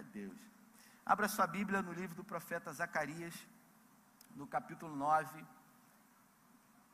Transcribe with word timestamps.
Glória 0.00 0.08
a 0.08 0.12
Deus. 0.12 0.38
Abra 1.04 1.28
sua 1.28 1.46
Bíblia 1.46 1.82
no 1.82 1.92
livro 1.92 2.14
do 2.16 2.24
profeta 2.24 2.72
Zacarias, 2.72 3.34
no 4.34 4.46
capítulo 4.46 4.96
9 4.96 5.44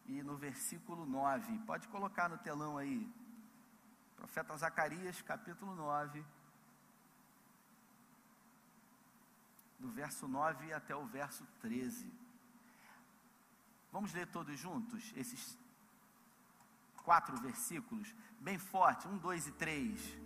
e 0.06 0.22
no 0.22 0.36
versículo 0.36 1.06
9. 1.06 1.58
Pode 1.60 1.86
colocar 1.88 2.28
no 2.28 2.38
telão 2.38 2.76
aí. 2.76 3.08
Profeta 4.16 4.56
Zacarias, 4.56 5.22
capítulo 5.22 5.74
9, 5.74 6.24
do 9.78 9.88
verso 9.90 10.26
9 10.26 10.72
até 10.72 10.96
o 10.96 11.06
verso 11.06 11.46
13. 11.60 12.12
Vamos 13.92 14.12
ler 14.12 14.26
todos 14.28 14.58
juntos 14.58 15.12
esses 15.14 15.56
quatro 17.04 17.36
versículos, 17.36 18.12
bem 18.40 18.58
forte, 18.58 19.06
um, 19.06 19.16
dois 19.16 19.46
e 19.46 19.52
três. 19.52 20.25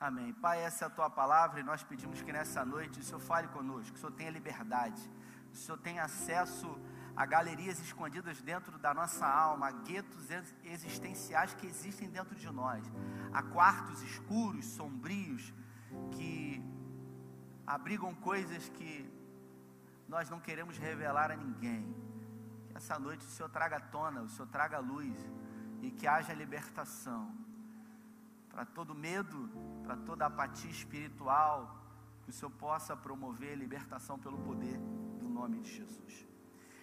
Amém. 0.00 0.32
Pai, 0.32 0.62
essa 0.62 0.84
é 0.84 0.86
a 0.86 0.90
tua 0.90 1.10
palavra 1.10 1.58
e 1.58 1.64
nós 1.64 1.82
pedimos 1.82 2.22
que 2.22 2.32
nessa 2.32 2.64
noite 2.64 3.00
o 3.00 3.02
Senhor 3.02 3.18
fale 3.18 3.48
conosco, 3.48 3.90
que 3.90 3.98
o 3.98 4.00
Senhor 4.00 4.12
tenha 4.12 4.30
liberdade, 4.30 5.02
que 5.50 5.58
o 5.58 5.60
Senhor 5.60 5.78
tenha 5.78 6.04
acesso 6.04 6.68
a 7.16 7.26
galerias 7.26 7.80
escondidas 7.80 8.40
dentro 8.40 8.78
da 8.78 8.94
nossa 8.94 9.26
alma, 9.26 9.66
a 9.66 9.72
guetos 9.72 10.28
existenciais 10.62 11.52
que 11.54 11.66
existem 11.66 12.08
dentro 12.08 12.36
de 12.36 12.48
nós, 12.48 12.84
a 13.32 13.42
quartos 13.42 14.00
escuros, 14.02 14.66
sombrios, 14.66 15.52
que 16.12 16.62
abrigam 17.66 18.14
coisas 18.14 18.68
que 18.68 19.12
nós 20.06 20.30
não 20.30 20.38
queremos 20.38 20.78
revelar 20.78 21.32
a 21.32 21.36
ninguém. 21.36 21.92
Que 22.68 22.76
essa 22.76 23.00
noite 23.00 23.26
o 23.26 23.30
Senhor 23.30 23.48
traga 23.48 23.80
tona, 23.80 24.22
o 24.22 24.28
Senhor 24.28 24.46
traga 24.46 24.78
luz 24.78 25.16
e 25.82 25.90
que 25.90 26.06
haja 26.06 26.32
libertação 26.32 27.47
para 28.58 28.66
todo 28.66 28.92
medo, 28.92 29.48
para 29.84 29.96
toda 29.96 30.26
apatia 30.26 30.68
espiritual, 30.68 31.80
que 32.24 32.30
o 32.30 32.32
Senhor 32.32 32.50
possa 32.50 32.96
promover 32.96 33.56
libertação 33.56 34.18
pelo 34.18 34.36
poder 34.38 34.76
do 35.20 35.28
nome 35.28 35.60
de 35.60 35.70
Jesus. 35.76 36.26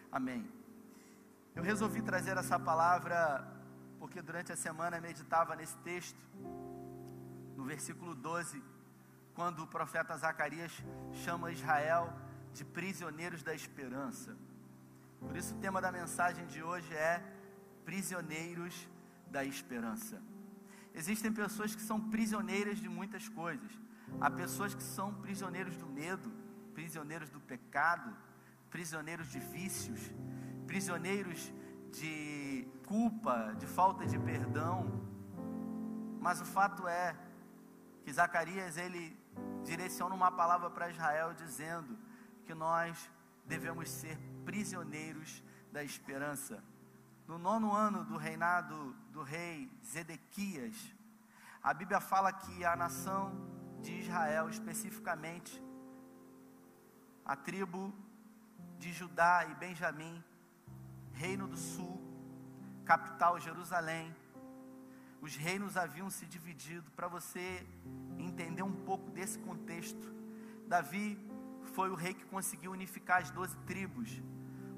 Amém. 0.09 0.49
Eu 1.53 1.61
resolvi 1.61 2.01
trazer 2.01 2.37
essa 2.37 2.57
palavra 2.57 3.45
porque 3.99 4.21
durante 4.21 4.53
a 4.53 4.55
semana 4.55 5.01
meditava 5.01 5.53
nesse 5.53 5.75
texto, 5.79 6.17
no 7.57 7.65
versículo 7.65 8.15
12, 8.15 8.63
quando 9.33 9.61
o 9.63 9.67
profeta 9.67 10.15
Zacarias 10.15 10.71
chama 11.25 11.51
Israel 11.51 12.13
de 12.53 12.63
prisioneiros 12.63 13.43
da 13.43 13.53
esperança. 13.53 14.37
Por 15.19 15.35
isso 15.35 15.53
o 15.53 15.59
tema 15.59 15.81
da 15.81 15.91
mensagem 15.91 16.47
de 16.47 16.63
hoje 16.63 16.93
é 16.93 17.21
prisioneiros 17.83 18.87
da 19.29 19.43
esperança. 19.43 20.21
Existem 20.95 21.31
pessoas 21.31 21.75
que 21.75 21.81
são 21.81 21.99
prisioneiras 21.99 22.79
de 22.79 22.87
muitas 22.87 23.27
coisas. 23.27 23.71
Há 24.21 24.31
pessoas 24.31 24.73
que 24.73 24.81
são 24.81 25.13
prisioneiros 25.13 25.75
do 25.75 25.85
medo, 25.85 26.31
prisioneiros 26.73 27.29
do 27.29 27.39
pecado, 27.39 28.15
prisioneiros 28.69 29.29
de 29.29 29.39
vícios, 29.39 29.99
prisioneiros 30.65 31.51
de 31.91 32.65
culpa, 32.87 33.53
de 33.59 33.67
falta 33.67 34.05
de 34.05 34.17
perdão. 34.17 35.01
Mas 36.21 36.39
o 36.39 36.45
fato 36.45 36.87
é 36.87 37.13
que 38.03 38.13
Zacarias 38.13 38.77
ele 38.77 39.17
direciona 39.65 40.15
uma 40.15 40.31
palavra 40.31 40.69
para 40.69 40.89
Israel 40.89 41.33
dizendo 41.33 41.97
que 42.45 42.53
nós 42.53 43.09
devemos 43.45 43.89
ser 43.89 44.17
prisioneiros 44.45 45.43
da 45.73 45.83
esperança 45.83 46.63
no 47.27 47.37
nono 47.37 47.73
ano 47.73 48.03
do 48.03 48.17
reinado 48.17 48.93
do 49.11 49.23
rei 49.23 49.69
Zedequias, 49.83 50.75
a 51.61 51.73
Bíblia 51.73 51.99
fala 51.99 52.31
que 52.31 52.63
a 52.63 52.75
nação 52.75 53.33
de 53.81 53.99
Israel, 53.99 54.49
especificamente 54.49 55.61
a 57.25 57.35
tribo 57.35 57.93
de 58.77 58.93
Judá 58.93 59.47
e 59.49 59.55
Benjamim, 59.55 60.23
reino 61.13 61.47
do 61.47 61.57
sul, 61.57 61.99
capital 62.85 63.39
Jerusalém, 63.39 64.15
os 65.19 65.35
reinos 65.35 65.75
haviam 65.75 66.09
se 66.11 66.27
dividido. 66.27 66.91
Para 66.91 67.07
você 67.07 67.65
entender 68.19 68.61
um 68.61 68.85
pouco 68.85 69.09
desse 69.09 69.39
contexto, 69.39 70.13
Davi 70.67 71.17
foi 71.73 71.89
o 71.89 71.95
rei 71.95 72.13
que 72.13 72.25
conseguiu 72.25 72.71
unificar 72.71 73.23
as 73.23 73.31
doze 73.31 73.57
tribos, 73.65 74.21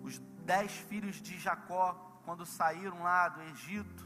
os 0.03 0.19
dez 0.45 0.71
filhos 0.71 1.21
de 1.21 1.37
Jacó 1.37 2.06
quando 2.27 2.45
saíram 2.45 3.03
lá 3.03 3.29
do 3.29 3.41
Egito 3.41 4.05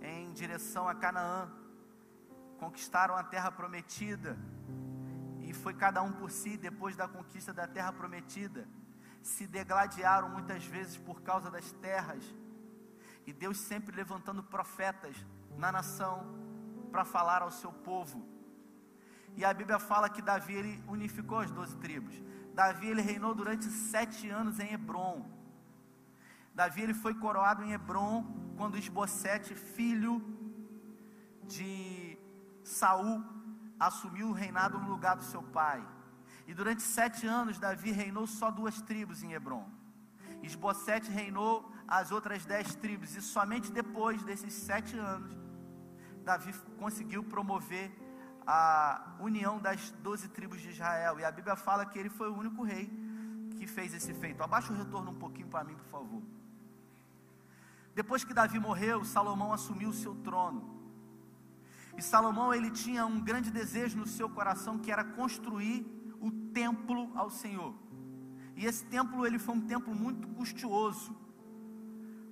em 0.00 0.32
direção 0.32 0.88
a 0.88 0.94
Canaã, 0.94 1.50
conquistaram 2.56 3.16
a 3.16 3.24
terra 3.24 3.50
prometida, 3.50 4.38
e 5.40 5.52
foi 5.52 5.74
cada 5.74 6.00
um 6.02 6.12
por 6.12 6.30
si 6.30 6.56
depois 6.56 6.94
da 6.94 7.08
conquista 7.08 7.52
da 7.52 7.66
terra 7.66 7.92
prometida. 7.92 8.68
Se 9.20 9.44
degladiaram 9.44 10.28
muitas 10.28 10.64
vezes 10.64 10.96
por 10.96 11.20
causa 11.20 11.50
das 11.50 11.72
terras, 11.72 12.22
e 13.26 13.32
Deus 13.32 13.58
sempre 13.58 13.96
levantando 13.96 14.44
profetas 14.44 15.16
na 15.56 15.72
nação 15.72 16.32
para 16.92 17.04
falar 17.04 17.42
ao 17.42 17.50
seu 17.50 17.72
povo. 17.72 18.24
E 19.34 19.44
a 19.44 19.52
Bíblia 19.52 19.80
fala 19.80 20.08
que 20.08 20.22
Davi 20.22 20.54
ele 20.54 20.84
unificou 20.86 21.40
as 21.40 21.50
doze 21.50 21.76
tribos. 21.78 22.14
Davi 22.54 22.86
ele 22.86 23.02
reinou 23.02 23.34
durante 23.34 23.64
sete 23.64 24.30
anos 24.30 24.60
em 24.60 24.72
Hebron. 24.72 25.37
Davi 26.58 26.80
ele 26.82 26.94
foi 27.02 27.14
coroado 27.14 27.62
em 27.62 27.72
Hebron 27.72 28.14
quando 28.56 28.76
Esbocete, 28.76 29.54
filho 29.54 30.14
de 31.44 32.18
Saul, 32.64 33.22
assumiu 33.78 34.30
o 34.30 34.32
reinado 34.32 34.76
no 34.76 34.88
lugar 34.88 35.14
do 35.14 35.22
seu 35.22 35.40
pai. 35.40 35.80
E 36.48 36.52
durante 36.52 36.82
sete 36.82 37.28
anos 37.28 37.60
Davi 37.60 37.92
reinou 37.92 38.26
só 38.26 38.50
duas 38.50 38.80
tribos 38.80 39.22
em 39.22 39.34
Hebron. 39.34 39.70
Esbocete 40.42 41.08
reinou 41.12 41.72
as 41.86 42.10
outras 42.10 42.44
dez 42.44 42.74
tribos. 42.74 43.14
E 43.14 43.22
somente 43.22 43.70
depois 43.70 44.24
desses 44.24 44.52
sete 44.52 44.98
anos, 44.98 45.32
Davi 46.24 46.52
conseguiu 46.76 47.22
promover 47.22 47.86
a 48.44 49.14
união 49.20 49.60
das 49.60 49.92
doze 50.08 50.26
tribos 50.28 50.60
de 50.60 50.70
Israel. 50.70 51.20
E 51.20 51.24
a 51.24 51.30
Bíblia 51.30 51.54
fala 51.54 51.86
que 51.86 51.96
ele 52.00 52.10
foi 52.10 52.28
o 52.28 52.36
único 52.36 52.64
rei 52.64 52.90
que 53.56 53.68
fez 53.68 53.94
esse 53.94 54.12
feito. 54.12 54.42
Abaixa 54.42 54.72
o 54.72 54.76
retorno 54.76 55.12
um 55.12 55.20
pouquinho 55.24 55.46
para 55.46 55.62
mim, 55.62 55.76
por 55.76 55.86
favor. 55.86 56.37
Depois 57.98 58.22
que 58.22 58.32
Davi 58.32 58.60
morreu, 58.60 59.04
Salomão 59.04 59.52
assumiu 59.52 59.88
o 59.88 59.92
seu 59.92 60.14
trono. 60.14 60.62
E 61.96 62.00
Salomão 62.00 62.54
ele 62.54 62.70
tinha 62.70 63.04
um 63.04 63.20
grande 63.20 63.50
desejo 63.50 63.98
no 63.98 64.06
seu 64.06 64.30
coração 64.30 64.78
que 64.78 64.92
era 64.92 65.02
construir 65.02 65.84
o 66.20 66.30
templo 66.30 67.10
ao 67.16 67.28
Senhor. 67.28 67.74
E 68.54 68.66
esse 68.66 68.84
templo 68.84 69.26
ele 69.26 69.36
foi 69.36 69.56
um 69.56 69.60
templo 69.60 69.92
muito 69.92 70.28
custoso, 70.28 71.12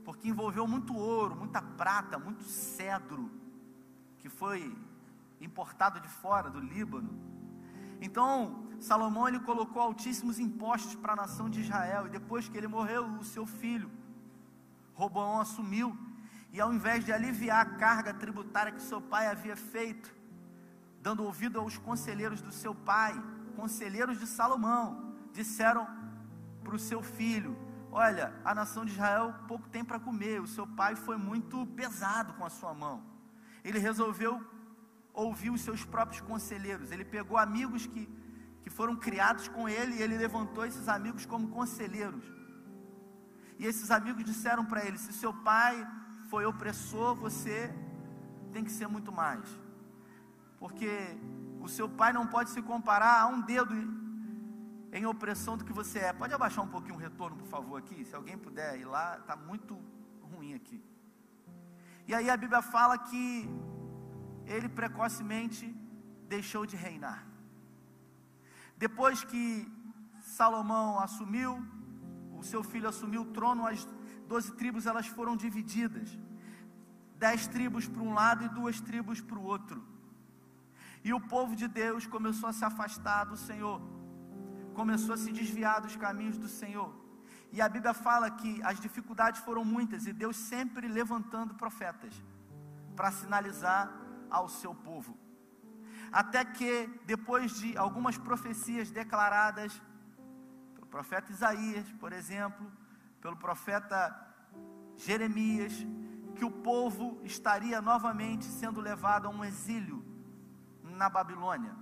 porque 0.04 0.28
envolveu 0.28 0.68
muito 0.68 0.94
ouro, 0.94 1.34
muita 1.34 1.60
prata, 1.60 2.16
muito 2.16 2.44
cedro, 2.44 3.28
que 4.20 4.28
foi 4.28 4.72
importado 5.40 5.98
de 5.98 6.08
fora, 6.08 6.48
do 6.48 6.60
Líbano. 6.60 7.12
Então, 8.00 8.68
Salomão 8.78 9.26
ele 9.26 9.40
colocou 9.40 9.82
altíssimos 9.82 10.38
impostos 10.38 10.94
para 10.94 11.14
a 11.14 11.16
nação 11.16 11.50
de 11.50 11.62
Israel, 11.62 12.06
e 12.06 12.10
depois 12.10 12.48
que 12.48 12.56
ele 12.56 12.68
morreu, 12.68 13.04
o 13.18 13.24
seu 13.24 13.44
filho, 13.44 13.90
Roboão, 14.96 15.40
assumiu, 15.40 15.96
e 16.50 16.60
ao 16.60 16.72
invés 16.72 17.04
de 17.04 17.12
aliviar 17.12 17.60
a 17.60 17.70
carga 17.76 18.14
tributária 18.14 18.72
que 18.72 18.80
seu 18.80 19.00
pai 19.00 19.26
havia 19.26 19.54
feito, 19.54 20.12
dando 21.02 21.22
ouvido 21.22 21.60
aos 21.60 21.76
conselheiros 21.76 22.40
do 22.40 22.50
seu 22.50 22.74
pai, 22.74 23.14
conselheiros 23.54 24.18
de 24.18 24.26
Salomão, 24.26 25.14
disseram 25.32 25.86
para 26.64 26.74
o 26.74 26.78
seu 26.78 27.02
filho: 27.02 27.54
Olha, 27.92 28.32
a 28.42 28.54
nação 28.54 28.86
de 28.86 28.92
Israel 28.92 29.34
pouco 29.46 29.68
tem 29.68 29.84
para 29.84 30.00
comer, 30.00 30.40
o 30.40 30.46
seu 30.46 30.66
pai 30.66 30.96
foi 30.96 31.18
muito 31.18 31.66
pesado 31.66 32.32
com 32.34 32.44
a 32.44 32.50
sua 32.50 32.72
mão. 32.72 33.02
Ele 33.62 33.78
resolveu 33.78 34.42
ouvir 35.12 35.50
os 35.50 35.60
seus 35.60 35.84
próprios 35.84 36.22
conselheiros, 36.22 36.90
ele 36.90 37.04
pegou 37.04 37.36
amigos 37.36 37.86
que, 37.86 38.08
que 38.62 38.70
foram 38.70 38.96
criados 38.96 39.48
com 39.48 39.68
ele 39.68 39.96
e 39.96 40.02
ele 40.02 40.16
levantou 40.16 40.64
esses 40.64 40.88
amigos 40.88 41.26
como 41.26 41.48
conselheiros. 41.48 42.35
E 43.58 43.66
esses 43.66 43.90
amigos 43.90 44.24
disseram 44.24 44.64
para 44.64 44.84
ele: 44.84 44.98
Se 44.98 45.12
seu 45.12 45.32
pai 45.32 45.74
foi 46.30 46.44
opressor, 46.44 47.14
você 47.14 47.74
tem 48.52 48.64
que 48.64 48.70
ser 48.70 48.86
muito 48.86 49.12
mais, 49.12 49.46
porque 50.58 50.90
o 51.60 51.68
seu 51.68 51.88
pai 51.88 52.12
não 52.12 52.26
pode 52.26 52.50
se 52.50 52.62
comparar 52.62 53.20
a 53.22 53.26
um 53.26 53.40
dedo 53.40 53.74
em 54.92 55.04
opressão 55.04 55.56
do 55.56 55.64
que 55.64 55.72
você 55.72 55.98
é. 55.98 56.12
Pode 56.12 56.32
abaixar 56.32 56.64
um 56.64 56.68
pouquinho 56.68 56.94
o 56.94 56.98
retorno, 56.98 57.36
por 57.36 57.48
favor, 57.48 57.76
aqui? 57.78 58.04
Se 58.04 58.14
alguém 58.14 58.38
puder 58.38 58.78
ir 58.78 58.84
lá, 58.84 59.18
está 59.18 59.36
muito 59.36 59.78
ruim 60.22 60.54
aqui. 60.54 60.82
E 62.06 62.14
aí 62.14 62.30
a 62.30 62.36
Bíblia 62.36 62.62
fala 62.62 62.96
que 62.96 63.48
ele 64.46 64.68
precocemente 64.68 65.66
deixou 66.28 66.64
de 66.64 66.76
reinar. 66.76 67.26
Depois 68.76 69.24
que 69.24 69.42
Salomão 70.20 71.00
assumiu, 71.00 71.52
o 72.38 72.42
seu 72.42 72.62
filho 72.62 72.88
assumiu 72.88 73.22
o 73.22 73.32
trono, 73.32 73.66
as 73.66 73.86
doze 74.28 74.52
tribos 74.52 74.86
elas 74.86 75.06
foram 75.06 75.36
divididas. 75.36 76.18
Dez 77.16 77.46
tribos 77.46 77.88
para 77.88 78.02
um 78.02 78.12
lado 78.12 78.44
e 78.44 78.48
duas 78.48 78.80
tribos 78.80 79.20
para 79.20 79.38
o 79.38 79.44
outro. 79.44 79.82
E 81.02 81.12
o 81.12 81.20
povo 81.20 81.54
de 81.56 81.66
Deus 81.66 82.06
começou 82.06 82.48
a 82.48 82.52
se 82.52 82.64
afastar 82.64 83.24
do 83.24 83.36
Senhor 83.36 83.80
começou 84.76 85.14
a 85.14 85.16
se 85.16 85.32
desviar 85.32 85.80
dos 85.80 85.96
caminhos 85.96 86.36
do 86.36 86.48
Senhor. 86.60 86.90
E 87.50 87.62
a 87.62 87.68
Bíblia 87.68 87.94
fala 87.94 88.30
que 88.30 88.62
as 88.62 88.78
dificuldades 88.78 89.40
foram 89.40 89.64
muitas 89.64 90.06
e 90.06 90.12
Deus 90.12 90.36
sempre 90.36 90.86
levantando 90.86 91.54
profetas 91.54 92.14
para 92.94 93.10
sinalizar 93.10 93.90
ao 94.30 94.48
seu 94.48 94.74
povo. 94.74 95.18
Até 96.12 96.44
que, 96.44 96.90
depois 97.06 97.58
de 97.60 97.76
algumas 97.76 98.18
profecias 98.18 98.90
declaradas 98.90 99.80
profeta 100.96 101.30
Isaías, 101.30 101.86
por 102.00 102.10
exemplo, 102.10 102.72
pelo 103.20 103.36
profeta 103.36 103.98
Jeremias, 104.96 105.74
que 106.34 106.42
o 106.42 106.50
povo 106.50 107.20
estaria 107.22 107.82
novamente 107.82 108.46
sendo 108.46 108.80
levado 108.80 109.26
a 109.26 109.30
um 109.30 109.44
exílio 109.44 110.02
na 110.82 111.10
Babilônia. 111.10 111.74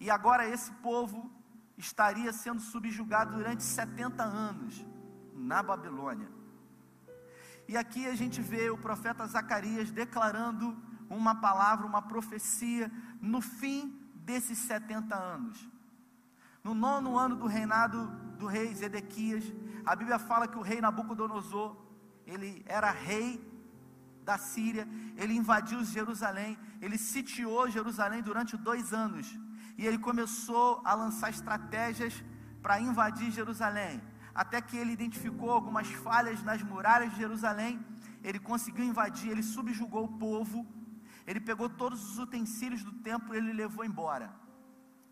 E 0.00 0.08
agora 0.10 0.48
esse 0.48 0.72
povo 0.88 1.30
estaria 1.76 2.32
sendo 2.32 2.62
subjugado 2.62 3.36
durante 3.36 3.62
70 3.62 4.22
anos 4.22 4.82
na 5.34 5.62
Babilônia. 5.62 6.30
E 7.68 7.76
aqui 7.76 8.06
a 8.06 8.14
gente 8.14 8.40
vê 8.40 8.70
o 8.70 8.78
profeta 8.78 9.26
Zacarias 9.26 9.90
declarando 9.90 10.74
uma 11.10 11.34
palavra, 11.34 11.86
uma 11.86 12.00
profecia 12.00 12.90
no 13.20 13.42
fim 13.42 13.94
desses 14.14 14.56
70 14.56 15.14
anos. 15.14 15.75
No 16.66 16.74
nono 16.74 17.16
ano 17.16 17.36
do 17.36 17.46
reinado 17.46 17.98
do 18.40 18.46
rei 18.46 18.74
Zedequias, 18.74 19.44
a 19.84 19.94
Bíblia 19.94 20.18
fala 20.18 20.48
que 20.48 20.58
o 20.58 20.62
rei 20.62 20.80
Nabucodonosor, 20.80 21.76
ele 22.26 22.64
era 22.66 22.90
rei 22.90 23.28
da 24.24 24.36
Síria, 24.36 24.84
ele 25.16 25.32
invadiu 25.32 25.84
Jerusalém, 25.84 26.58
ele 26.82 26.98
sitiou 26.98 27.70
Jerusalém 27.70 28.20
durante 28.20 28.56
dois 28.56 28.92
anos 28.92 29.28
e 29.78 29.86
ele 29.86 29.96
começou 29.96 30.82
a 30.84 30.92
lançar 30.92 31.30
estratégias 31.30 32.24
para 32.60 32.80
invadir 32.80 33.30
Jerusalém. 33.30 34.02
Até 34.34 34.60
que 34.60 34.76
ele 34.76 34.90
identificou 34.90 35.52
algumas 35.52 35.86
falhas 35.86 36.42
nas 36.42 36.60
muralhas 36.64 37.12
de 37.12 37.18
Jerusalém, 37.18 37.78
ele 38.24 38.40
conseguiu 38.40 38.84
invadir, 38.84 39.30
ele 39.30 39.44
subjugou 39.44 40.02
o 40.06 40.18
povo, 40.18 40.66
ele 41.28 41.38
pegou 41.38 41.68
todos 41.68 42.10
os 42.10 42.18
utensílios 42.18 42.82
do 42.82 42.90
templo 42.90 43.32
e 43.32 43.38
ele 43.38 43.52
levou 43.52 43.84
embora. 43.84 44.45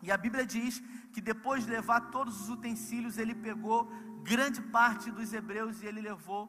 E 0.04 0.12
a 0.12 0.18
Bíblia 0.18 0.44
diz 0.44 0.82
que 1.14 1.20
depois 1.30 1.64
de 1.64 1.70
levar 1.70 2.10
todos 2.10 2.34
os 2.42 2.50
utensílios, 2.50 3.16
ele 3.16 3.34
pegou 3.34 3.90
grande 4.22 4.60
parte 4.60 5.10
dos 5.10 5.32
hebreus 5.32 5.80
e 5.80 5.86
ele 5.86 6.02
levou 6.02 6.42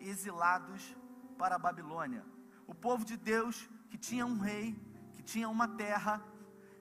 exilados 0.00 0.96
para 1.36 1.56
a 1.56 1.58
Babilônia. 1.58 2.24
O 2.66 2.74
povo 2.74 3.04
de 3.04 3.18
Deus 3.18 3.68
que 3.90 3.98
tinha 3.98 4.24
um 4.24 4.38
rei, 4.38 4.74
que 5.12 5.22
tinha 5.22 5.50
uma 5.50 5.68
terra, 5.68 6.22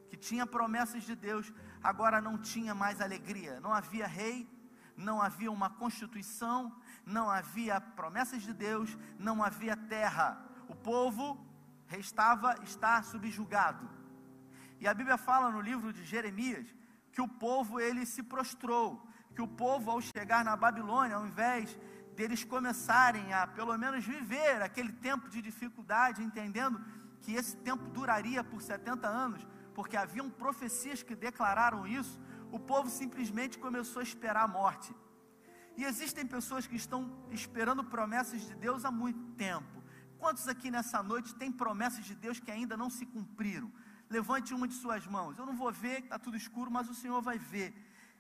que 0.10 0.16
tinha 0.16 0.48
promessas 0.48 1.04
de 1.04 1.14
Deus, 1.14 1.52
agora 1.84 2.22
não 2.22 2.38
tinha 2.38 2.74
mais 2.74 3.02
alegria. 3.02 3.60
Não 3.60 3.74
havia 3.74 4.08
rei, 4.08 4.48
não 4.96 5.22
havia 5.22 5.52
uma 5.52 5.70
constituição, 5.70 6.74
não 7.06 7.30
havia 7.30 7.82
promessas 7.82 8.44
de 8.44 8.54
Deus, 8.54 8.98
não 9.20 9.44
havia 9.44 9.76
terra. 9.76 10.42
O 10.70 10.76
povo 10.76 11.46
restava 11.86 12.56
estar 12.64 13.04
subjugado. 13.04 14.03
E 14.84 14.88
a 14.88 14.94
Bíblia 14.94 15.18
fala 15.18 15.50
no 15.50 15.62
livro 15.62 15.94
de 15.94 16.04
Jeremias 16.04 16.68
que 17.14 17.22
o 17.22 17.28
povo 17.44 17.80
ele 17.80 18.06
se 18.06 18.22
prostrou, 18.22 19.02
que 19.34 19.42
o 19.42 19.48
povo 19.48 19.90
ao 19.90 20.02
chegar 20.02 20.44
na 20.44 20.58
Babilônia, 20.58 21.16
ao 21.16 21.26
invés 21.26 21.80
deles 22.18 22.44
começarem 22.44 23.34
a 23.34 23.48
pelo 23.48 23.78
menos 23.78 24.04
viver 24.04 24.62
aquele 24.62 24.92
tempo 24.92 25.30
de 25.30 25.42
dificuldade, 25.42 26.22
entendendo 26.22 26.84
que 27.22 27.32
esse 27.34 27.56
tempo 27.56 27.86
duraria 27.92 28.44
por 28.44 28.62
70 28.62 29.08
anos, 29.08 29.48
porque 29.74 29.96
haviam 29.96 30.30
profecias 30.30 31.02
que 31.02 31.16
declararam 31.16 31.88
isso, 31.88 32.20
o 32.52 32.60
povo 32.60 32.90
simplesmente 32.90 33.58
começou 33.58 34.02
a 34.02 34.04
esperar 34.04 34.44
a 34.44 34.50
morte. 34.50 34.94
E 35.78 35.86
existem 35.86 36.28
pessoas 36.28 36.68
que 36.68 36.76
estão 36.76 37.10
esperando 37.32 37.86
promessas 37.86 38.42
de 38.42 38.54
Deus 38.56 38.84
há 38.84 38.92
muito 38.92 39.32
tempo. 39.38 39.82
Quantos 40.20 40.46
aqui 40.50 40.70
nessa 40.70 41.02
noite 41.02 41.34
têm 41.36 41.54
promessas 41.54 42.04
de 42.04 42.16
Deus 42.16 42.38
que 42.38 42.52
ainda 42.52 42.76
não 42.76 42.90
se 42.90 43.06
cumpriram? 43.06 43.72
Levante 44.16 44.54
uma 44.58 44.68
de 44.72 44.76
suas 44.84 45.06
mãos. 45.16 45.38
Eu 45.38 45.46
não 45.50 45.56
vou 45.62 45.72
ver, 45.84 45.98
está 46.04 46.18
tudo 46.26 46.38
escuro, 46.38 46.70
mas 46.70 46.88
o 46.94 46.94
Senhor 47.02 47.20
vai 47.30 47.38
ver. 47.54 47.70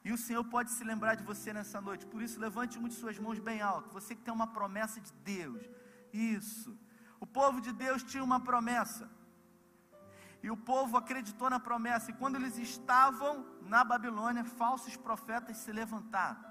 E 0.05 0.11
o 0.11 0.17
Senhor 0.17 0.43
pode 0.43 0.71
se 0.71 0.83
lembrar 0.83 1.13
de 1.19 1.23
você 1.31 1.53
nessa 1.53 1.79
noite. 1.79 2.07
Por 2.13 2.19
isso, 2.25 2.39
levante 2.39 2.79
uma 2.79 2.89
de 2.89 2.95
suas 2.95 3.17
mãos 3.19 3.37
bem 3.39 3.61
alto. 3.61 3.93
Você 3.97 4.15
que 4.15 4.23
tem 4.23 4.33
uma 4.33 4.47
promessa 4.47 4.99
de 4.99 5.13
Deus. 5.33 5.61
Isso. 6.11 6.75
O 7.19 7.27
povo 7.27 7.61
de 7.61 7.71
Deus 7.71 8.01
tinha 8.01 8.23
uma 8.23 8.39
promessa. 8.39 9.07
E 10.41 10.49
o 10.49 10.57
povo 10.57 10.97
acreditou 10.97 11.47
na 11.47 11.59
promessa. 11.59 12.09
E 12.09 12.15
quando 12.15 12.37
eles 12.37 12.57
estavam 12.57 13.45
na 13.61 13.83
Babilônia, 13.83 14.43
falsos 14.43 14.97
profetas 14.97 15.57
se 15.57 15.71
levantaram. 15.71 16.43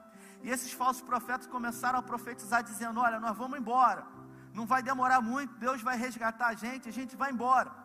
E 0.45 0.49
esses 0.51 0.73
falsos 0.73 1.03
profetas 1.03 1.49
começaram 1.49 1.99
a 1.99 2.03
profetizar, 2.03 2.63
dizendo: 2.63 3.01
Olha, 3.01 3.19
nós 3.19 3.37
vamos 3.37 3.59
embora. 3.59 4.07
Não 4.55 4.67
vai 4.67 4.83
demorar 4.83 5.21
muito, 5.21 5.53
Deus 5.57 5.83
vai 5.83 5.97
resgatar 5.97 6.49
a 6.49 6.55
gente, 6.55 6.89
a 6.89 6.93
gente 6.93 7.17
vai 7.17 7.33
embora. 7.33 7.82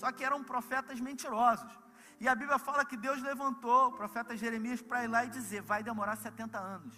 Só 0.00 0.10
que 0.10 0.24
eram 0.24 0.42
profetas 0.42 0.98
mentirosos. 0.98 1.72
E 2.18 2.26
a 2.26 2.34
Bíblia 2.34 2.58
fala 2.58 2.84
que 2.90 2.96
Deus 2.96 3.22
levantou 3.22 3.88
o 3.88 3.92
profeta 3.92 4.36
Jeremias 4.42 4.80
para 4.80 5.04
ir 5.04 5.08
lá 5.08 5.24
e 5.24 5.30
dizer: 5.38 5.60
Vai 5.62 5.82
demorar 5.82 6.16
70 6.16 6.58
anos. 6.58 6.94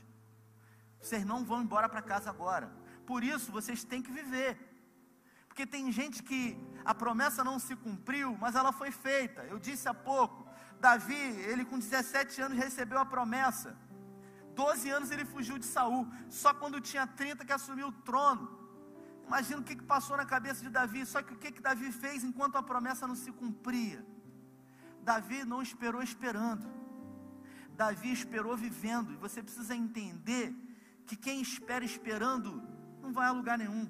Vocês 1.00 1.24
não 1.24 1.44
vão 1.44 1.62
embora 1.62 1.88
para 1.88 2.00
casa 2.00 2.30
agora. 2.30 2.72
Por 3.04 3.24
isso 3.24 3.50
vocês 3.50 3.82
têm 3.82 4.00
que 4.00 4.12
viver. 4.12 4.52
Porque 5.48 5.66
tem 5.66 5.90
gente 5.90 6.22
que 6.22 6.56
a 6.84 6.94
promessa 6.94 7.42
não 7.42 7.58
se 7.58 7.74
cumpriu, 7.76 8.36
mas 8.40 8.54
ela 8.54 8.72
foi 8.72 8.90
feita. 8.90 9.42
Eu 9.42 9.58
disse 9.58 9.88
há 9.88 9.92
pouco, 9.92 10.46
Davi, 10.80 11.24
ele 11.50 11.64
com 11.64 11.78
17 11.78 12.40
anos 12.40 12.56
recebeu 12.56 12.98
a 13.00 13.04
promessa. 13.04 13.76
12 14.54 14.88
anos 14.90 15.10
ele 15.10 15.24
fugiu 15.24 15.58
de 15.58 15.66
Saul, 15.66 16.06
só 16.30 16.54
quando 16.54 16.80
tinha 16.80 17.06
30 17.06 17.44
que 17.44 17.52
assumiu 17.52 17.88
o 17.88 17.92
trono. 18.10 18.61
Imagina 19.32 19.60
o 19.60 19.64
que, 19.64 19.74
passou 19.76 20.14
na 20.14 20.26
cabeça 20.26 20.60
de 20.60 20.68
Davi, 20.68 21.06
só 21.06 21.22
que 21.22 21.32
o 21.32 21.38
que, 21.38 21.50
que 21.50 21.62
Davi 21.62 21.90
fez 21.90 22.22
enquanto 22.22 22.56
a 22.56 22.62
promessa 22.62 23.06
não 23.06 23.14
se 23.14 23.32
cumpria? 23.32 24.04
Davi 25.02 25.42
não 25.42 25.62
esperou 25.62 26.02
esperando. 26.02 26.66
Davi 27.74 28.12
esperou 28.12 28.54
vivendo. 28.54 29.10
E 29.10 29.16
você 29.16 29.42
precisa 29.42 29.74
entender 29.74 30.54
que 31.06 31.16
quem 31.16 31.40
espera 31.40 31.82
esperando 31.82 32.62
não 33.00 33.10
vai 33.10 33.26
a 33.26 33.32
lugar 33.32 33.56
nenhum. 33.56 33.86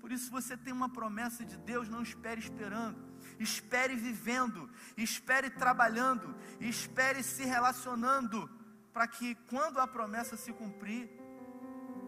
Por 0.00 0.10
isso 0.10 0.28
você 0.28 0.56
tem 0.56 0.72
uma 0.72 0.88
promessa 0.88 1.44
de 1.44 1.56
Deus, 1.56 1.88
não 1.88 2.02
espere 2.02 2.40
esperando. 2.40 2.98
Espere 3.38 3.94
vivendo, 3.94 4.68
espere 4.96 5.50
trabalhando, 5.50 6.34
espere 6.58 7.22
se 7.22 7.44
relacionando, 7.44 8.50
para 8.92 9.06
que 9.06 9.36
quando 9.48 9.78
a 9.78 9.86
promessa 9.86 10.36
se 10.36 10.52
cumprir, 10.52 11.08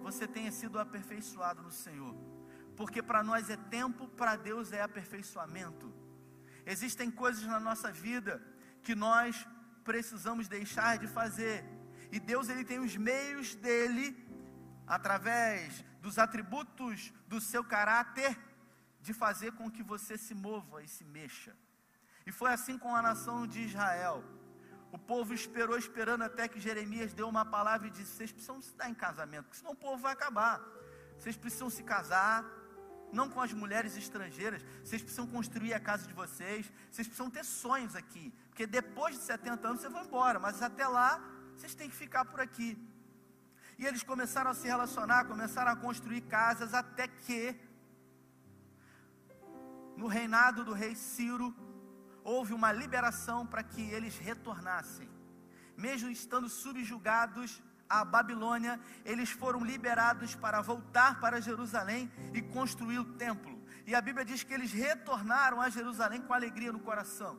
você 0.02 0.26
tenha 0.26 0.50
sido 0.50 0.80
aperfeiçoado 0.80 1.62
no 1.62 1.70
Senhor. 1.70 2.31
Porque 2.76 3.02
para 3.02 3.23
nós 3.23 3.50
é 3.50 3.57
tempo, 3.57 4.09
para 4.09 4.37
Deus 4.37 4.73
é 4.73 4.83
aperfeiçoamento. 4.83 5.93
Existem 6.64 7.11
coisas 7.11 7.45
na 7.45 7.61
nossa 7.61 7.91
vida 7.91 8.43
que 8.83 8.95
nós 8.95 9.47
precisamos 9.85 10.49
deixar 10.49 10.99
de 10.99 11.07
fazer. 11.07 11.64
E 12.11 12.21
Deus 12.21 12.49
ele 12.49 12.64
tem 12.64 12.79
os 12.79 12.97
meios 12.97 13.55
dele 13.55 14.17
através 14.87 15.85
dos 16.00 16.19
atributos 16.19 17.12
do 17.26 17.41
seu 17.41 17.64
caráter 17.64 18.38
de 19.00 19.12
fazer 19.12 19.52
com 19.52 19.71
que 19.71 19.83
você 19.83 20.17
se 20.17 20.35
mova 20.35 20.83
e 20.83 20.88
se 20.88 21.05
mexa. 21.05 21.57
E 22.26 22.31
foi 22.31 22.52
assim 22.52 22.79
com 22.79 22.95
a 22.95 23.02
nação 23.02 23.47
de 23.47 23.61
Israel. 23.62 24.23
O 24.93 24.99
povo 24.99 25.33
esperou, 25.33 25.76
esperando 25.76 26.23
até 26.23 26.47
que 26.47 26.61
Jeremias 26.61 27.14
deu 27.14 27.29
uma 27.29 27.45
palavra 27.45 27.88
e 27.88 27.91
disse: 27.91 28.12
Vocês 28.12 28.31
precisam 28.31 28.61
se 28.61 28.75
dar 28.76 28.88
em 28.88 28.95
casamento, 28.95 29.57
senão 29.57 29.73
o 29.73 29.76
povo 29.76 30.02
vai 30.02 30.12
acabar. 30.12 30.61
Vocês 31.19 31.37
precisam 31.37 31.71
se 31.71 31.83
casar, 31.83 32.45
não 33.12 33.28
com 33.28 33.40
as 33.40 33.52
mulheres 33.52 33.97
estrangeiras. 33.97 34.64
Vocês 34.83 35.02
precisam 35.02 35.26
construir 35.26 35.75
a 35.75 35.81
casa 35.81 36.07
de 36.07 36.14
vocês. 36.14 36.71
Vocês 36.90 37.07
precisam 37.07 37.31
ter 37.31 37.45
sonhos 37.45 37.95
aqui. 37.95 38.33
Porque 38.49 38.66
depois 38.66 39.16
de 39.16 39.23
70 39.23 39.69
anos 39.69 39.81
você 39.83 39.88
vai 39.88 40.04
embora, 40.04 40.38
mas 40.38 40.62
até 40.62 40.87
lá 40.87 41.23
vocês 41.57 41.75
têm 41.75 41.90
que 41.90 41.97
ficar 41.97 42.25
por 42.25 42.40
aqui. 42.40 42.71
E 43.78 43.87
eles 43.87 44.02
começaram 44.02 44.50
a 44.50 44.54
se 44.54 44.66
relacionar, 44.66 45.25
começaram 45.26 45.73
a 45.73 45.76
construir 45.76 46.23
casas, 46.23 46.73
até 46.73 47.07
que, 47.09 47.54
no 49.97 50.07
reinado 50.07 50.64
do 50.64 50.73
rei 50.73 50.95
Ciro, 50.95 51.54
houve 52.25 52.54
uma 52.54 52.73
liberação 52.73 53.47
para 53.47 53.62
que 53.62 53.83
eles 53.83 54.16
retornassem. 54.16 55.09
Mesmo 55.76 56.11
estando 56.11 56.49
subjugados 56.49 57.62
à 58.00 58.04
Babilônia, 58.04 58.80
eles 59.04 59.30
foram 59.30 59.64
liberados 59.64 60.34
para 60.34 60.61
voltar 60.61 61.20
para 61.20 61.40
Jerusalém 61.40 62.11
e 62.32 62.40
construir 62.40 62.99
o 62.99 63.04
templo. 63.25 63.61
E 63.87 63.94
a 63.94 64.00
Bíblia 64.00 64.25
diz 64.25 64.42
que 64.42 64.54
eles 64.54 64.72
retornaram 64.72 65.61
a 65.61 65.68
Jerusalém 65.68 66.22
com 66.22 66.32
alegria 66.32 66.72
no 66.72 66.80
coração. 66.80 67.38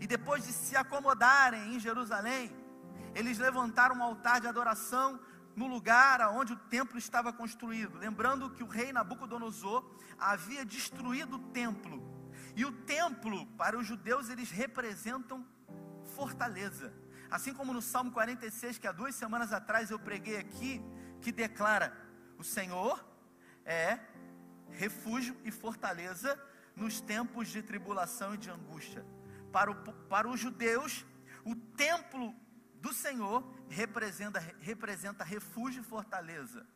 E 0.00 0.06
depois 0.06 0.44
de 0.46 0.52
se 0.52 0.76
acomodarem 0.76 1.74
em 1.74 1.80
Jerusalém, 1.80 2.50
eles 3.14 3.38
levantaram 3.38 3.96
um 3.96 4.02
altar 4.02 4.40
de 4.40 4.46
adoração 4.46 5.20
no 5.56 5.66
lugar 5.66 6.20
onde 6.30 6.52
o 6.52 6.56
templo 6.56 6.98
estava 6.98 7.32
construído. 7.32 7.98
Lembrando 7.98 8.50
que 8.50 8.62
o 8.62 8.66
rei 8.66 8.92
Nabucodonosor 8.92 9.84
havia 10.18 10.64
destruído 10.64 11.36
o 11.36 11.44
templo 11.50 12.14
e 12.56 12.64
o 12.64 12.72
templo, 12.72 13.46
para 13.58 13.76
os 13.76 13.86
judeus, 13.86 14.28
eles 14.28 14.50
representam 14.50 15.44
fortaleza. 16.14 16.92
Assim 17.30 17.54
como 17.54 17.72
no 17.72 17.82
Salmo 17.82 18.12
46, 18.12 18.78
que 18.78 18.86
há 18.86 18.92
duas 18.92 19.14
semanas 19.14 19.52
atrás 19.52 19.90
eu 19.90 19.98
preguei 19.98 20.36
aqui, 20.36 20.80
que 21.20 21.32
declara: 21.32 21.96
O 22.38 22.44
Senhor 22.44 23.04
é 23.64 23.98
refúgio 24.70 25.36
e 25.44 25.50
fortaleza 25.50 26.40
nos 26.76 27.00
tempos 27.00 27.48
de 27.48 27.62
tribulação 27.62 28.34
e 28.34 28.38
de 28.38 28.50
angústia. 28.50 29.04
Para, 29.52 29.70
o, 29.70 29.74
para 29.74 30.28
os 30.28 30.40
judeus, 30.40 31.04
o 31.44 31.54
templo 31.54 32.34
do 32.74 32.92
Senhor 32.92 33.48
representa, 33.68 34.40
representa 34.60 35.24
refúgio 35.24 35.80
e 35.80 35.84
fortaleza. 35.84 36.66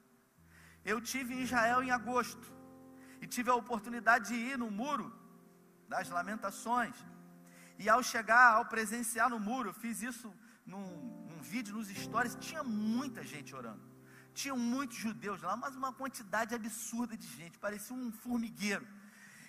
Eu 0.84 1.00
tive 1.00 1.34
em 1.34 1.42
Israel 1.42 1.82
em 1.82 1.90
agosto 1.90 2.52
e 3.20 3.26
tive 3.26 3.50
a 3.50 3.54
oportunidade 3.54 4.28
de 4.28 4.34
ir 4.34 4.56
no 4.56 4.70
muro 4.70 5.12
das 5.88 6.08
lamentações. 6.08 6.94
E 7.78 7.88
ao 7.88 8.02
chegar, 8.02 8.54
ao 8.54 8.64
presenciar 8.66 9.28
no 9.30 9.38
muro, 9.38 9.72
fiz 9.72 10.02
isso 10.02 10.32
num, 10.66 10.86
num 11.28 11.40
vídeo, 11.40 11.74
nos 11.74 11.88
stories, 11.88 12.36
tinha 12.40 12.62
muita 12.62 13.22
gente 13.24 13.54
orando. 13.54 13.82
Tinha 14.34 14.54
muitos 14.54 14.96
judeus 14.96 15.42
lá, 15.42 15.56
mas 15.56 15.76
uma 15.76 15.92
quantidade 15.92 16.54
absurda 16.54 17.16
de 17.16 17.26
gente, 17.26 17.58
parecia 17.58 17.94
um 17.94 18.10
formigueiro. 18.10 18.86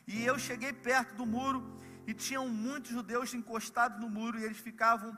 E 0.07 0.24
eu 0.24 0.38
cheguei 0.39 0.74
perto 0.74 1.15
do 1.15 1.25
muro 1.25 1.79
e 2.07 2.13
tinham 2.13 2.48
muitos 2.48 2.91
judeus 2.91 3.33
encostados 3.33 4.00
no 4.00 4.09
muro 4.09 4.39
e 4.39 4.43
eles 4.43 4.57
ficavam 4.57 5.15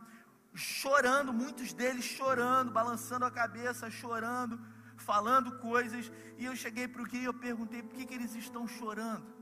chorando, 0.53 1.31
muitos 1.31 1.73
deles 1.73 2.03
chorando, 2.03 2.71
balançando 2.71 3.23
a 3.23 3.31
cabeça, 3.31 3.89
chorando, 3.89 4.59
falando 4.97 5.57
coisas. 5.59 6.11
E 6.37 6.45
eu 6.45 6.55
cheguei 6.55 6.87
para 6.87 7.01
o 7.01 7.05
que 7.05 7.23
eu 7.23 7.33
perguntei 7.33 7.81
por 7.81 7.95
que, 7.95 8.05
que 8.05 8.13
eles 8.13 8.35
estão 8.35 8.67
chorando 8.67 9.41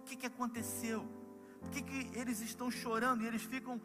o 0.00 0.04
que, 0.04 0.16
que 0.16 0.26
aconteceu? 0.26 1.06
Por 1.60 1.70
que, 1.70 1.82
que 1.82 2.18
eles 2.18 2.40
estão 2.40 2.70
chorando 2.70 3.22
e 3.22 3.26
eles 3.26 3.42
ficam, 3.42 3.80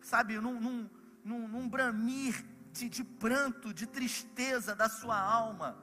sabe, 0.00 0.38
num, 0.38 0.58
num, 0.60 0.90
num, 1.24 1.48
num 1.48 1.68
bramir 1.68 2.44
de, 2.72 2.88
de 2.88 3.04
pranto, 3.04 3.72
de 3.72 3.86
tristeza 3.86 4.74
da 4.74 4.88
sua 4.88 5.18
alma? 5.18 5.76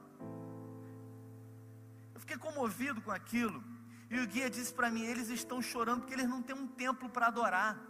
Eu 2.14 2.20
fiquei 2.20 2.36
comovido 2.36 3.00
com 3.00 3.10
aquilo. 3.10 3.62
E 4.10 4.18
o 4.18 4.26
guia 4.26 4.50
disse 4.50 4.72
para 4.72 4.90
mim: 4.90 5.02
eles 5.02 5.28
estão 5.28 5.62
chorando 5.62 6.00
porque 6.00 6.14
eles 6.14 6.28
não 6.28 6.42
têm 6.42 6.56
um 6.56 6.66
templo 6.66 7.08
para 7.08 7.28
adorar. 7.28 7.80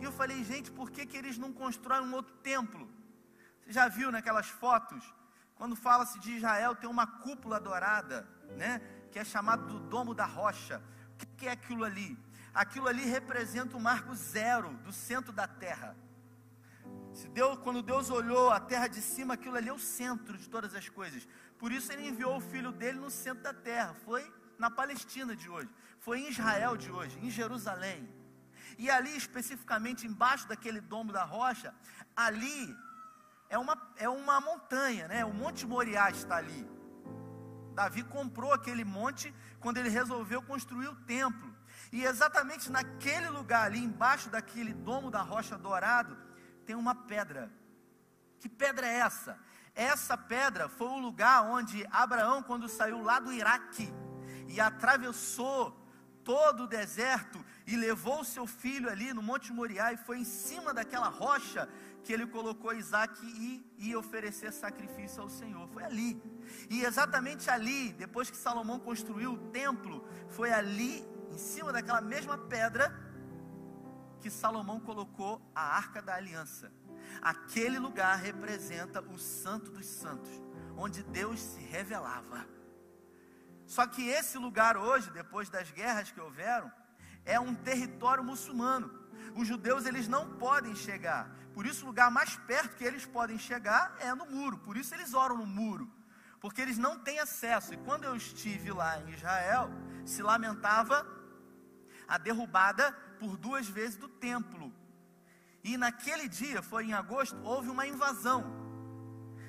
E 0.00 0.04
eu 0.04 0.12
falei: 0.12 0.44
gente, 0.44 0.70
por 0.70 0.90
que, 0.90 1.04
que 1.04 1.16
eles 1.16 1.38
não 1.38 1.52
constroem 1.52 2.02
um 2.02 2.14
outro 2.14 2.34
templo? 2.36 2.88
Você 3.60 3.72
já 3.72 3.88
viu 3.88 4.10
naquelas 4.10 4.48
fotos? 4.48 5.02
Quando 5.56 5.76
fala-se 5.76 6.18
de 6.18 6.32
Israel, 6.32 6.74
tem 6.74 6.88
uma 6.88 7.06
cúpula 7.06 7.60
dourada, 7.60 8.28
né? 8.56 8.80
Que 9.10 9.18
é 9.18 9.24
chamado 9.24 9.66
do 9.66 9.78
Domo 9.88 10.14
da 10.14 10.24
Rocha 10.24 10.82
que 11.42 11.48
é 11.48 11.52
aquilo 11.52 11.84
ali? 11.84 12.16
Aquilo 12.54 12.88
ali 12.88 13.04
representa 13.04 13.76
o 13.76 13.80
marco 13.80 14.14
zero 14.14 14.74
do 14.78 14.92
centro 14.92 15.32
da 15.32 15.46
terra. 15.46 15.96
Se 17.12 17.28
Deus, 17.28 17.58
quando 17.58 17.82
Deus 17.82 18.10
olhou 18.10 18.50
a 18.50 18.60
terra 18.60 18.88
de 18.88 19.00
cima, 19.00 19.34
aquilo 19.34 19.56
ali 19.56 19.68
é 19.68 19.72
o 19.72 19.78
centro 19.78 20.36
de 20.36 20.48
todas 20.48 20.74
as 20.74 20.88
coisas. 20.88 21.26
Por 21.58 21.70
isso 21.70 21.92
ele 21.92 22.08
enviou 22.08 22.36
o 22.36 22.40
filho 22.40 22.72
dele 22.72 22.98
no 22.98 23.10
centro 23.10 23.42
da 23.42 23.54
terra. 23.54 23.94
Foi 24.04 24.32
na 24.58 24.70
Palestina 24.70 25.34
de 25.34 25.48
hoje, 25.48 25.68
foi 25.98 26.20
em 26.20 26.28
Israel 26.28 26.76
de 26.76 26.90
hoje, 26.90 27.18
em 27.20 27.30
Jerusalém. 27.30 28.08
E 28.78 28.90
ali 28.90 29.16
especificamente 29.16 30.06
embaixo 30.06 30.48
daquele 30.48 30.80
domo 30.80 31.12
da 31.12 31.24
rocha, 31.24 31.74
ali 32.16 32.74
é 33.48 33.58
uma, 33.58 33.76
é 33.96 34.08
uma 34.08 34.40
montanha, 34.40 35.08
né? 35.08 35.24
O 35.24 35.34
Monte 35.34 35.66
Moriá 35.66 36.10
está 36.10 36.36
ali. 36.36 36.66
Davi 37.74 38.02
comprou 38.02 38.52
aquele 38.52 38.84
monte 38.84 39.34
quando 39.60 39.78
ele 39.78 39.88
resolveu 39.88 40.42
construir 40.42 40.88
o 40.88 40.96
templo. 40.96 41.51
E 41.92 42.04
exatamente 42.04 42.72
naquele 42.72 43.28
lugar 43.28 43.66
ali, 43.66 43.78
embaixo 43.78 44.30
daquele 44.30 44.72
domo 44.72 45.10
da 45.10 45.20
rocha 45.20 45.58
dourado, 45.58 46.16
tem 46.64 46.74
uma 46.74 46.94
pedra. 46.94 47.52
Que 48.40 48.48
pedra 48.48 48.86
é 48.86 48.98
essa? 49.00 49.38
Essa 49.74 50.16
pedra 50.16 50.68
foi 50.68 50.88
o 50.88 50.98
lugar 50.98 51.44
onde 51.44 51.86
Abraão, 51.90 52.42
quando 52.42 52.68
saiu 52.68 53.02
lá 53.02 53.20
do 53.20 53.32
Iraque 53.32 53.92
e 54.48 54.58
atravessou 54.60 55.78
todo 56.24 56.64
o 56.64 56.66
deserto 56.66 57.44
e 57.66 57.76
levou 57.76 58.24
seu 58.24 58.46
filho 58.46 58.88
ali 58.88 59.12
no 59.12 59.22
Monte 59.22 59.52
Moriá 59.52 59.92
e 59.92 59.96
foi 59.96 60.18
em 60.18 60.24
cima 60.24 60.72
daquela 60.72 61.08
rocha 61.08 61.68
que 62.04 62.12
ele 62.12 62.26
colocou 62.26 62.74
Isaac 62.74 63.14
e 63.24 63.64
ia 63.78 63.98
oferecer 63.98 64.52
sacrifício 64.52 65.22
ao 65.22 65.28
Senhor. 65.28 65.68
Foi 65.68 65.84
ali. 65.84 66.20
E 66.68 66.84
exatamente 66.84 67.48
ali, 67.48 67.92
depois 67.92 68.30
que 68.30 68.36
Salomão 68.36 68.78
construiu 68.78 69.34
o 69.34 69.50
templo, 69.50 70.06
foi 70.28 70.52
ali, 70.52 71.06
em 71.32 71.38
cima 71.38 71.72
daquela 71.72 72.00
mesma 72.00 72.36
pedra, 72.36 72.92
que 74.20 74.30
Salomão 74.30 74.78
colocou 74.78 75.42
a 75.54 75.62
arca 75.76 76.00
da 76.00 76.14
aliança. 76.14 76.70
Aquele 77.20 77.78
lugar 77.78 78.16
representa 78.18 79.00
o 79.00 79.18
Santo 79.18 79.70
dos 79.70 79.86
Santos, 79.86 80.30
onde 80.76 81.02
Deus 81.02 81.40
se 81.40 81.60
revelava. 81.60 82.46
Só 83.66 83.86
que 83.86 84.06
esse 84.08 84.38
lugar 84.38 84.76
hoje, 84.76 85.10
depois 85.10 85.48
das 85.48 85.70
guerras 85.70 86.10
que 86.10 86.20
houveram, 86.20 86.70
é 87.24 87.40
um 87.40 87.54
território 87.54 88.22
muçulmano. 88.22 89.02
Os 89.34 89.48
judeus 89.48 89.86
eles 89.86 90.08
não 90.08 90.36
podem 90.36 90.74
chegar. 90.74 91.30
Por 91.54 91.66
isso, 91.66 91.84
o 91.84 91.88
lugar 91.88 92.10
mais 92.10 92.36
perto 92.36 92.76
que 92.76 92.84
eles 92.84 93.06
podem 93.06 93.38
chegar 93.38 93.96
é 93.98 94.14
no 94.14 94.26
muro. 94.26 94.58
Por 94.58 94.76
isso, 94.76 94.94
eles 94.94 95.14
oram 95.14 95.36
no 95.36 95.46
muro. 95.46 95.90
Porque 96.40 96.60
eles 96.60 96.76
não 96.76 96.98
têm 96.98 97.18
acesso. 97.18 97.72
E 97.72 97.76
quando 97.78 98.04
eu 98.04 98.16
estive 98.16 98.72
lá 98.72 98.98
em 99.00 99.10
Israel, 99.10 99.70
se 100.04 100.22
lamentava 100.22 101.06
a 102.06 102.18
derrubada 102.18 102.92
por 103.18 103.36
duas 103.36 103.68
vezes 103.68 103.96
do 103.96 104.08
templo. 104.08 104.72
E 105.64 105.76
naquele 105.76 106.28
dia, 106.28 106.60
foi 106.62 106.86
em 106.86 106.92
agosto, 106.92 107.36
houve 107.42 107.68
uma 107.70 107.86
invasão. 107.86 108.44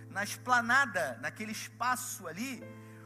Na 0.10 0.24
esplanada, 0.24 1.18
naquele 1.22 1.52
espaço 1.52 2.28
ali, 2.28 2.64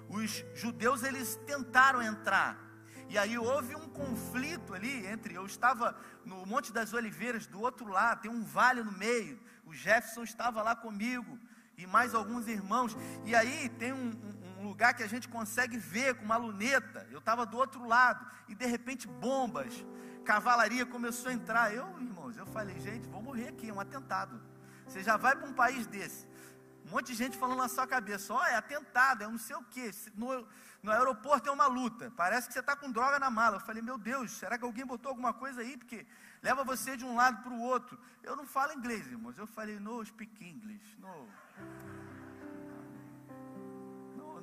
os 0.10 0.44
judeus 0.54 1.04
eles 1.04 1.36
tentaram 1.46 2.01
entrar. 2.01 2.68
E 3.10 3.18
aí 3.18 3.38
houve 3.38 3.75
um 3.75 3.88
conflito 3.88 4.74
ali 4.74 5.06
entre. 5.08 5.34
Eu 5.34 5.46
estava 5.46 5.96
no 6.25 6.46
Monte 6.46 6.74
das 6.74 6.94
Oliveiras, 6.94 7.48
do 7.48 7.62
outro 7.62 7.88
lado, 7.88 8.22
tem 8.22 8.32
um 8.32 8.44
vale 8.44 8.84
no 8.84 8.92
meio. 8.92 9.39
O 9.66 9.74
Jefferson 9.74 10.24
estava 10.24 10.62
lá 10.62 10.75
comigo 10.75 11.39
e 11.77 11.88
mais 11.88 12.13
alguns 12.13 12.48
irmãos. 12.48 12.98
E 13.24 13.34
aí 13.34 13.70
tem 13.70 13.94
um, 13.94 14.10
um, 14.10 14.47
lugar 14.68 14.94
que 14.94 15.04
a 15.04 15.08
gente 15.08 15.28
consegue 15.28 15.78
ver 15.78 16.16
com 16.16 16.26
uma 16.26 16.38
luneta. 16.38 17.08
Eu 17.12 17.20
estava 17.20 17.46
do 17.46 17.58
outro 17.58 17.86
lado 17.86 18.26
e 18.48 18.56
de 18.56 18.66
repente 18.66 19.08
bombas, 19.08 19.86
cavalaria 20.26 20.86
começou 20.86 21.30
a 21.32 21.34
entrar. 21.34 21.74
Eu, 21.74 21.88
irmãos, 22.00 22.38
eu 22.38 22.46
falei, 22.46 22.80
gente, 22.80 23.08
vou 23.08 23.22
morrer 23.22 23.50
aqui, 23.50 23.70
é 23.70 23.74
um 23.74 23.80
atentado. 23.80 24.42
Você 24.86 25.04
já 25.04 25.18
vai 25.18 25.36
para 25.36 25.48
um 25.48 25.54
país 25.54 25.86
desse, 25.86 26.28
Um 26.86 26.92
monte 26.92 27.08
de 27.08 27.16
gente 27.16 27.38
falando 27.38 27.58
na 27.58 27.68
sua 27.68 27.86
cabeça, 27.86 28.34
ó, 28.34 28.40
oh, 28.40 28.46
é 28.46 28.56
atentado, 28.56 29.24
é 29.24 29.28
não 29.28 29.38
sei 29.38 29.56
o 29.56 29.64
quê. 29.64 29.92
No, 30.16 30.48
no 30.82 30.92
aeroporto 30.92 31.50
é 31.50 31.52
uma 31.52 31.68
luta. 31.68 32.12
Parece 32.16 32.48
que 32.48 32.54
você 32.54 32.60
está 32.60 32.76
com 32.76 32.90
droga 32.92 33.20
na 33.20 33.30
mala. 33.30 33.58
Eu 33.58 33.62
falei, 33.62 33.82
meu 33.82 33.98
Deus, 33.98 34.32
será 34.32 34.58
que 34.58 34.64
alguém 34.64 34.86
botou 34.86 35.10
alguma 35.10 35.34
coisa 35.34 35.62
aí? 35.62 35.76
Porque 35.78 36.06
leva 36.42 36.64
você 36.64 36.96
de 36.96 37.04
um 37.04 37.16
lado 37.16 37.44
para 37.44 37.52
o 37.52 37.60
outro. 37.60 38.00
Eu 38.24 38.36
não 38.36 38.46
falo 38.46 38.72
inglês, 38.72 39.06
irmãos. 39.08 39.38
Eu 39.38 39.48
falei, 39.48 39.80
no 39.80 40.04
speak 40.06 40.44
English. 40.44 40.98
No. 41.00 41.28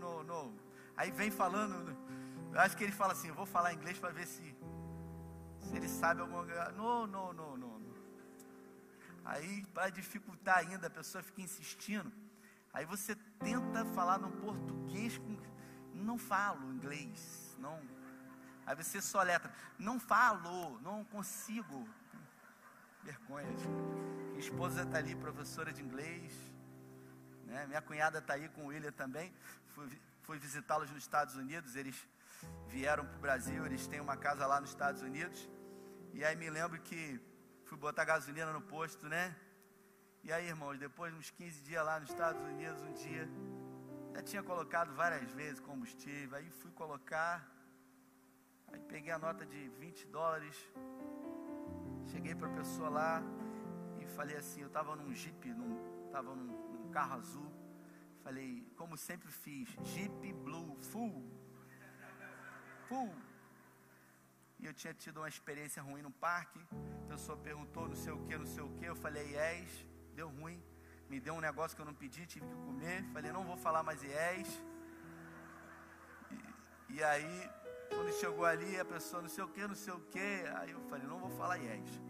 No, 0.05 0.23
no. 0.31 0.41
Aí 0.97 1.11
vem 1.11 1.31
falando. 1.31 1.97
Eu 2.53 2.61
acho 2.61 2.77
que 2.77 2.85
ele 2.85 2.93
fala 2.93 3.13
assim, 3.15 3.29
eu 3.29 3.35
vou 3.35 3.47
falar 3.47 3.73
inglês 3.73 3.99
para 3.99 4.11
ver 4.19 4.27
se, 4.27 4.47
se 5.61 5.77
ele 5.77 5.89
sabe 5.89 6.21
alguma 6.21 6.45
coisa. 6.45 6.71
No, 6.73 7.07
no, 7.07 7.33
no, 7.33 7.57
no. 7.57 7.75
Aí, 9.25 9.65
para 9.73 9.89
dificultar 9.89 10.59
ainda, 10.59 10.87
a 10.87 10.91
pessoa 10.91 11.23
fica 11.25 11.41
insistindo. 11.41 12.13
Aí 12.73 12.85
você 12.85 13.17
tenta 13.39 13.85
falar 13.97 14.19
no 14.19 14.31
português 14.31 15.17
com 15.17 15.35
não 15.95 16.19
falo 16.19 16.73
inglês, 16.73 17.57
não. 17.59 17.81
Aí 18.67 18.75
você 18.77 19.01
só 19.01 19.23
letra, 19.23 19.51
não 19.79 19.99
falo, 19.99 20.79
não 20.81 21.05
consigo. 21.05 21.89
Vergonha. 23.03 23.49
Minha 24.29 24.39
esposa 24.39 24.83
está 24.83 24.99
ali, 24.99 25.15
professora 25.15 25.73
de 25.73 25.83
inglês. 25.83 26.44
Né? 27.47 27.67
Minha 27.67 27.83
cunhada 27.83 28.19
está 28.19 28.35
aí 28.35 28.49
com 28.51 28.65
o 28.65 28.67
William 28.67 28.93
também. 28.93 29.33
Fui, 29.69 29.89
fui 30.23 30.39
visitá-los 30.39 30.91
nos 30.91 31.03
Estados 31.03 31.37
Unidos. 31.37 31.77
Eles 31.77 31.97
vieram 32.69 33.05
para 33.05 33.17
o 33.17 33.21
Brasil, 33.21 33.65
eles 33.65 33.87
têm 33.87 34.01
uma 34.01 34.17
casa 34.17 34.47
lá 34.47 34.61
nos 34.61 34.71
Estados 34.71 35.03
Unidos. 35.03 35.49
E 36.13 36.25
aí 36.25 36.37
me 36.37 36.49
lembro 36.51 36.81
que 36.81 37.21
fui 37.65 37.79
botar 37.79 38.05
gasolina 38.05 38.53
no 38.53 38.61
posto, 38.61 39.09
né? 39.09 39.35
E 40.23 40.33
aí, 40.33 40.49
irmãos, 40.49 40.79
depois 40.79 41.13
de 41.13 41.19
uns 41.19 41.31
15 41.31 41.61
dias 41.63 41.85
lá 41.85 42.01
nos 42.01 42.09
Estados 42.09 42.41
Unidos, 42.43 42.83
um 42.83 42.93
dia 42.93 43.29
já 44.15 44.23
tinha 44.23 44.43
colocado 44.43 44.95
várias 44.95 45.31
vezes 45.33 45.61
combustível, 45.61 46.39
aí 46.39 46.49
fui 46.51 46.71
colocar, 46.71 47.47
aí 48.73 48.81
peguei 48.93 49.13
a 49.13 49.19
nota 49.19 49.45
de 49.45 49.69
20 49.81 50.07
dólares, 50.07 50.57
cheguei 52.13 52.35
para 52.35 52.47
a 52.47 52.55
pessoa 52.55 52.89
lá 52.89 53.23
e 54.01 54.07
falei 54.07 54.37
assim, 54.37 54.61
eu 54.61 54.69
estava 54.69 54.95
num 54.95 55.13
Jeep, 55.13 55.49
estava 56.07 56.35
num, 56.35 56.47
num, 56.47 56.74
carro 56.95 57.15
azul, 57.21 57.53
falei, 58.25 58.49
como 58.81 58.97
sempre 58.97 59.31
fiz, 59.45 59.69
Jeep 59.91 60.33
Blue, 60.45 60.71
full, 60.91 61.17
full. 62.89 63.15
E 64.61 64.67
eu 64.67 64.75
tinha 64.81 64.95
tido 64.95 65.19
uma 65.21 65.29
experiência 65.35 65.83
ruim 65.89 66.03
no 66.09 66.13
parque, 66.29 66.61
a 67.05 67.07
pessoa 67.13 67.37
perguntou 67.49 67.89
não 67.89 67.97
sei 68.05 68.13
o 68.19 68.21
que, 68.27 68.37
não 68.45 68.51
sei 68.55 68.63
o 68.69 68.71
que, 68.77 68.85
eu 68.93 68.97
falei, 69.07 69.27
yes, 69.37 69.87
deu 70.15 70.29
ruim 70.29 70.63
me 71.09 71.21
deu 71.21 71.35
um 71.35 71.41
negócio 71.41 71.77
que 71.77 71.83
eu 71.83 71.87
não 71.87 71.95
pedi, 71.95 72.27
tive 72.27 72.47
que 72.47 72.55
comer. 72.55 73.05
Falei, 73.13 73.31
não 73.31 73.45
vou 73.45 73.57
falar 73.57 73.83
mais 73.83 74.03
IES. 74.03 74.63
E, 76.31 76.95
e 76.95 77.05
aí, 77.05 77.51
quando 77.91 78.13
chegou 78.13 78.45
ali, 78.45 78.79
a 78.81 78.85
pessoa 78.85 79.23
não 79.23 79.29
sei 79.29 79.45
o 79.45 79.49
que, 79.49 79.67
não 79.67 79.75
sei 79.75 79.93
o 79.93 80.01
que. 80.01 80.29
Aí 80.57 80.71
eu 80.71 80.81
falei, 80.89 81.07
não 81.07 81.19
vou 81.19 81.31
falar 81.31 81.59
IES. 81.59 82.01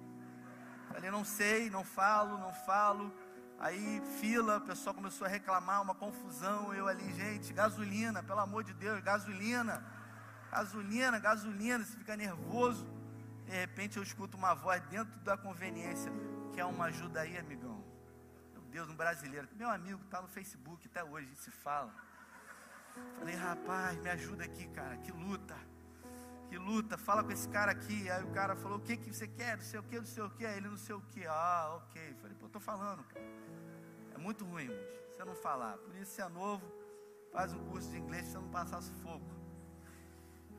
Falei, 0.89 1.11
não 1.11 1.25
sei, 1.25 1.71
não 1.71 1.85
falo, 1.85 2.39
não 2.39 2.53
falo. 2.53 3.13
Aí, 3.59 4.03
fila, 4.21 4.59
o 4.59 4.61
pessoal 4.61 4.95
começou 4.95 5.27
a 5.27 5.31
reclamar, 5.31 5.83
uma 5.83 5.95
confusão. 5.95 6.75
Eu 6.75 6.87
ali, 6.89 7.13
gente, 7.15 7.53
gasolina, 7.53 8.23
pelo 8.23 8.41
amor 8.41 8.65
de 8.65 8.75
Deus, 8.75 9.03
gasolina. 9.03 9.85
Gasolina, 10.51 11.19
gasolina, 11.19 11.85
você 11.85 11.97
fica 11.97 12.17
nervoso. 12.17 12.87
De 13.47 13.53
repente 13.53 13.97
eu 13.97 14.03
escuto 14.03 14.37
uma 14.37 14.55
voz 14.55 14.83
dentro 14.85 15.19
da 15.21 15.37
conveniência. 15.37 16.13
Quer 16.55 16.65
uma 16.65 16.87
ajuda 16.87 17.21
aí, 17.21 17.37
amigão? 17.37 17.85
Deus, 18.75 18.89
um 18.89 18.97
brasileiro, 18.97 19.49
meu 19.55 19.71
amigo 19.71 20.03
está 20.05 20.21
no 20.21 20.27
Facebook, 20.27 20.89
até 20.89 21.05
hoje 21.05 21.27
a 21.27 21.29
gente 21.29 21.41
se 21.43 21.51
fala. 21.53 21.95
Falei, 23.21 23.37
rapaz, 23.37 23.97
me 24.03 24.11
ajuda 24.11 24.43
aqui, 24.43 24.67
cara, 24.71 24.97
que 24.97 25.13
luta, 25.13 25.57
que 26.55 26.59
luta, 26.59 26.97
fala 26.97 27.25
com 27.25 27.33
esse 27.33 27.49
cara 27.49 27.73
aqui. 27.73 28.09
Aí 28.09 28.23
o 28.23 28.31
cara 28.31 28.55
falou, 28.55 28.79
o 28.79 28.81
que, 28.81 28.97
que 28.97 29.13
você 29.13 29.27
quer, 29.27 29.57
não 29.57 29.65
sei 29.65 29.81
o 29.81 29.83
que, 29.83 29.99
não 29.99 30.07
sei 30.07 30.23
o 30.23 30.31
que, 30.31 30.47
aí 30.47 30.57
ele 30.57 30.69
não 30.69 30.77
sei 30.77 30.95
o 30.95 31.01
que, 31.01 31.27
ah, 31.27 31.81
ok. 31.83 32.15
Falei, 32.21 32.37
pô, 32.39 32.49
tô 32.49 32.61
falando, 32.61 33.03
cara. 33.03 33.27
É 34.15 34.19
muito 34.19 34.45
ruim, 34.45 34.69
mas 34.69 35.17
você 35.17 35.25
não 35.25 35.35
falar. 35.35 35.77
Por 35.79 35.97
isso, 35.97 36.13
você 36.13 36.23
é 36.23 36.29
novo, 36.29 36.65
faz 37.33 37.53
um 37.53 37.59
curso 37.65 37.91
de 37.91 37.99
inglês, 37.99 38.27
você 38.29 38.39
não 38.39 38.49
passar 38.51 38.81
sufoco. 38.83 39.27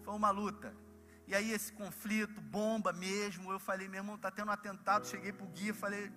Foi 0.04 0.14
uma 0.14 0.32
luta. 0.32 0.76
E 1.28 1.34
aí 1.34 1.54
esse 1.54 1.72
conflito, 1.72 2.42
bomba 2.42 2.92
mesmo, 2.92 3.50
eu 3.54 3.60
falei, 3.60 3.88
meu 3.88 4.00
irmão, 4.02 4.18
tá 4.18 4.30
tendo 4.30 4.50
um 4.50 4.52
atentado, 4.52 5.08
cheguei 5.08 5.32
pro 5.32 5.48
guia, 5.48 5.74
falei, 5.74 6.12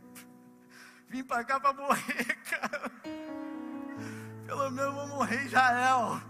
Vim 1.09 1.23
para 1.23 1.45
cá 1.45 1.61
para 1.61 1.73
morrer, 1.73 2.35
cara. 2.51 2.91
Pelo 4.45 4.71
menos 4.71 4.93
vou 4.93 5.07
morrer 5.07 5.43
em 5.43 5.47
Israel. 5.47 6.21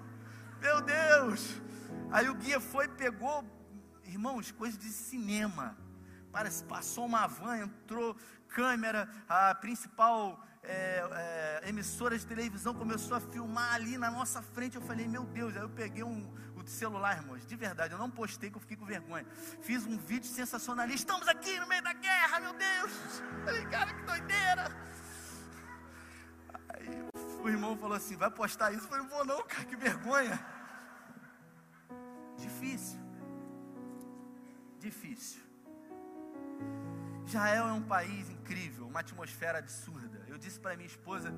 Meu 0.60 0.80
Deus. 0.82 1.67
Aí 2.10 2.28
o 2.28 2.34
guia 2.34 2.60
foi, 2.60 2.88
pegou, 2.88 3.44
irmãos, 4.04 4.50
coisas 4.50 4.78
de 4.78 4.88
cinema. 4.88 5.76
Parece, 6.32 6.64
passou 6.64 7.06
uma 7.06 7.26
van, 7.26 7.58
entrou 7.58 8.16
câmera, 8.48 9.08
a 9.28 9.54
principal 9.54 10.42
é, 10.62 11.60
é, 11.62 11.68
emissora 11.68 12.18
de 12.18 12.26
televisão 12.26 12.74
começou 12.74 13.16
a 13.16 13.20
filmar 13.20 13.74
ali 13.74 13.96
na 13.96 14.10
nossa 14.10 14.42
frente. 14.42 14.76
Eu 14.76 14.82
falei, 14.82 15.06
meu 15.06 15.24
Deus, 15.24 15.56
aí 15.56 15.62
eu 15.62 15.70
peguei 15.70 16.02
um, 16.02 16.32
o 16.56 16.66
celular, 16.66 17.16
irmãos, 17.16 17.46
de 17.46 17.56
verdade, 17.56 17.94
eu 17.94 17.98
não 17.98 18.10
postei 18.10 18.50
que 18.50 18.56
eu 18.56 18.60
fiquei 18.60 18.76
com 18.76 18.84
vergonha. 18.84 19.26
Fiz 19.62 19.86
um 19.86 19.96
vídeo 19.96 20.28
sensacionalista. 20.28 21.12
Estamos 21.12 21.28
aqui 21.28 21.58
no 21.58 21.66
meio 21.66 21.82
da 21.82 21.92
guerra, 21.92 22.40
meu 22.40 22.52
Deus. 22.52 22.92
Falei, 23.44 23.64
cara, 23.66 23.94
que 23.94 24.02
doideira. 24.02 24.76
Aí 26.68 26.88
o 27.42 27.48
irmão 27.48 27.76
falou 27.76 27.96
assim: 27.96 28.16
vai 28.16 28.30
postar 28.30 28.72
isso? 28.72 28.84
Eu 28.84 28.88
falei, 28.88 29.04
não 29.04 29.10
vou 29.10 29.24
não, 29.24 29.42
cara, 29.44 29.64
que 29.64 29.76
vergonha. 29.76 30.57
Difícil. 32.48 32.98
Difícil. 34.80 35.42
Israel 37.26 37.68
é 37.68 37.72
um 37.74 37.82
país 37.82 38.30
incrível, 38.30 38.86
uma 38.86 39.00
atmosfera 39.00 39.58
absurda. 39.58 40.24
Eu 40.26 40.38
disse 40.38 40.58
para 40.58 40.74
minha 40.74 40.86
esposa, 40.86 41.30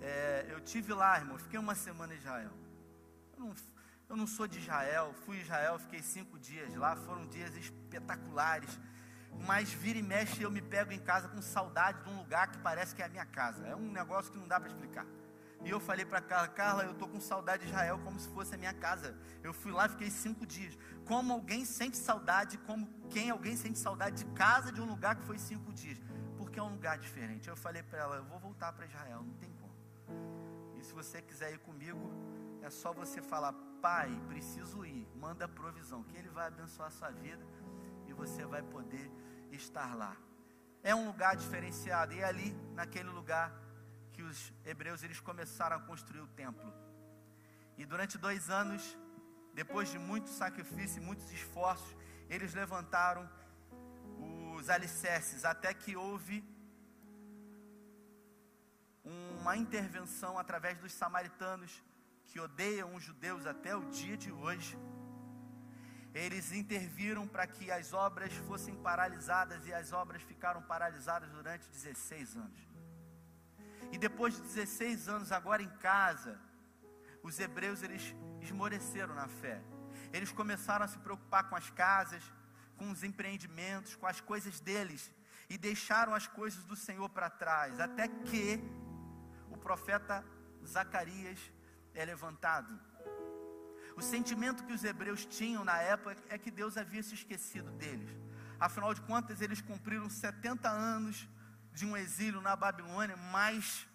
é, 0.00 0.46
eu 0.50 0.60
tive 0.60 0.92
lá, 0.92 1.18
irmão, 1.18 1.38
fiquei 1.38 1.58
uma 1.58 1.76
semana 1.76 2.12
em 2.14 2.16
Israel. 2.16 2.50
Eu 3.36 3.44
não, 3.44 3.54
eu 4.08 4.16
não 4.16 4.26
sou 4.26 4.48
de 4.48 4.58
Israel, 4.58 5.14
fui 5.24 5.36
em 5.36 5.40
Israel, 5.40 5.78
fiquei 5.78 6.02
cinco 6.02 6.36
dias 6.36 6.74
lá, 6.74 6.96
foram 6.96 7.24
dias 7.28 7.54
espetaculares. 7.54 8.76
Mas 9.46 9.72
vira 9.72 10.00
e 10.00 10.02
mexe 10.02 10.42
eu 10.42 10.50
me 10.50 10.60
pego 10.60 10.92
em 10.92 10.98
casa 10.98 11.28
com 11.28 11.40
saudade 11.40 12.02
de 12.02 12.10
um 12.10 12.16
lugar 12.16 12.50
que 12.50 12.58
parece 12.58 12.92
que 12.92 13.02
é 13.02 13.04
a 13.04 13.08
minha 13.08 13.24
casa. 13.24 13.64
É 13.68 13.76
um 13.76 13.92
negócio 13.92 14.32
que 14.32 14.38
não 14.38 14.48
dá 14.48 14.58
para 14.58 14.68
explicar. 14.68 15.06
E 15.62 15.70
eu 15.70 15.78
falei 15.78 16.06
para 16.06 16.20
Carla, 16.20 16.48
Carla, 16.48 16.84
eu 16.84 16.94
tô 16.94 17.06
com 17.06 17.20
saudade 17.20 17.64
de 17.64 17.68
Israel 17.68 17.98
como 18.02 18.18
se 18.18 18.28
fosse 18.28 18.54
a 18.54 18.58
minha 18.58 18.72
casa. 18.72 19.16
Eu 19.42 19.52
fui 19.52 19.72
lá, 19.72 19.88
fiquei 19.88 20.10
cinco 20.10 20.46
dias. 20.46 20.76
Como 21.04 21.32
alguém 21.32 21.64
sente 21.64 21.96
saudade, 21.98 22.56
como 22.58 22.88
quem 23.10 23.30
alguém 23.30 23.56
sente 23.56 23.78
saudade 23.78 24.24
de 24.24 24.30
casa 24.32 24.72
de 24.72 24.80
um 24.80 24.86
lugar 24.86 25.16
que 25.16 25.24
foi 25.24 25.38
cinco 25.38 25.72
dias 25.72 25.98
porque 26.40 26.58
é 26.58 26.62
um 26.62 26.70
lugar 26.70 26.98
diferente. 26.98 27.48
Eu 27.48 27.56
falei 27.56 27.82
para 27.82 27.98
ela, 27.98 28.16
eu 28.16 28.24
vou 28.24 28.38
voltar 28.40 28.72
para 28.72 28.84
Israel, 28.84 29.22
não 29.22 29.34
tem 29.34 29.52
como. 29.52 29.72
E 30.76 30.82
se 30.82 30.92
você 30.92 31.22
quiser 31.22 31.52
ir 31.52 31.58
comigo, 31.58 32.10
é 32.62 32.70
só 32.70 32.92
você 32.92 33.22
falar, 33.22 33.52
pai, 33.80 34.10
preciso 34.26 34.84
ir, 34.84 35.06
manda 35.14 35.46
provisão, 35.46 36.02
que 36.02 36.16
ele 36.16 36.28
vai 36.28 36.48
abençoar 36.48 36.88
a 36.88 36.90
sua 36.90 37.10
vida 37.10 37.44
e 38.08 38.12
você 38.12 38.44
vai 38.44 38.62
poder 38.62 39.08
estar 39.52 39.94
lá. 39.94 40.16
É 40.82 40.92
um 40.92 41.06
lugar 41.06 41.36
diferenciado, 41.36 42.14
e 42.14 42.24
ali, 42.24 42.50
naquele 42.74 43.10
lugar, 43.10 43.54
os 44.30 44.52
hebreus 44.70 45.02
eles 45.02 45.20
começaram 45.28 45.76
a 45.76 45.80
construir 45.90 46.22
o 46.28 46.32
templo. 46.42 46.70
E 47.80 47.84
durante 47.92 48.16
dois 48.26 48.48
anos, 48.62 48.82
depois 49.60 49.88
de 49.90 49.98
muito 49.98 50.28
sacrifício 50.28 51.02
e 51.02 51.04
muitos 51.04 51.30
esforços, 51.38 51.96
eles 52.28 52.54
levantaram 52.54 53.28
os 54.56 54.70
alicerces, 54.76 55.44
até 55.44 55.72
que 55.74 55.96
houve 55.96 56.44
uma 59.40 59.56
intervenção 59.56 60.38
através 60.38 60.78
dos 60.78 60.92
samaritanos 60.92 61.82
que 62.26 62.38
odeiam 62.38 62.94
os 62.94 63.02
judeus 63.02 63.46
até 63.46 63.74
o 63.74 63.84
dia 63.90 64.16
de 64.16 64.30
hoje. 64.30 64.78
Eles 66.14 66.52
interviram 66.52 67.26
para 67.26 67.46
que 67.46 67.70
as 67.70 67.92
obras 67.92 68.32
fossem 68.48 68.74
paralisadas 68.88 69.66
e 69.66 69.72
as 69.72 69.92
obras 69.92 70.22
ficaram 70.22 70.62
paralisadas 70.62 71.30
durante 71.30 71.68
16 71.68 72.36
anos. 72.36 72.69
E 73.92 73.98
depois 73.98 74.34
de 74.34 74.42
16 74.42 75.08
anos, 75.08 75.32
agora 75.32 75.62
em 75.62 75.70
casa, 75.78 76.38
os 77.22 77.38
hebreus 77.38 77.82
eles 77.82 78.14
esmoreceram 78.40 79.14
na 79.14 79.28
fé. 79.28 79.62
Eles 80.12 80.32
começaram 80.32 80.84
a 80.84 80.88
se 80.88 80.98
preocupar 80.98 81.48
com 81.48 81.56
as 81.56 81.70
casas, 81.70 82.22
com 82.76 82.90
os 82.90 83.02
empreendimentos, 83.04 83.96
com 83.96 84.06
as 84.06 84.20
coisas 84.20 84.60
deles, 84.60 85.12
e 85.48 85.58
deixaram 85.58 86.14
as 86.14 86.26
coisas 86.26 86.62
do 86.64 86.76
Senhor 86.76 87.08
para 87.10 87.28
trás, 87.28 87.80
até 87.80 88.08
que 88.08 88.62
o 89.50 89.56
profeta 89.56 90.24
Zacarias 90.64 91.38
é 91.94 92.04
levantado. 92.04 92.78
O 93.96 94.02
sentimento 94.02 94.64
que 94.64 94.72
os 94.72 94.84
hebreus 94.84 95.26
tinham 95.26 95.64
na 95.64 95.78
época 95.78 96.16
é 96.28 96.38
que 96.38 96.50
Deus 96.50 96.76
havia 96.76 97.02
se 97.02 97.14
esquecido 97.14 97.70
deles. 97.72 98.08
Afinal 98.58 98.94
de 98.94 99.00
contas, 99.02 99.40
eles 99.40 99.60
cumpriram 99.60 100.08
70 100.08 100.68
anos 100.68 101.28
de 101.72 101.86
um 101.86 101.96
exílio 101.96 102.40
na 102.40 102.54
Babilônia, 102.56 103.16
mais 103.16 103.86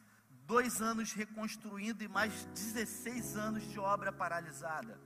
dois 0.46 0.82
anos 0.82 1.12
reconstruindo 1.12 2.04
e 2.04 2.08
mais 2.08 2.46
16 2.46 3.36
anos 3.36 3.64
de 3.64 3.80
obra 3.80 4.12
paralisada. 4.12 5.00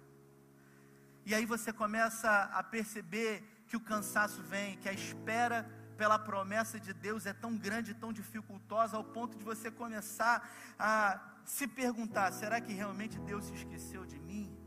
E 1.25 1.33
aí 1.33 1.45
você 1.45 1.71
começa 1.71 2.29
a 2.53 2.63
perceber 2.63 3.43
que 3.67 3.77
o 3.77 3.79
cansaço 3.79 4.41
vem, 4.43 4.77
que 4.77 4.89
a 4.89 4.93
espera 4.93 5.69
pela 5.97 6.17
promessa 6.17 6.79
de 6.79 6.93
Deus 6.93 7.25
é 7.25 7.33
tão 7.33 7.57
grande, 7.57 7.93
tão 7.93 8.11
dificultosa, 8.11 8.97
ao 8.97 9.03
ponto 9.03 9.37
de 9.37 9.43
você 9.43 9.69
começar 9.69 10.49
a 10.77 11.19
se 11.45 11.67
perguntar: 11.67 12.31
será 12.31 12.59
que 12.61 12.73
realmente 12.73 13.19
Deus 13.19 13.45
se 13.45 13.53
esqueceu 13.53 14.05
de 14.05 14.19
mim? 14.19 14.57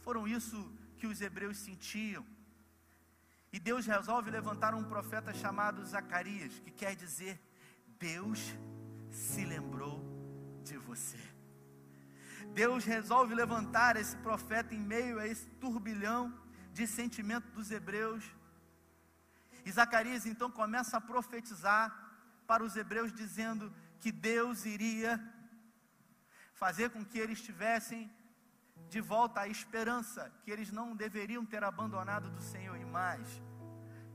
Foram 0.00 0.28
isso 0.28 0.56
que 0.98 1.06
os 1.06 1.20
hebreus 1.20 1.56
sentiam. 1.58 2.24
E 3.52 3.58
Deus 3.58 3.86
resolve 3.86 4.30
levantar 4.30 4.74
um 4.74 4.84
profeta 4.84 5.34
chamado 5.34 5.84
Zacarias, 5.84 6.58
que 6.60 6.70
quer 6.70 6.94
dizer: 6.94 7.40
Deus 7.98 8.54
se 9.10 9.44
lembrou 9.44 10.00
de 10.64 10.76
você. 10.76 11.18
Deus 12.54 12.84
resolve 12.84 13.34
levantar 13.34 13.96
esse 13.96 14.16
profeta 14.16 14.74
em 14.74 14.80
meio 14.80 15.18
a 15.18 15.26
esse 15.26 15.46
turbilhão 15.62 16.32
de 16.72 16.86
sentimento 16.86 17.50
dos 17.52 17.70
hebreus. 17.70 18.24
E 19.64 19.70
Zacarias 19.70 20.26
então 20.26 20.50
começa 20.50 20.96
a 20.96 21.00
profetizar 21.00 21.94
para 22.46 22.64
os 22.64 22.76
hebreus, 22.76 23.12
dizendo 23.12 23.72
que 24.00 24.10
Deus 24.10 24.64
iria 24.64 25.20
fazer 26.54 26.90
com 26.90 27.04
que 27.04 27.18
eles 27.18 27.40
tivessem 27.40 28.10
de 28.90 29.00
volta 29.00 29.40
a 29.40 29.48
esperança, 29.48 30.30
que 30.42 30.50
eles 30.50 30.70
não 30.72 30.96
deveriam 30.96 31.46
ter 31.46 31.62
abandonado 31.62 32.28
do 32.28 32.42
Senhor 32.42 32.76
e 32.76 32.84
mais, 32.84 33.26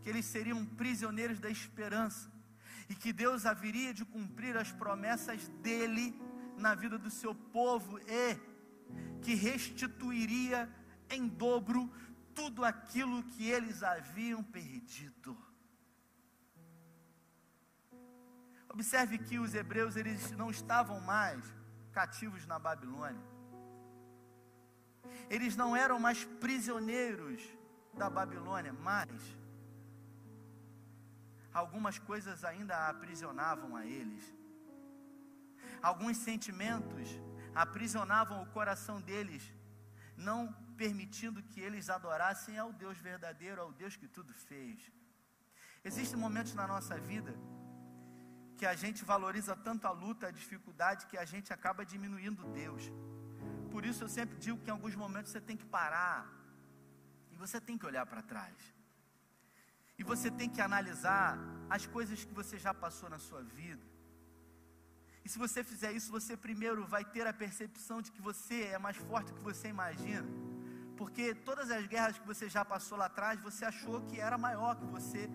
que 0.02 0.10
eles 0.10 0.26
seriam 0.26 0.66
prisioneiros 0.66 1.40
da 1.40 1.50
esperança, 1.50 2.30
e 2.90 2.94
que 2.94 3.14
Deus 3.14 3.46
haveria 3.46 3.94
de 3.94 4.04
cumprir 4.06 4.56
as 4.58 4.72
promessas 4.72 5.48
dele 5.64 6.14
na 6.58 6.76
vida 6.76 6.98
do 6.98 7.10
seu 7.10 7.34
povo 7.34 8.00
e 8.00 8.38
que 9.22 9.34
restituiria 9.34 10.70
em 11.10 11.28
dobro 11.28 11.92
tudo 12.36 12.64
aquilo 12.64 13.24
que 13.24 13.50
eles 13.50 13.82
haviam 13.82 14.44
perdido. 14.44 15.36
Observe 18.70 19.18
que 19.18 19.40
os 19.40 19.56
hebreus 19.56 19.96
eles 19.96 20.32
não 20.32 20.52
estavam 20.52 21.00
mais 21.00 21.42
cativos 21.94 22.46
na 22.46 22.60
Babilônia. 22.60 23.35
Eles 25.30 25.56
não 25.56 25.76
eram 25.76 26.00
mais 26.00 26.24
prisioneiros 26.46 27.42
da 27.94 28.10
Babilônia, 28.10 28.74
mas 28.74 29.10
algumas 31.54 31.98
coisas 31.98 32.44
ainda 32.44 32.88
aprisionavam 32.90 33.76
a 33.76 33.86
eles. 33.86 34.24
Alguns 35.82 36.18
sentimentos 36.18 37.10
aprisionavam 37.54 38.44
o 38.44 38.48
coração 38.48 39.00
deles, 39.00 39.44
não 40.18 40.52
permitindo 40.76 41.42
que 41.44 41.60
eles 41.60 41.90
adorassem 41.90 42.58
ao 42.58 42.74
Deus 42.74 42.98
verdadeiro, 42.98 43.62
ao 43.62 43.72
Deus 43.72 43.96
que 43.96 44.08
tudo 44.08 44.34
fez. 44.34 44.92
Existem 45.84 46.20
momentos 46.20 46.54
na 46.54 46.68
nossa 46.68 46.98
vida 47.00 47.34
que 48.58 48.66
a 48.66 48.76
gente 48.76 49.04
valoriza 49.04 49.56
tanto 49.56 49.86
a 49.88 49.92
luta, 49.92 50.28
a 50.28 50.32
dificuldade, 50.32 51.06
que 51.08 51.18
a 51.18 51.26
gente 51.26 51.52
acaba 51.54 51.86
diminuindo 51.86 52.52
Deus. 52.52 52.84
Por 53.76 53.86
isso 53.90 54.02
eu 54.06 54.12
sempre 54.18 54.36
digo 54.44 54.58
que 54.60 54.70
em 54.70 54.76
alguns 54.76 54.96
momentos 54.96 55.32
você 55.34 55.42
tem 55.48 55.58
que 55.62 55.66
parar 55.66 56.20
e 57.32 57.36
você 57.36 57.60
tem 57.60 57.78
que 57.80 57.86
olhar 57.90 58.06
para 58.12 58.22
trás. 58.22 58.56
E 60.00 60.04
você 60.12 60.32
tem 60.32 60.50
que 60.50 60.62
analisar 60.62 61.38
as 61.70 61.86
coisas 61.86 62.24
que 62.24 62.34
você 62.34 62.58
já 62.58 62.74
passou 62.74 63.10
na 63.10 63.20
sua 63.20 63.42
vida. 63.44 63.86
E 65.26 65.28
se 65.28 65.38
você 65.38 65.62
fizer 65.62 65.92
isso, 65.92 66.10
você 66.10 66.38
primeiro 66.38 66.88
vai 66.88 67.04
ter 67.04 67.28
a 67.28 67.34
percepção 67.34 68.02
de 68.02 68.14
que 68.14 68.22
você 68.22 68.58
é 68.76 68.78
mais 68.78 68.96
forte 68.96 69.34
do 69.34 69.40
que 69.40 69.44
você 69.52 69.68
imagina. 69.68 70.30
Porque 70.96 71.36
todas 71.36 71.70
as 71.70 71.86
guerras 71.86 72.18
que 72.18 72.26
você 72.34 72.48
já 72.48 72.64
passou 72.64 72.98
lá 72.98 73.08
atrás, 73.08 73.42
você 73.42 73.66
achou 73.66 74.00
que 74.08 74.22
era 74.22 74.38
maior, 74.38 74.78
que 74.78 74.86
você 74.86 75.30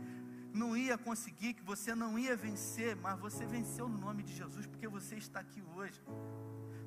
não 0.62 0.74
ia 0.74 0.96
conseguir, 0.96 1.52
que 1.52 1.62
você 1.62 1.94
não 1.94 2.18
ia 2.18 2.34
vencer, 2.48 2.96
mas 2.96 3.20
você 3.20 3.44
venceu 3.44 3.86
no 3.86 3.98
nome 3.98 4.22
de 4.22 4.34
Jesus, 4.34 4.66
porque 4.66 4.88
você 4.88 5.16
está 5.16 5.40
aqui 5.40 5.62
hoje. 5.76 6.00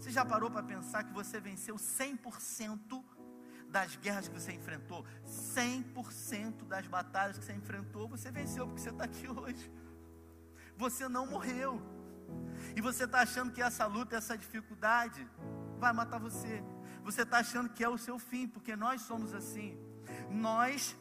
Você 0.04 0.12
já 0.12 0.26
parou 0.26 0.52
para 0.52 0.62
pensar 0.62 1.06
que 1.06 1.14
você 1.14 1.40
venceu 1.40 1.76
100% 1.76 3.02
das 3.70 3.96
guerras 3.96 4.28
que 4.28 4.38
você 4.38 4.52
enfrentou? 4.52 5.06
100% 5.26 6.68
das 6.68 6.86
batalhas 6.88 7.38
que 7.38 7.46
você 7.46 7.54
enfrentou, 7.54 8.10
você 8.10 8.30
venceu, 8.30 8.68
porque 8.68 8.82
você 8.82 8.90
está 8.90 9.06
aqui 9.06 9.30
hoje. 9.30 9.72
Você 10.76 11.08
não 11.08 11.26
morreu. 11.26 11.82
E 12.76 12.82
você 12.82 13.06
está 13.06 13.22
achando 13.22 13.54
que 13.54 13.62
essa 13.62 13.86
luta, 13.86 14.18
essa 14.18 14.38
dificuldade, 14.38 15.26
vai 15.80 15.94
matar 15.94 16.20
você. 16.20 16.62
Você 17.02 17.22
está 17.22 17.38
achando 17.38 17.70
que 17.70 17.82
é 17.82 17.88
o 17.88 17.98
seu 17.98 18.20
fim, 18.20 18.46
porque 18.46 18.76
nós 18.76 19.04
somos 19.04 19.34
assim. 19.34 19.80
Nós 20.30 20.98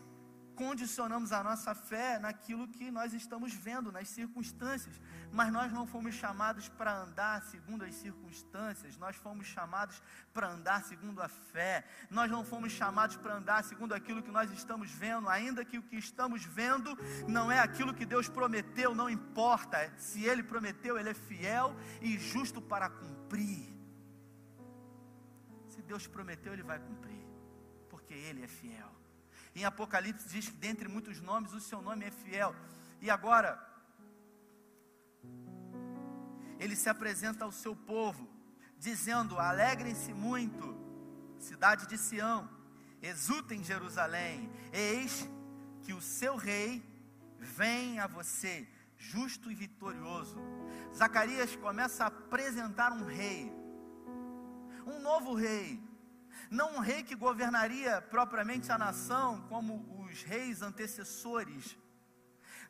condicionamos 0.63 1.33
a 1.33 1.43
nossa 1.43 1.75
fé 1.75 2.21
naquilo 2.21 2.69
que 2.69 2.89
nós 2.89 3.13
estamos 3.13 3.53
vendo, 3.53 3.91
nas 3.91 4.09
circunstâncias, 4.09 4.95
mas 5.33 5.53
nós 5.53 5.73
não 5.73 5.89
fomos 5.89 6.15
chamados 6.15 6.69
para 6.69 6.93
andar 7.05 7.43
segundo 7.43 7.85
as 7.85 7.97
circunstâncias, 7.97 8.97
nós 8.97 9.17
fomos 9.17 9.49
chamados 9.49 10.01
para 10.33 10.49
andar 10.49 10.85
segundo 10.85 11.21
a 11.21 11.29
fé, 11.29 11.85
nós 12.09 12.31
não 12.31 12.45
fomos 12.45 12.71
chamados 12.73 13.17
para 13.17 13.35
andar 13.35 13.65
segundo 13.65 13.93
aquilo 13.93 14.23
que 14.23 14.31
nós 14.31 14.53
estamos 14.53 14.89
vendo, 14.93 15.29
ainda 15.29 15.65
que 15.65 15.79
o 15.79 15.83
que 15.83 15.97
estamos 15.97 16.45
vendo 16.45 16.97
não 17.27 17.51
é 17.51 17.59
aquilo 17.59 17.93
que 17.93 18.07
Deus 18.07 18.29
prometeu, 18.29 18.95
não 18.95 19.11
importa, 19.11 19.93
se 19.99 20.25
Ele 20.25 20.45
prometeu, 20.45 20.97
Ele 20.97 21.11
é 21.11 21.15
fiel 21.15 21.75
e 22.01 22.17
justo 22.17 22.63
para 22.63 22.89
cumprir. 22.89 23.69
Se 25.71 25.83
Deus 25.83 26.07
prometeu, 26.07 26.53
Ele 26.53 26.63
vai 26.63 26.79
cumprir, 26.79 27.27
porque 27.91 28.15
Ele 28.15 28.45
é 28.45 28.49
fiel. 28.49 29.02
Em 29.55 29.65
Apocalipse 29.65 30.29
diz 30.29 30.49
que 30.49 30.57
dentre 30.57 30.89
muitos 30.89 31.21
nomes 31.21 31.53
o 31.53 31.61
seu 31.61 31.83
nome 31.83 32.05
é 32.07 32.11
fiel. 32.11 32.55
E 33.01 33.11
agora, 33.11 33.61
ele 36.59 36.75
se 36.77 36.89
apresenta 36.89 37.45
ao 37.45 37.53
seu 37.53 37.75
povo, 37.75 38.29
dizendo: 38.79 39.39
Alegrem-se 39.39 40.15
muito, 40.15 40.77
cidade 41.39 41.87
de 41.87 41.99
Sião, 41.99 42.49
exultem 43.03 43.63
Jerusalém, 43.63 44.51
eis 44.73 45.29
que 45.83 45.93
o 45.93 46.01
seu 46.01 46.37
rei 46.37 46.83
vem 47.39 47.99
a 47.99 48.07
você, 48.07 48.67
justo 48.97 49.51
e 49.51 49.55
vitorioso. 49.55 50.41
Zacarias 50.95 51.57
começa 51.57 52.05
a 52.05 52.07
apresentar 52.07 52.93
um 52.93 53.05
rei, 53.05 53.53
um 54.87 55.01
novo 55.01 55.35
rei, 55.35 55.83
não 56.51 56.77
um 56.77 56.81
rei 56.81 57.03
que 57.03 57.15
governaria 57.15 58.01
propriamente 58.03 58.71
a 58.71 58.79
nação, 58.79 59.41
como 59.49 60.05
os 60.05 60.23
reis 60.23 60.63
antecessores. 60.63 61.77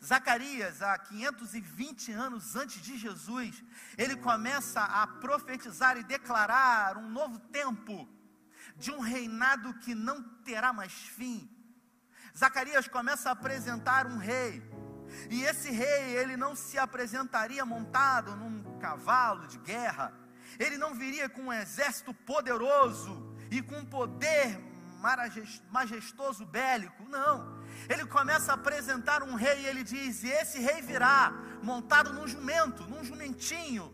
Zacarias, 0.05 0.83
há 0.83 0.98
520 0.98 2.12
anos 2.12 2.57
antes 2.57 2.83
de 2.83 2.98
Jesus, 2.98 3.62
ele 3.96 4.16
começa 4.16 4.81
a 4.83 5.07
profetizar 5.07 5.96
e 5.96 6.03
declarar 6.03 6.96
um 6.96 7.09
novo 7.09 7.38
tempo, 7.38 8.09
de 8.77 8.90
um 8.90 9.01
reinado 9.01 9.75
que 9.75 9.94
não 9.94 10.22
terá 10.44 10.72
mais 10.72 10.92
fim. 10.92 11.48
Zacarias 12.37 12.88
começa 12.88 13.29
a 13.29 13.33
apresentar 13.33 14.07
um 14.07 14.16
rei, 14.16 14.62
e 15.31 15.44
esse 15.44 15.70
rei, 15.70 16.16
ele 16.16 16.37
não 16.37 16.57
se 16.57 16.79
apresentaria 16.79 17.64
montado 17.64 18.35
num 18.35 18.79
cavalo 18.79 19.46
de 19.46 19.59
guerra, 19.59 20.12
ele 20.59 20.77
não 20.77 20.94
viria 20.94 21.29
com 21.29 21.42
um 21.42 21.53
exército 21.53 22.12
poderoso, 22.12 23.32
e 23.53 23.61
com 23.61 23.85
poder 23.85 24.59
majestoso 25.71 26.47
bélico. 26.47 27.07
Não. 27.09 27.62
Ele 27.88 28.07
começa 28.07 28.53
a 28.53 28.55
apresentar 28.55 29.23
um 29.23 29.35
rei 29.35 29.61
e 29.61 29.67
ele 29.67 29.85
diz: 29.85 30.23
e 30.23 30.29
esse 30.29 30.59
rei 30.59 30.81
virá 30.81 31.33
montado 31.62 32.12
num 32.15 32.27
jumento, 32.27 32.85
num 32.85 33.05
jumentinho, 33.05 33.93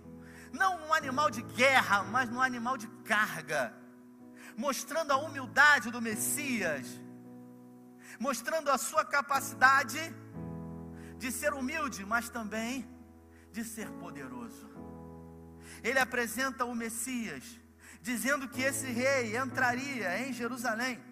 não 0.53 0.79
num 0.79 0.95
animal 0.95 1.29
de 1.29 1.43
guerra, 1.43 2.05
mas 2.05 2.31
num 2.31 2.41
animal 2.41 2.77
de 2.77 2.87
carga, 3.13 3.75
mostrando 4.57 5.13
a 5.13 5.17
humildade 5.17 5.91
do 5.91 6.01
Messias, 6.01 6.87
mostrando 8.21 8.71
a 8.71 8.79
sua 8.79 9.05
capacidade 9.05 10.01
de 11.17 11.33
ser 11.33 11.53
humilde, 11.53 12.05
mas 12.05 12.29
também 12.29 12.89
de 13.51 13.65
ser 13.65 13.91
poderoso. 14.03 14.69
Ele 15.83 15.99
apresenta 15.99 16.65
o 16.65 16.75
Messias 16.75 17.45
dizendo 18.01 18.49
que 18.49 18.63
esse 18.63 18.87
rei 18.87 19.37
entraria 19.37 20.27
em 20.27 20.33
Jerusalém 20.33 21.03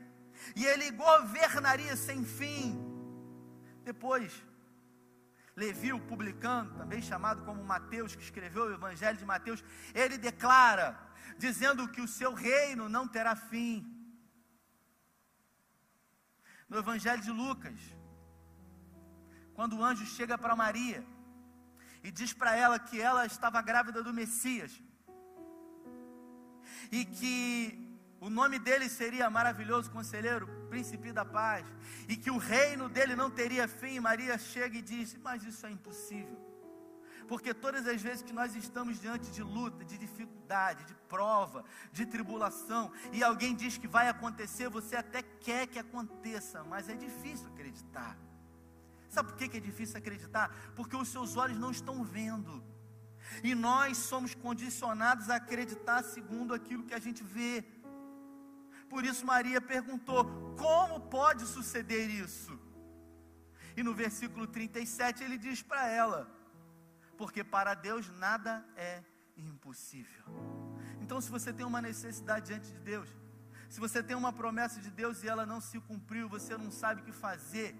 e 0.55 0.65
ele 0.65 0.91
governaria 0.91 1.97
sem 1.97 2.25
fim. 2.25 2.79
Depois, 3.85 4.33
Levi, 5.55 5.93
o 5.93 6.01
publicano, 6.01 6.77
também 6.77 7.01
chamado 7.01 7.45
como 7.45 7.65
Mateus, 7.65 8.15
que 8.15 8.23
escreveu 8.23 8.65
o 8.65 8.75
Evangelho 8.75 9.19
de 9.19 9.25
Mateus, 9.25 9.65
ele 9.95 10.19
declara, 10.19 10.99
dizendo 11.39 11.89
que 11.89 12.01
o 12.01 12.09
seu 12.09 12.35
reino 12.35 12.89
não 12.89 13.09
terá 13.09 13.35
fim. 13.35 13.93
No 16.69 16.79
Evangelho 16.79 17.23
de 17.23 17.31
Lucas, 17.31 17.79
quando 19.55 19.77
o 19.77 19.85
anjo 19.85 20.05
chega 20.05 20.37
para 20.37 20.57
Maria 20.57 21.05
e 22.03 22.11
diz 22.11 22.33
para 22.33 22.55
ela 22.55 22.79
que 22.79 23.01
ela 23.01 23.25
estava 23.25 23.63
grávida 23.63 24.03
do 24.03 24.13
Messias 24.13 24.83
e 26.91 27.05
que 27.05 27.87
o 28.21 28.31
nome 28.31 28.59
dele 28.59 28.89
seria 28.89 29.29
maravilhoso 29.31 29.91
conselheiro, 29.91 30.49
príncipe 30.69 31.13
da 31.13 31.25
paz, 31.25 31.67
e 32.09 32.17
que 32.17 32.31
o 32.31 32.39
reino 32.39 32.89
dele 32.89 33.15
não 33.15 33.31
teria 33.31 33.69
fim. 33.69 34.01
Maria 34.01 34.39
chega 34.39 34.79
e 34.79 34.83
diz: 34.83 35.17
Mas 35.23 35.45
isso 35.45 35.67
é 35.67 35.71
impossível. 35.71 36.47
Porque 37.29 37.53
todas 37.53 37.87
as 37.87 38.01
vezes 38.01 38.23
que 38.23 38.33
nós 38.33 38.55
estamos 38.55 39.01
diante 39.01 39.31
de 39.31 39.43
luta, 39.43 39.85
de 39.85 39.99
dificuldade, 39.99 40.85
de 40.85 40.95
prova, 41.09 41.65
de 41.93 42.07
tribulação, 42.07 42.93
e 43.13 43.23
alguém 43.23 43.55
diz 43.55 43.77
que 43.77 43.89
vai 43.89 44.09
acontecer, 44.09 44.69
você 44.69 44.97
até 44.97 45.23
quer 45.23 45.67
que 45.67 45.79
aconteça, 45.79 46.63
mas 46.65 46.89
é 46.89 46.95
difícil 46.95 47.49
acreditar. 47.49 48.17
Sabe 49.09 49.31
por 49.31 49.39
que 49.39 49.57
é 49.57 49.61
difícil 49.61 49.97
acreditar? 49.97 50.55
Porque 50.75 50.97
os 50.97 51.09
seus 51.09 51.37
olhos 51.37 51.59
não 51.59 51.71
estão 51.71 52.05
vendo. 52.05 52.63
E 53.43 53.55
nós 53.55 53.97
somos 53.97 54.35
condicionados 54.35 55.29
a 55.31 55.37
acreditar 55.37 56.03
segundo 56.03 56.55
aquilo 56.55 56.85
que 56.85 56.95
a 56.95 56.99
gente 56.99 57.23
vê. 57.23 57.65
Por 58.89 59.05
isso 59.05 59.27
Maria 59.27 59.61
perguntou: 59.61 60.55
como 60.57 61.01
pode 61.01 61.47
suceder 61.47 62.09
isso? 62.09 62.59
E 63.77 63.83
no 63.83 63.95
versículo 63.95 64.47
37 64.47 65.23
ele 65.23 65.39
diz 65.39 65.63
para 65.63 65.89
ela: 65.89 66.31
porque 67.17 67.43
para 67.43 67.75
Deus 67.75 68.09
nada 68.19 68.65
é 68.77 69.03
impossível. 69.37 70.25
Então, 71.01 71.21
se 71.21 71.31
você 71.31 71.53
tem 71.53 71.67
uma 71.67 71.83
necessidade 71.83 72.47
diante 72.47 72.73
de 72.73 72.79
Deus, 72.79 73.09
se 73.69 73.81
você 73.81 74.03
tem 74.03 74.17
uma 74.17 74.33
promessa 74.33 74.81
de 74.81 74.91
Deus 74.91 75.23
e 75.23 75.29
ela 75.29 75.45
não 75.45 75.61
se 75.61 75.79
cumpriu, 75.81 76.29
você 76.29 76.57
não 76.57 76.71
sabe 76.71 77.01
o 77.01 77.05
que 77.05 77.13
fazer, 77.13 77.77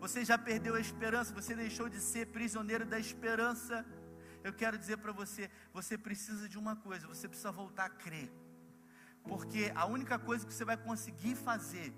você 0.00 0.24
já 0.24 0.36
perdeu 0.36 0.74
a 0.74 0.80
esperança, 0.80 1.34
você 1.34 1.54
deixou 1.54 1.88
de 1.88 2.00
ser 2.00 2.26
prisioneiro 2.26 2.84
da 2.84 2.98
esperança. 2.98 3.86
Eu 4.44 4.52
quero 4.52 4.76
dizer 4.76 4.98
para 4.98 5.12
você: 5.12 5.50
você 5.72 5.96
precisa 5.96 6.48
de 6.48 6.58
uma 6.58 6.76
coisa, 6.76 7.06
você 7.06 7.28
precisa 7.28 7.52
voltar 7.52 7.86
a 7.86 7.90
crer, 7.90 8.30
porque 9.24 9.72
a 9.74 9.86
única 9.86 10.18
coisa 10.18 10.46
que 10.46 10.52
você 10.52 10.64
vai 10.64 10.76
conseguir 10.76 11.34
fazer, 11.36 11.92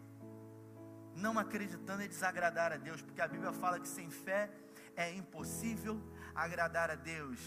não 1.14 1.38
acreditando, 1.38 2.02
é 2.02 2.08
desagradar 2.08 2.72
a 2.72 2.76
Deus, 2.76 3.00
porque 3.00 3.20
a 3.20 3.28
Bíblia 3.28 3.52
fala 3.52 3.80
que 3.80 3.88
sem 3.88 4.10
fé 4.10 4.50
é 4.96 5.12
impossível 5.14 6.00
agradar 6.34 6.90
a 6.90 6.94
Deus. 6.94 7.40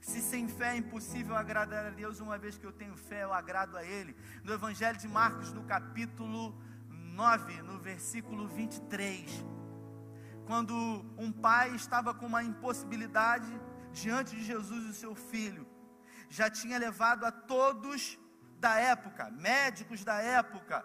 Se 0.00 0.20
sem 0.20 0.48
fé 0.48 0.74
é 0.74 0.76
impossível 0.76 1.36
agradar 1.36 1.86
a 1.86 1.90
Deus, 1.90 2.20
uma 2.20 2.38
vez 2.38 2.56
que 2.56 2.64
eu 2.64 2.72
tenho 2.72 2.96
fé, 2.96 3.24
eu 3.24 3.32
agrado 3.32 3.76
a 3.76 3.84
Ele. 3.84 4.16
No 4.44 4.52
Evangelho 4.52 4.96
de 4.96 5.08
Marcos, 5.08 5.52
no 5.52 5.64
capítulo 5.64 6.56
9, 6.88 7.62
no 7.62 7.78
versículo 7.78 8.46
23, 8.46 9.44
quando 10.46 10.74
um 11.18 11.32
pai 11.32 11.74
estava 11.74 12.14
com 12.14 12.26
uma 12.26 12.42
impossibilidade 12.42 13.52
diante 14.02 14.36
de 14.36 14.44
Jesus 14.44 14.84
e 14.86 14.94
seu 14.94 15.14
filho, 15.14 15.66
já 16.28 16.48
tinha 16.50 16.78
levado 16.78 17.24
a 17.24 17.32
todos 17.32 18.18
da 18.58 18.74
época, 18.94 19.30
médicos 19.30 20.04
da 20.04 20.20
época, 20.20 20.84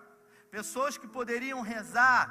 pessoas 0.52 0.97
que 0.97 1.08
poderiam 1.08 1.62
rezar, 1.62 2.23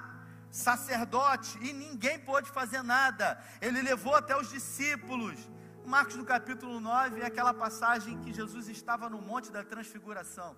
sacerdote, 0.51 1.59
e 1.67 1.73
ninguém 1.73 2.19
pôde 2.19 2.49
fazer 2.51 2.83
nada. 2.83 3.43
Ele 3.61 3.81
levou 3.83 4.15
até 4.15 4.37
os 4.37 4.49
discípulos. 4.51 5.39
Marcos 5.85 6.17
no 6.17 6.25
capítulo 6.25 6.79
9 6.79 7.21
é 7.23 7.27
aquela 7.27 7.53
passagem 7.53 8.21
que 8.21 8.33
Jesus 8.33 8.69
estava 8.69 9.09
no 9.09 9.21
Monte 9.21 9.51
da 9.51 9.65
Transfiguração. 9.65 10.57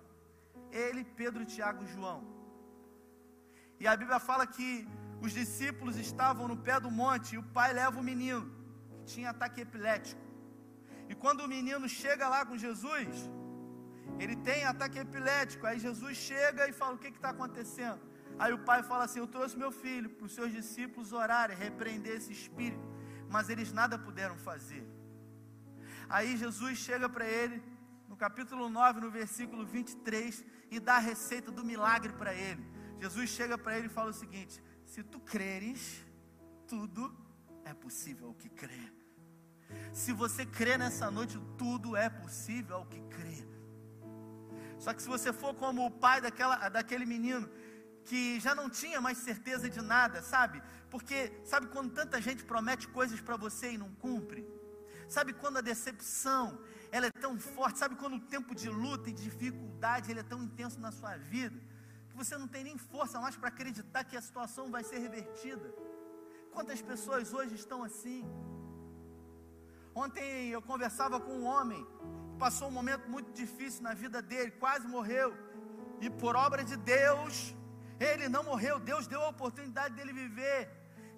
Ele, 0.71 1.03
Pedro, 1.03 1.45
Tiago 1.45 1.83
e 1.83 1.87
João. 1.87 2.19
E 3.79 3.87
a 3.87 3.95
Bíblia 3.95 4.19
fala 4.19 4.45
que 4.45 4.87
os 5.21 5.31
discípulos 5.31 5.97
estavam 5.97 6.47
no 6.47 6.57
pé 6.57 6.79
do 6.79 6.91
monte 6.91 7.35
e 7.35 7.37
o 7.37 7.43
pai 7.43 7.73
leva 7.73 7.99
o 7.99 8.03
menino, 8.03 8.54
tinha 9.13 9.29
ataque 9.29 9.61
epilético. 9.61 10.21
E 11.09 11.15
quando 11.23 11.41
o 11.41 11.47
menino 11.47 11.87
chega 11.87 12.27
lá 12.27 12.45
com 12.45 12.57
Jesus, 12.57 13.29
ele 14.19 14.35
tem 14.35 14.63
ataque 14.65 14.99
epilético. 14.99 15.65
Aí 15.67 15.79
Jesus 15.79 16.17
chega 16.17 16.67
e 16.67 16.73
fala: 16.73 16.95
O 16.95 16.97
que 16.97 17.07
está 17.07 17.29
acontecendo? 17.29 18.01
Aí 18.37 18.51
o 18.53 18.59
pai 18.69 18.81
fala 18.83 19.05
assim: 19.05 19.19
Eu 19.19 19.27
trouxe 19.27 19.57
meu 19.57 19.71
filho 19.71 20.09
para 20.09 20.25
os 20.25 20.33
seus 20.33 20.51
discípulos 20.51 21.13
orarem, 21.13 21.55
repreender 21.55 22.15
esse 22.17 22.31
espírito, 22.31 22.87
mas 23.29 23.49
eles 23.49 23.71
nada 23.71 23.97
puderam 23.97 24.37
fazer. 24.37 24.85
Aí 26.09 26.37
Jesus 26.37 26.77
chega 26.77 27.07
para 27.09 27.27
ele, 27.27 27.63
no 28.07 28.15
capítulo 28.15 28.69
9, 28.69 29.01
no 29.01 29.09
versículo 29.09 29.65
23, 29.65 30.43
e 30.69 30.79
dá 30.79 30.95
a 30.95 30.99
receita 30.99 31.51
do 31.51 31.63
milagre 31.63 32.13
para 32.13 32.33
ele. 32.33 32.63
Jesus 32.99 33.29
chega 33.29 33.57
para 33.57 33.77
ele 33.77 33.87
e 33.87 33.89
fala 33.89 34.09
o 34.09 34.13
seguinte: 34.13 34.61
Se 34.85 35.03
tu 35.03 35.19
creres, 35.19 36.05
tudo 36.67 37.15
é 37.63 37.73
possível 37.73 38.27
ao 38.27 38.33
que 38.33 38.49
crê. 38.49 38.94
Se 39.93 40.11
você 40.11 40.45
crê 40.45 40.77
nessa 40.77 41.09
noite, 41.09 41.39
tudo 41.57 41.95
é 41.95 42.09
possível 42.09 42.77
ao 42.77 42.85
que 42.85 43.01
crê. 43.01 43.45
Só 44.79 44.93
que 44.93 45.01
se 45.01 45.07
você 45.07 45.31
for 45.31 45.53
como 45.55 45.85
o 45.85 45.91
pai 45.91 46.21
daquela, 46.21 46.69
daquele 46.69 47.05
menino 47.05 47.49
que 48.05 48.39
já 48.39 48.53
não 48.53 48.69
tinha 48.69 49.01
mais 49.01 49.17
certeza 49.17 49.69
de 49.69 49.81
nada, 49.81 50.21
sabe? 50.21 50.61
Porque 50.89 51.31
sabe 51.43 51.67
quando 51.67 51.91
tanta 51.91 52.21
gente 52.21 52.43
promete 52.43 52.87
coisas 52.87 53.19
para 53.19 53.35
você 53.35 53.71
e 53.71 53.77
não 53.77 53.91
cumpre? 53.95 54.47
Sabe 55.07 55.33
quando 55.33 55.57
a 55.57 55.61
decepção, 55.61 56.59
ela 56.91 57.07
é 57.07 57.11
tão 57.11 57.39
forte, 57.39 57.79
sabe 57.79 57.95
quando 57.95 58.15
o 58.17 58.19
tempo 58.19 58.53
de 58.53 58.69
luta 58.69 59.09
e 59.09 59.13
de 59.13 59.23
dificuldade, 59.23 60.11
ele 60.11 60.19
é 60.19 60.23
tão 60.23 60.41
intenso 60.43 60.79
na 60.79 60.91
sua 60.91 61.15
vida, 61.17 61.59
que 62.09 62.15
você 62.15 62.37
não 62.37 62.47
tem 62.47 62.63
nem 62.63 62.77
força 62.77 63.19
mais 63.19 63.35
para 63.35 63.49
acreditar 63.49 64.03
que 64.03 64.17
a 64.17 64.21
situação 64.21 64.69
vai 64.69 64.83
ser 64.83 64.99
revertida. 64.99 65.73
Quantas 66.51 66.81
pessoas 66.81 67.33
hoje 67.33 67.55
estão 67.55 67.83
assim? 67.83 68.23
Ontem 70.03 70.49
eu 70.49 70.61
conversava 70.61 71.17
com 71.25 71.33
um 71.41 71.45
homem, 71.45 71.81
passou 72.37 72.67
um 72.67 72.77
momento 72.79 73.09
muito 73.09 73.31
difícil 73.31 73.81
na 73.81 73.93
vida 73.93 74.21
dele, 74.21 74.51
quase 74.51 74.85
morreu, 74.85 75.29
e 76.01 76.09
por 76.09 76.35
obra 76.35 76.65
de 76.65 76.75
Deus, 76.75 77.55
ele 77.97 78.27
não 78.27 78.43
morreu, 78.43 78.77
Deus 78.77 79.07
deu 79.07 79.21
a 79.21 79.29
oportunidade 79.29 79.95
dele 79.95 80.11
viver. 80.11 80.69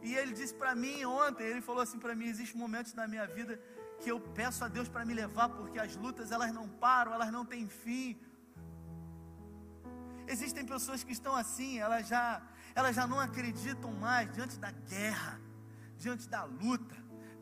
E 0.01 0.15
ele 0.15 0.31
disse 0.31 0.53
para 0.53 0.75
mim 0.75 1.05
ontem, 1.05 1.43
ele 1.47 1.61
falou 1.61 1.81
assim 1.81 1.97
para 1.97 2.13
mim, 2.15 2.27
existem 2.27 2.59
momentos 2.59 2.93
na 2.93 3.07
minha 3.07 3.25
vida 3.25 3.59
que 3.99 4.11
eu 4.11 4.19
peço 4.19 4.63
a 4.63 4.67
Deus 4.67 4.87
para 4.87 5.03
me 5.03 5.13
levar, 5.13 5.49
porque 5.49 5.79
as 5.79 5.95
lutas 5.95 6.31
elas 6.31 6.51
não 6.53 6.69
param, 6.69 7.13
elas 7.13 7.31
não 7.31 7.43
têm 7.43 7.67
fim. 7.67 8.21
Existem 10.27 10.63
pessoas 10.63 11.03
que 11.03 11.13
estão 11.13 11.35
assim, 11.35 11.79
elas 11.79 12.07
já, 12.07 12.43
elas 12.75 12.95
já 12.95 13.07
não 13.07 13.19
acreditam 13.19 13.91
mais 13.91 14.31
diante 14.31 14.59
da 14.59 14.69
guerra, 14.69 15.41
diante 15.97 16.29
da 16.29 16.43
luta, 16.43 16.95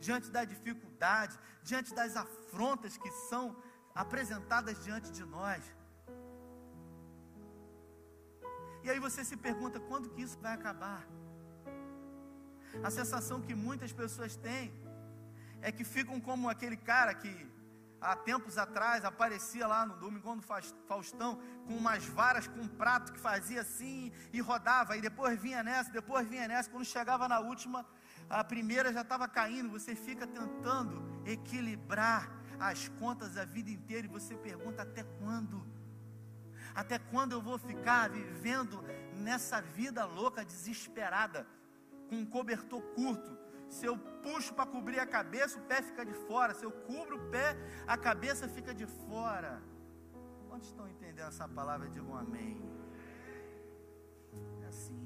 diante 0.06 0.30
da 0.36 0.44
dificuldade, 0.54 1.36
diante 1.70 1.92
das 2.00 2.14
afrontas 2.26 2.98
que 3.04 3.12
são 3.30 3.44
apresentadas 4.04 4.84
diante 4.86 5.10
de 5.18 5.24
nós. 5.36 5.64
E 8.84 8.90
aí 8.92 9.00
você 9.08 9.22
se 9.30 9.38
pergunta 9.48 9.80
quando 9.90 10.12
que 10.14 10.22
isso 10.26 10.38
vai 10.46 10.54
acabar? 10.54 11.02
A 12.88 12.92
sensação 13.00 13.38
que 13.48 13.56
muitas 13.68 13.92
pessoas 14.02 14.36
têm 14.48 14.66
é 15.68 15.72
que 15.72 15.86
ficam 15.96 16.18
como 16.28 16.50
aquele 16.54 16.78
cara 16.92 17.14
que 17.22 17.34
há 18.00 18.16
tempos 18.16 18.56
atrás 18.66 19.04
aparecia 19.04 19.66
lá 19.74 19.82
no 19.90 19.96
Domingo 20.04 20.36
do 20.36 20.44
Faustão 20.92 21.32
com 21.66 21.76
umas 21.76 22.06
varas 22.20 22.48
com 22.48 22.60
um 22.66 22.68
prato 22.82 23.14
que 23.14 23.20
fazia 23.20 23.62
assim 23.62 24.12
e 24.32 24.40
rodava, 24.50 24.96
e 24.98 25.02
depois 25.02 25.40
vinha 25.46 25.64
nessa, 25.64 25.90
depois 25.92 26.28
vinha 26.28 26.48
nessa, 26.48 26.70
quando 26.70 26.86
chegava 26.86 27.28
na 27.28 27.40
última, 27.40 27.80
a 28.30 28.44
primeira 28.44 28.92
já 28.92 29.02
estava 29.02 29.28
caindo, 29.28 29.70
você 29.70 29.96
fica 29.96 30.26
tentando 30.26 31.04
equilibrar 31.26 32.32
as 32.60 32.88
contas 32.88 33.38
a 33.38 33.46
vida 33.46 33.70
inteira 33.70 34.08
e 34.08 34.10
você 34.10 34.36
pergunta 34.36 34.82
até 34.82 35.04
quando? 35.20 35.66
Até 36.74 37.00
quando 37.00 37.34
eu 37.34 37.42
vou 37.42 37.58
ficar 37.58 38.10
vivendo 38.10 38.84
nessa 39.14 39.62
vida 39.62 40.06
louca, 40.06 40.44
desesperada, 40.44 41.48
com 42.10 42.16
um 42.18 42.26
cobertor 42.26 42.82
curto? 42.94 43.38
Se 43.70 43.86
eu 43.86 43.98
puxo 43.98 44.54
para 44.54 44.66
cobrir 44.66 45.00
a 45.00 45.06
cabeça, 45.06 45.58
o 45.58 45.62
pé 45.64 45.82
fica 45.82 46.06
de 46.06 46.14
fora. 46.14 46.54
Se 46.54 46.64
eu 46.64 46.72
cubro 46.72 47.18
o 47.18 47.30
pé, 47.30 47.56
a 47.88 47.98
cabeça 47.98 48.48
fica 48.48 48.74
de 48.74 48.86
fora. 48.86 49.62
Quantos 50.48 50.68
estão 50.68 50.88
entendendo 50.88 51.28
essa 51.28 51.48
palavra? 51.48 51.90
Digam 51.90 52.16
amém. 52.16 52.62
É 54.62 54.68
assim. 54.68 55.05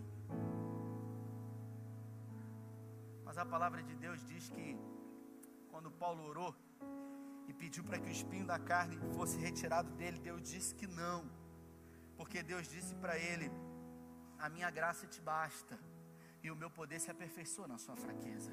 Mas 3.30 3.38
a 3.38 3.46
palavra 3.46 3.82
de 3.90 3.96
Deus 4.04 4.20
diz 4.30 4.50
que 4.50 4.68
quando 5.72 5.90
Paulo 6.04 6.22
orou 6.32 6.54
e 7.48 7.54
pediu 7.54 7.84
para 7.88 8.00
que 8.00 8.10
o 8.10 8.16
espinho 8.20 8.46
da 8.54 8.58
carne 8.72 8.96
fosse 9.16 9.38
retirado 9.38 9.92
dele, 10.00 10.18
Deus 10.30 10.42
disse 10.42 10.74
que 10.80 10.88
não 10.88 11.20
porque 12.20 12.40
Deus 12.52 12.68
disse 12.68 12.94
para 13.04 13.16
ele: 13.18 13.48
A 14.46 14.50
minha 14.50 14.70
graça 14.78 15.06
te 15.14 15.22
basta, 15.22 15.76
e 16.44 16.50
o 16.54 16.56
meu 16.62 16.72
poder 16.80 17.00
se 17.04 17.12
aperfeiçoa 17.12 17.68
na 17.74 17.78
sua 17.78 17.96
fraqueza. 17.96 18.52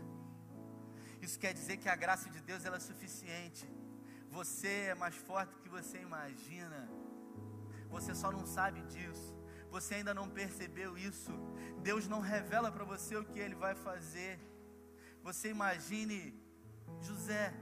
Isso 1.22 1.38
quer 1.44 1.54
dizer 1.60 1.78
que 1.78 1.88
a 1.88 1.96
graça 1.96 2.28
de 2.34 2.42
Deus 2.50 2.66
ela 2.66 2.76
é 2.76 2.84
suficiente. 2.90 3.66
Você 4.38 4.74
é 4.92 4.94
mais 4.94 5.16
forte 5.30 5.54
do 5.54 5.62
que 5.62 5.70
você 5.78 5.96
imagina. 6.08 6.80
Você 7.94 8.14
só 8.14 8.30
não 8.30 8.44
sabe 8.56 8.82
disso. 8.94 9.30
Você 9.70 9.94
ainda 9.94 10.12
não 10.20 10.28
percebeu 10.28 10.98
isso. 10.98 11.32
Deus 11.82 12.06
não 12.06 12.20
revela 12.20 12.70
para 12.70 12.84
você 12.84 13.16
o 13.16 13.24
que 13.24 13.40
Ele 13.46 13.54
vai 13.54 13.74
fazer. 13.74 14.38
Você 15.28 15.46
imagine 15.50 16.18
José, 17.06 17.52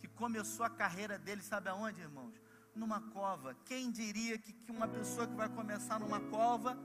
que 0.00 0.08
começou 0.08 0.64
a 0.66 0.70
carreira 0.70 1.16
dele, 1.16 1.40
sabe 1.40 1.68
aonde, 1.68 2.00
irmãos? 2.00 2.34
Numa 2.74 3.00
cova. 3.16 3.54
Quem 3.64 3.92
diria 3.92 4.36
que, 4.36 4.52
que 4.52 4.72
uma 4.72 4.88
pessoa 4.88 5.28
que 5.28 5.36
vai 5.42 5.48
começar 5.48 6.00
numa 6.00 6.18
cova 6.34 6.76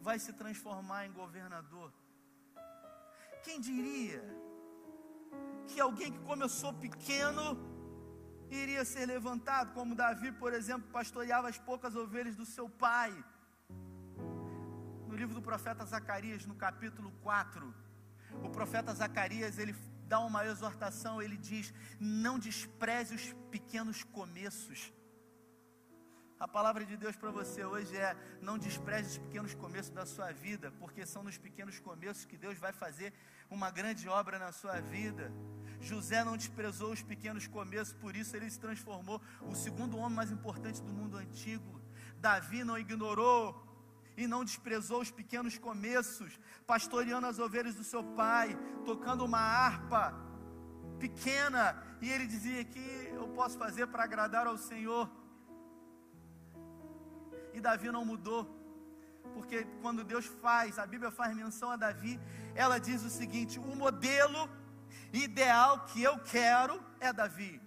vai 0.00 0.18
se 0.18 0.32
transformar 0.32 1.06
em 1.06 1.12
governador? 1.12 1.92
Quem 3.44 3.60
diria 3.60 4.24
que 5.68 5.78
alguém 5.78 6.10
que 6.10 6.22
começou 6.32 6.74
pequeno 6.74 7.44
iria 8.50 8.84
ser 8.84 9.06
levantado, 9.06 9.72
como 9.72 9.94
Davi, 9.94 10.32
por 10.32 10.52
exemplo, 10.52 10.90
pastoreava 10.90 11.48
as 11.48 11.58
poucas 11.58 11.94
ovelhas 11.94 12.34
do 12.34 12.44
seu 12.44 12.68
pai? 12.68 13.12
No 15.16 15.20
livro 15.20 15.34
do 15.34 15.40
profeta 15.40 15.82
Zacarias, 15.86 16.44
no 16.44 16.54
capítulo 16.54 17.10
4, 17.22 17.74
o 18.44 18.50
profeta 18.50 18.92
Zacarias, 18.92 19.58
ele 19.58 19.74
dá 20.06 20.20
uma 20.20 20.44
exortação, 20.44 21.22
ele 21.22 21.38
diz: 21.38 21.72
Não 21.98 22.38
despreze 22.38 23.14
os 23.14 23.32
pequenos 23.50 24.04
começos. 24.04 24.92
A 26.38 26.46
palavra 26.46 26.84
de 26.84 26.98
Deus 26.98 27.16
para 27.16 27.30
você 27.30 27.64
hoje 27.64 27.96
é: 27.96 28.14
não 28.42 28.58
despreze 28.58 29.12
os 29.12 29.16
pequenos 29.16 29.54
começos 29.54 29.90
da 29.90 30.04
sua 30.04 30.32
vida, 30.32 30.70
porque 30.72 31.06
são 31.06 31.22
nos 31.22 31.38
pequenos 31.38 31.78
começos 31.78 32.26
que 32.26 32.36
Deus 32.36 32.58
vai 32.58 32.74
fazer 32.74 33.14
uma 33.48 33.70
grande 33.70 34.06
obra 34.10 34.38
na 34.38 34.52
sua 34.52 34.80
vida. 34.80 35.32
José 35.80 36.22
não 36.24 36.36
desprezou 36.36 36.92
os 36.92 37.00
pequenos 37.00 37.46
começos, 37.46 37.94
por 37.94 38.14
isso 38.14 38.36
ele 38.36 38.50
se 38.50 38.60
transformou 38.60 39.18
o 39.40 39.54
segundo 39.54 39.96
homem 39.96 40.14
mais 40.14 40.30
importante 40.30 40.82
do 40.82 40.92
mundo 40.92 41.16
antigo. 41.16 41.80
Davi 42.20 42.64
não 42.64 42.78
ignorou 42.78 43.65
e 44.16 44.26
não 44.26 44.44
desprezou 44.44 45.00
os 45.00 45.10
pequenos 45.10 45.58
começos, 45.58 46.38
pastoreando 46.66 47.26
as 47.26 47.38
ovelhas 47.38 47.74
do 47.74 47.84
seu 47.84 48.02
pai, 48.02 48.58
tocando 48.84 49.24
uma 49.24 49.38
harpa 49.38 50.14
pequena, 50.98 51.76
e 52.00 52.10
ele 52.10 52.26
dizia 52.26 52.64
que 52.64 53.10
eu 53.12 53.28
posso 53.28 53.58
fazer 53.58 53.86
para 53.86 54.04
agradar 54.04 54.46
ao 54.46 54.56
Senhor. 54.56 55.10
E 57.52 57.60
Davi 57.60 57.90
não 57.90 58.04
mudou, 58.04 58.42
porque 59.34 59.64
quando 59.82 60.04
Deus 60.04 60.26
faz, 60.26 60.78
a 60.78 60.86
Bíblia 60.86 61.10
faz 61.10 61.34
menção 61.36 61.70
a 61.70 61.76
Davi, 61.76 62.18
ela 62.54 62.78
diz 62.78 63.02
o 63.02 63.10
seguinte: 63.10 63.58
o 63.58 63.76
modelo 63.76 64.48
ideal 65.12 65.84
que 65.86 66.02
eu 66.02 66.18
quero 66.20 66.82
é 67.00 67.12
Davi, 67.12 67.60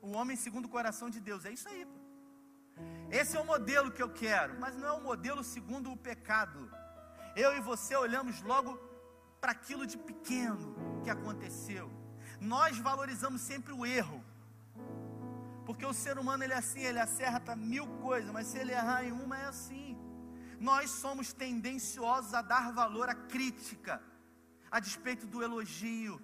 o 0.00 0.12
homem 0.12 0.36
segundo 0.36 0.66
o 0.66 0.68
coração 0.68 1.08
de 1.08 1.20
Deus. 1.20 1.44
É 1.44 1.52
isso 1.52 1.68
aí. 1.68 1.86
Esse 3.10 3.36
é 3.36 3.40
o 3.40 3.44
modelo 3.44 3.90
que 3.90 4.02
eu 4.02 4.08
quero, 4.08 4.58
mas 4.58 4.76
não 4.76 4.88
é 4.88 4.92
o 4.92 5.00
modelo 5.00 5.44
segundo 5.44 5.92
o 5.92 5.96
pecado. 5.96 6.70
Eu 7.36 7.56
e 7.56 7.60
você 7.60 7.94
olhamos 7.94 8.42
logo 8.42 8.76
para 9.40 9.52
aquilo 9.52 9.86
de 9.86 9.96
pequeno 9.96 10.74
que 11.04 11.10
aconteceu. 11.10 11.90
Nós 12.40 12.78
valorizamos 12.78 13.40
sempre 13.40 13.72
o 13.72 13.86
erro. 13.86 14.24
Porque 15.64 15.84
o 15.84 15.92
ser 15.92 16.18
humano 16.18 16.44
ele 16.44 16.52
é 16.52 16.58
assim, 16.58 16.80
ele 16.80 16.98
acerta 16.98 17.54
mil 17.54 17.86
coisas, 17.98 18.30
mas 18.30 18.46
se 18.46 18.58
ele 18.58 18.72
errar 18.72 19.04
em 19.04 19.12
uma 19.12 19.38
é 19.38 19.46
assim. 19.46 19.98
Nós 20.58 20.90
somos 20.90 21.32
tendenciosos 21.32 22.34
a 22.34 22.42
dar 22.42 22.72
valor 22.72 23.08
à 23.08 23.14
crítica, 23.14 24.02
a 24.70 24.80
despeito 24.80 25.26
do 25.26 25.42
elogio. 25.42 26.20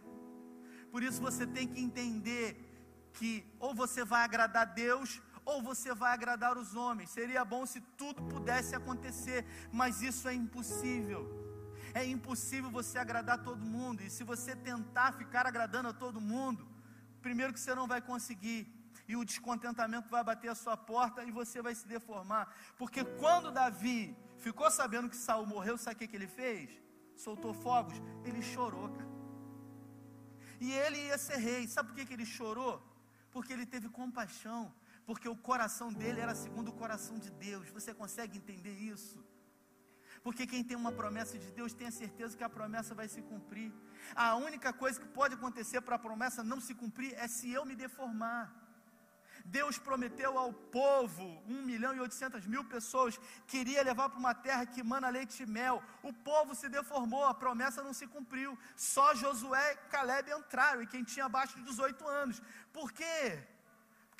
Por 0.90 1.02
isso 1.02 1.20
você 1.20 1.46
tem 1.46 1.66
que 1.66 1.80
entender 1.80 2.68
que 3.12 3.44
ou 3.58 3.74
você 3.74 4.04
vai 4.04 4.24
agradar 4.24 4.62
a 4.62 4.72
Deus 4.82 5.20
ou 5.44 5.62
você 5.62 5.94
vai 5.94 6.12
agradar 6.12 6.56
os 6.56 6.74
homens. 6.74 7.10
Seria 7.10 7.44
bom 7.44 7.64
se 7.66 7.80
tudo 7.80 8.22
pudesse 8.24 8.74
acontecer, 8.74 9.44
mas 9.72 10.02
isso 10.02 10.28
é 10.28 10.34
impossível. 10.34 11.22
É 11.94 12.04
impossível 12.06 12.70
você 12.70 12.98
agradar 12.98 13.42
todo 13.42 13.64
mundo, 13.64 14.02
e 14.02 14.10
se 14.10 14.24
você 14.24 14.56
tentar 14.56 15.12
ficar 15.12 15.46
agradando 15.46 15.88
a 15.88 15.92
todo 15.92 16.20
mundo, 16.20 16.66
primeiro 17.20 17.52
que 17.52 17.60
você 17.60 17.74
não 17.74 17.86
vai 17.86 18.00
conseguir, 18.00 18.66
e 19.06 19.16
o 19.16 19.24
descontentamento 19.24 20.08
vai 20.08 20.22
bater 20.24 20.48
a 20.48 20.54
sua 20.54 20.76
porta 20.76 21.24
e 21.24 21.30
você 21.30 21.60
vai 21.60 21.74
se 21.74 21.86
deformar. 21.86 22.54
Porque 22.78 23.04
quando 23.04 23.50
Davi 23.50 24.16
ficou 24.38 24.70
sabendo 24.70 25.08
que 25.08 25.16
Saul 25.16 25.46
morreu, 25.46 25.76
sabe 25.76 25.96
o 25.96 26.08
que, 26.08 26.16
ele 26.16 26.26
fez? 26.26 26.70
Soltou 27.16 27.52
fogos, 27.52 28.00
ele 28.24 28.40
chorou, 28.40 28.88
cara. 28.88 29.10
E 30.60 30.72
ele 30.72 30.98
ia 31.06 31.18
ser 31.18 31.36
rei. 31.36 31.66
Sabe 31.66 31.88
por 31.88 32.06
que 32.06 32.14
ele 32.14 32.24
chorou? 32.24 32.80
Porque 33.30 33.52
ele 33.52 33.66
teve 33.66 33.88
compaixão 33.88 34.72
porque 35.06 35.28
o 35.28 35.36
coração 35.36 35.92
dele 35.92 36.20
era 36.20 36.34
segundo 36.34 36.68
o 36.68 36.78
coração 36.82 37.18
de 37.18 37.30
Deus. 37.30 37.68
Você 37.70 37.92
consegue 37.92 38.38
entender 38.38 38.76
isso? 38.94 39.18
Porque 40.22 40.46
quem 40.46 40.62
tem 40.62 40.76
uma 40.76 40.92
promessa 40.92 41.36
de 41.36 41.50
Deus 41.50 41.72
tem 41.72 41.88
a 41.88 41.90
certeza 42.02 42.36
que 42.36 42.44
a 42.44 42.48
promessa 42.48 42.94
vai 42.94 43.08
se 43.08 43.22
cumprir. 43.22 43.72
A 44.14 44.36
única 44.36 44.72
coisa 44.72 45.00
que 45.00 45.08
pode 45.08 45.34
acontecer 45.34 45.80
para 45.80 45.96
a 45.96 46.04
promessa 46.06 46.44
não 46.44 46.60
se 46.60 46.74
cumprir 46.74 47.12
é 47.14 47.26
se 47.26 47.50
eu 47.50 47.64
me 47.64 47.74
deformar. 47.74 48.42
Deus 49.44 49.76
prometeu 49.78 50.38
ao 50.38 50.52
povo, 50.52 51.42
1 51.48 51.62
milhão 51.62 51.94
e 51.94 52.00
800 52.00 52.46
mil 52.46 52.64
pessoas, 52.64 53.18
queria 53.46 53.82
levar 53.82 54.08
para 54.08 54.18
uma 54.18 54.34
terra 54.34 54.64
que 54.66 54.82
mana 54.82 55.08
leite 55.08 55.42
e 55.42 55.46
mel. 55.46 55.82
O 56.02 56.12
povo 56.12 56.54
se 56.54 56.68
deformou, 56.68 57.24
a 57.24 57.34
promessa 57.34 57.82
não 57.82 57.92
se 57.92 58.06
cumpriu. 58.06 58.56
Só 58.76 59.14
Josué 59.14 59.72
e 59.72 59.76
Caleb 59.90 60.30
entraram, 60.30 60.82
e 60.82 60.86
quem 60.86 61.02
tinha 61.02 61.26
abaixo 61.26 61.56
de 61.56 61.64
18 61.64 62.06
anos. 62.06 62.40
Por 62.72 62.92
quê? 62.92 63.42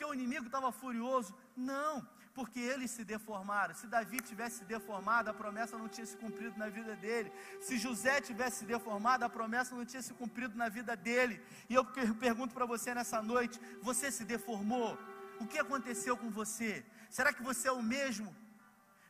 Porque 0.03 0.05
o 0.05 0.15
inimigo 0.15 0.47
estava 0.47 0.71
furioso. 0.73 1.33
Não, 1.57 2.07
porque 2.35 2.59
eles 2.59 2.91
se 2.91 3.05
deformaram. 3.05 3.75
Se 3.75 3.87
Davi 3.87 4.19
tivesse 4.21 4.59
se 4.59 4.65
deformado, 4.65 5.31
a 5.31 5.35
promessa 5.35 5.79
não 5.79 5.89
tinha 5.89 6.07
se 6.13 6.17
cumprido 6.17 6.59
na 6.59 6.69
vida 6.69 6.97
dele. 6.97 7.33
Se 7.61 7.79
José 7.79 8.21
tivesse 8.21 8.57
se 8.61 8.65
deformado, 8.65 9.25
a 9.25 9.31
promessa 9.39 9.77
não 9.77 9.85
tinha 9.85 10.03
se 10.03 10.13
cumprido 10.15 10.57
na 10.57 10.69
vida 10.69 10.97
dele. 10.97 11.41
E 11.71 11.75
eu 11.75 11.85
pergunto 12.27 12.53
para 12.53 12.67
você 12.67 12.93
nessa 12.93 13.23
noite: 13.23 13.61
você 13.81 14.11
se 14.11 14.25
deformou? 14.25 14.99
O 15.39 15.47
que 15.47 15.59
aconteceu 15.59 16.17
com 16.17 16.31
você? 16.31 16.85
Será 17.09 17.33
que 17.33 17.43
você 17.43 17.69
é 17.69 17.73
o 17.73 17.83
mesmo 17.83 18.35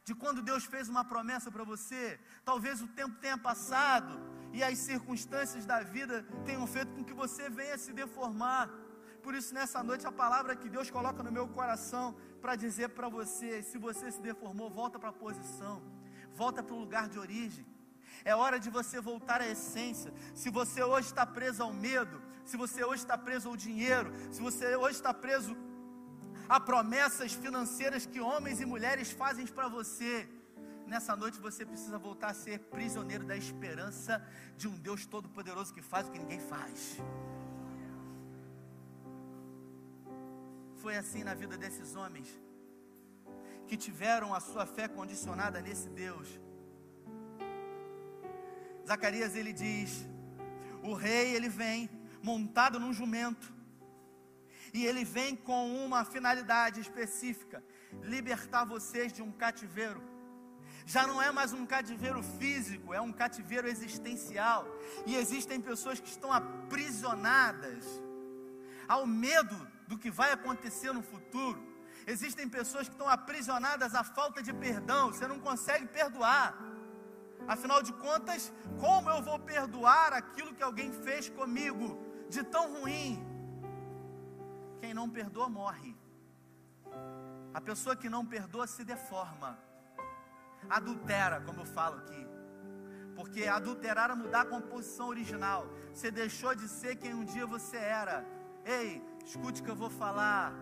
de 0.05 0.15
quando 0.15 0.43
Deus 0.43 0.65
fez 0.65 0.89
uma 0.91 1.05
promessa 1.05 1.51
para 1.51 1.65
você? 1.65 2.21
Talvez 2.45 2.83
o 2.83 2.89
tempo 3.01 3.17
tenha 3.25 3.39
passado 3.39 4.13
e 4.53 4.63
as 4.63 4.79
circunstâncias 4.79 5.65
da 5.65 5.83
vida 5.83 6.17
tenham 6.45 6.67
feito 6.67 6.93
com 6.93 7.05
que 7.09 7.15
você 7.15 7.49
venha 7.49 7.79
se 7.79 7.93
deformar. 7.93 8.69
Por 9.23 9.35
isso, 9.35 9.55
nessa 9.55 9.83
noite, 9.83 10.07
a 10.07 10.13
palavra 10.13 10.57
que 10.57 10.69
Deus 10.69 10.91
coloca 10.91 11.23
no 11.23 11.33
meu 11.33 11.47
coração 11.49 12.15
para 12.41 12.57
dizer 12.57 12.89
para 12.91 13.09
você: 13.09 13.63
se 13.63 13.79
você 13.79 14.11
se 14.11 14.21
deformou, 14.21 14.69
volta 14.71 14.99
para 14.99 15.11
a 15.11 15.21
posição, 15.25 15.83
volta 16.35 16.63
para 16.63 16.75
o 16.75 16.79
lugar 16.79 17.09
de 17.09 17.19
origem. 17.19 17.67
É 18.25 18.35
hora 18.35 18.59
de 18.59 18.71
você 18.71 19.01
voltar 19.01 19.41
à 19.41 19.49
essência. 19.49 20.13
Se 20.35 20.51
você 20.51 20.83
hoje 20.83 21.09
está 21.09 21.25
preso 21.25 21.63
ao 21.63 21.73
medo, 21.73 22.21
se 22.45 22.57
você 22.57 22.85
hoje 22.85 23.03
está 23.03 23.17
preso 23.17 23.49
ao 23.49 23.57
dinheiro, 23.57 24.13
se 24.31 24.41
você 24.41 24.77
hoje 24.77 24.97
está 24.97 25.15
preso 25.15 25.57
a 26.49 26.61
promessas 26.61 27.33
financeiras 27.33 28.07
que 28.07 28.21
homens 28.21 28.61
e 28.61 28.65
mulheres 28.65 29.11
fazem 29.11 29.47
para 29.47 29.69
você, 29.69 30.29
nessa 30.87 31.17
noite 31.17 31.41
você 31.41 31.65
precisa 31.65 31.99
voltar 31.99 32.31
a 32.31 32.35
ser 32.35 32.59
prisioneiro 32.77 33.25
da 33.25 33.37
esperança 33.37 34.25
de 34.57 34.69
um 34.69 34.77
Deus 34.77 35.07
todo-poderoso 35.07 35.73
que 35.73 35.83
faz 35.83 36.09
o 36.09 36.13
que 36.13 36.19
ninguém 36.19 36.41
faz. 36.41 36.99
Foi 40.83 40.97
assim 40.97 41.23
na 41.23 41.33
vida 41.33 41.57
desses 41.57 41.95
homens 41.95 42.29
que 43.69 43.77
tiveram 43.77 44.35
a 44.35 44.41
sua 44.41 44.67
fé 44.67 44.89
condicionada 44.89 45.61
nesse 45.67 45.89
Deus. 45.89 46.29
Zacarias 48.85 49.37
ele 49.37 49.53
diz: 49.53 50.05
o 50.83 50.93
rei 50.93 51.37
ele 51.37 51.49
vem 51.49 51.89
montado 52.21 52.81
num 52.81 52.93
jumento 52.93 53.55
e 54.75 54.85
ele 54.85 55.05
vem 55.05 55.37
com 55.37 55.73
uma 55.85 56.05
finalidade 56.05 56.81
específica: 56.81 57.63
libertar 58.03 58.65
vocês 58.65 59.13
de 59.13 59.23
um 59.23 59.31
cativeiro. 59.31 60.03
Já 60.85 61.07
não 61.07 61.23
é 61.23 61.31
mais 61.31 61.53
um 61.53 61.65
cativeiro 61.65 62.25
físico, 62.25 62.93
é 62.93 63.01
um 63.01 63.13
cativeiro 63.13 63.69
existencial. 63.69 64.67
E 65.07 65.15
existem 65.15 65.61
pessoas 65.61 66.01
que 66.01 66.09
estão 66.09 66.33
aprisionadas 66.33 67.85
ao 68.89 69.07
medo 69.07 69.72
do 69.87 69.99
que 69.99 70.11
vai 70.11 70.33
acontecer 70.33 70.93
no 70.93 71.03
futuro. 71.03 71.61
Existem 72.07 72.49
pessoas 72.49 72.89
que 72.89 72.95
estão 72.95 73.09
aprisionadas 73.09 73.95
à 73.95 74.03
falta 74.03 74.43
de 74.43 74.53
perdão, 74.53 75.13
você 75.13 75.27
não 75.27 75.39
consegue 75.39 75.87
perdoar. 75.87 76.57
Afinal 77.47 77.83
de 77.83 77.93
contas, 77.93 78.53
como 78.79 79.11
eu 79.11 79.21
vou 79.23 79.39
perdoar 79.39 80.13
aquilo 80.13 80.55
que 80.55 80.63
alguém 80.63 80.93
fez 80.93 81.29
comigo 81.29 81.99
de 82.29 82.43
tão 82.43 82.65
ruim? 82.75 83.25
Quem 84.81 84.95
não 84.95 85.09
perdoa 85.09 85.49
morre. 85.49 85.97
A 87.55 87.61
pessoa 87.61 87.95
que 87.95 88.09
não 88.09 88.25
perdoa 88.25 88.67
se 88.67 88.85
deforma, 88.85 89.59
adultera, 90.69 91.41
como 91.41 91.61
eu 91.61 91.67
falo 91.67 91.97
aqui. 91.99 92.27
Porque 93.15 93.47
adulterar 93.47 94.11
é 94.11 94.15
mudar 94.15 94.43
a 94.43 94.47
composição 94.47 95.09
original. 95.09 95.67
Você 95.93 96.11
deixou 96.11 96.55
de 96.55 96.67
ser 96.67 96.97
quem 96.97 97.15
um 97.15 97.25
dia 97.25 97.47
você 97.47 97.77
era. 97.77 98.25
Ei, 98.65 99.03
Escute 99.25 99.61
o 99.61 99.65
que 99.65 99.71
eu 99.71 99.77
vou 99.77 99.91
falar. 99.91 100.53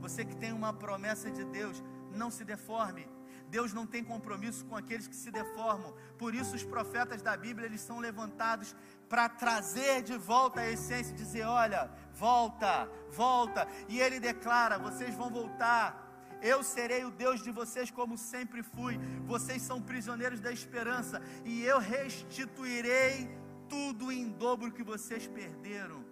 Você 0.00 0.24
que 0.24 0.36
tem 0.36 0.52
uma 0.52 0.72
promessa 0.72 1.30
de 1.30 1.44
Deus, 1.44 1.82
não 2.10 2.30
se 2.30 2.44
deforme. 2.44 3.08
Deus 3.48 3.74
não 3.74 3.86
tem 3.86 4.02
compromisso 4.02 4.64
com 4.64 4.74
aqueles 4.74 5.06
que 5.06 5.14
se 5.14 5.30
deformam. 5.30 5.94
Por 6.16 6.34
isso 6.34 6.56
os 6.56 6.64
profetas 6.64 7.20
da 7.20 7.36
Bíblia 7.36 7.66
eles 7.66 7.82
são 7.82 7.98
levantados 7.98 8.74
para 9.10 9.28
trazer 9.28 10.02
de 10.02 10.16
volta 10.16 10.62
a 10.62 10.70
essência, 10.70 11.14
dizer, 11.14 11.44
olha, 11.44 11.90
volta, 12.14 12.88
volta. 13.10 13.68
E 13.88 14.00
ele 14.00 14.18
declara: 14.18 14.78
vocês 14.78 15.14
vão 15.14 15.30
voltar. 15.30 16.08
Eu 16.40 16.64
serei 16.64 17.04
o 17.04 17.10
Deus 17.10 17.42
de 17.42 17.50
vocês 17.52 17.90
como 17.90 18.16
sempre 18.16 18.62
fui. 18.62 18.98
Vocês 19.26 19.60
são 19.62 19.80
prisioneiros 19.80 20.40
da 20.40 20.50
esperança 20.50 21.22
e 21.44 21.62
eu 21.62 21.78
restituirei 21.78 23.30
tudo 23.68 24.10
em 24.10 24.28
dobro 24.30 24.72
que 24.72 24.82
vocês 24.82 25.26
perderam. 25.26 26.11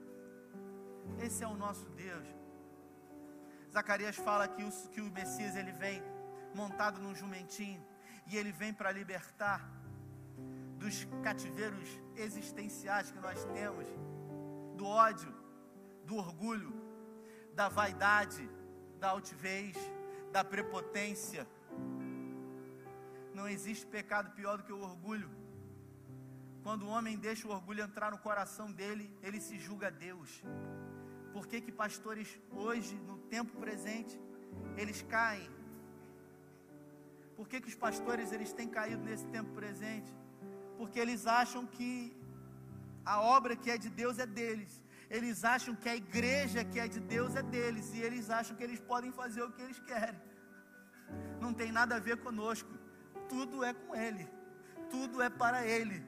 Esse 1.19 1.43
é 1.45 1.47
o 1.47 1.57
nosso 1.57 1.87
Deus. 1.91 2.27
Zacarias 3.73 4.17
fala 4.17 4.49
que 4.49 4.63
o, 4.63 4.71
que 4.91 5.01
o 5.01 5.11
Messias 5.11 5.57
ele 5.57 5.73
vem 5.73 6.03
montado 6.55 7.01
num 7.01 7.15
jumentinho 7.15 7.85
e 8.27 8.37
ele 8.37 8.53
vem 8.53 8.73
para 8.73 8.91
libertar 8.91 9.69
dos 10.79 11.07
cativeiros 11.23 11.89
existenciais 12.17 13.11
que 13.11 13.21
nós 13.21 13.45
temos, 13.47 13.87
do 14.77 14.87
ódio, 14.87 15.33
do 16.05 16.17
orgulho, 16.17 16.73
da 17.55 17.69
vaidade, 17.69 18.49
da 18.99 19.11
altivez, 19.11 19.77
da 20.33 20.43
prepotência. 20.43 21.47
Não 23.35 23.47
existe 23.49 23.87
pecado 23.87 24.31
pior 24.33 24.57
do 24.59 24.65
que 24.65 24.73
o 24.73 24.81
orgulho. 24.81 25.31
Quando 26.63 26.85
o 26.85 26.89
homem 26.89 27.17
deixa 27.17 27.47
o 27.47 27.51
orgulho 27.51 27.83
entrar 27.83 28.11
no 28.11 28.19
coração 28.19 28.71
dele, 28.71 29.15
ele 29.23 29.41
se 29.41 29.59
julga 29.59 29.91
Deus. 29.91 30.43
Por 31.33 31.47
que, 31.47 31.61
que 31.61 31.73
pastores 31.73 32.29
hoje, 32.51 32.95
no 33.09 33.17
tempo 33.35 33.53
presente, 33.65 34.15
eles 34.77 35.03
caem? 35.03 35.49
Por 37.37 37.49
que, 37.49 37.61
que 37.61 37.69
os 37.69 37.79
pastores 37.87 38.33
eles 38.33 38.53
têm 38.53 38.69
caído 38.69 39.03
nesse 39.03 39.27
tempo 39.27 39.51
presente? 39.61 40.13
Porque 40.79 40.99
eles 40.99 41.27
acham 41.27 41.67
que 41.67 41.91
a 43.05 43.21
obra 43.21 43.57
que 43.57 43.71
é 43.71 43.79
de 43.79 43.91
Deus 44.03 44.19
é 44.19 44.27
deles. 44.27 44.83
Eles 45.09 45.45
acham 45.45 45.75
que 45.75 45.89
a 45.89 45.97
igreja 45.97 46.65
que 46.65 46.79
é 46.79 46.87
de 46.87 47.01
Deus 47.01 47.35
é 47.35 47.43
deles. 47.43 47.95
E 47.95 48.01
eles 48.01 48.29
acham 48.31 48.57
que 48.57 48.63
eles 48.63 48.81
podem 48.81 49.13
fazer 49.13 49.43
o 49.43 49.53
que 49.53 49.63
eles 49.63 49.81
querem. 49.81 50.21
Não 51.41 51.53
tem 51.53 51.73
nada 51.73 51.97
a 51.97 51.99
ver 51.99 52.19
conosco. 52.19 52.73
Tudo 53.29 53.65
é 53.65 53.73
com 53.73 53.95
Ele. 53.95 54.29
Tudo 54.91 55.23
é 55.23 55.31
para 55.31 55.67
Ele. 55.67 56.05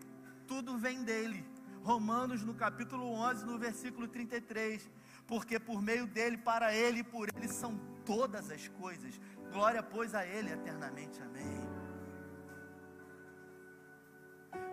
Tudo 0.47 0.77
vem 0.77 1.03
dele. 1.03 1.41
Romanos 1.83 2.45
no 2.45 2.55
capítulo 2.55 3.05
11, 3.05 3.45
no 3.45 3.59
versículo 3.59 4.07
33 4.07 4.89
porque 5.33 5.59
por 5.59 5.81
meio 5.81 6.07
dele, 6.07 6.37
para 6.37 6.75
ele 6.75 6.99
e 6.99 7.05
por 7.13 7.27
ele 7.35 7.49
são 7.49 7.71
todas 8.05 8.51
as 8.51 8.69
coisas. 8.69 9.19
Glória, 9.51 9.83
pois, 9.83 10.15
a 10.15 10.27
ele 10.27 10.51
eternamente. 10.53 11.23
Amém. 11.23 11.63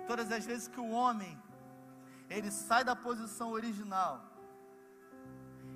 Todas 0.06 0.30
as 0.38 0.46
vezes 0.46 0.68
que 0.68 0.82
o 0.82 0.90
homem 0.90 1.42
ele 2.30 2.52
sai 2.52 2.84
da 2.84 2.94
posição 2.94 3.52
original, 3.52 4.14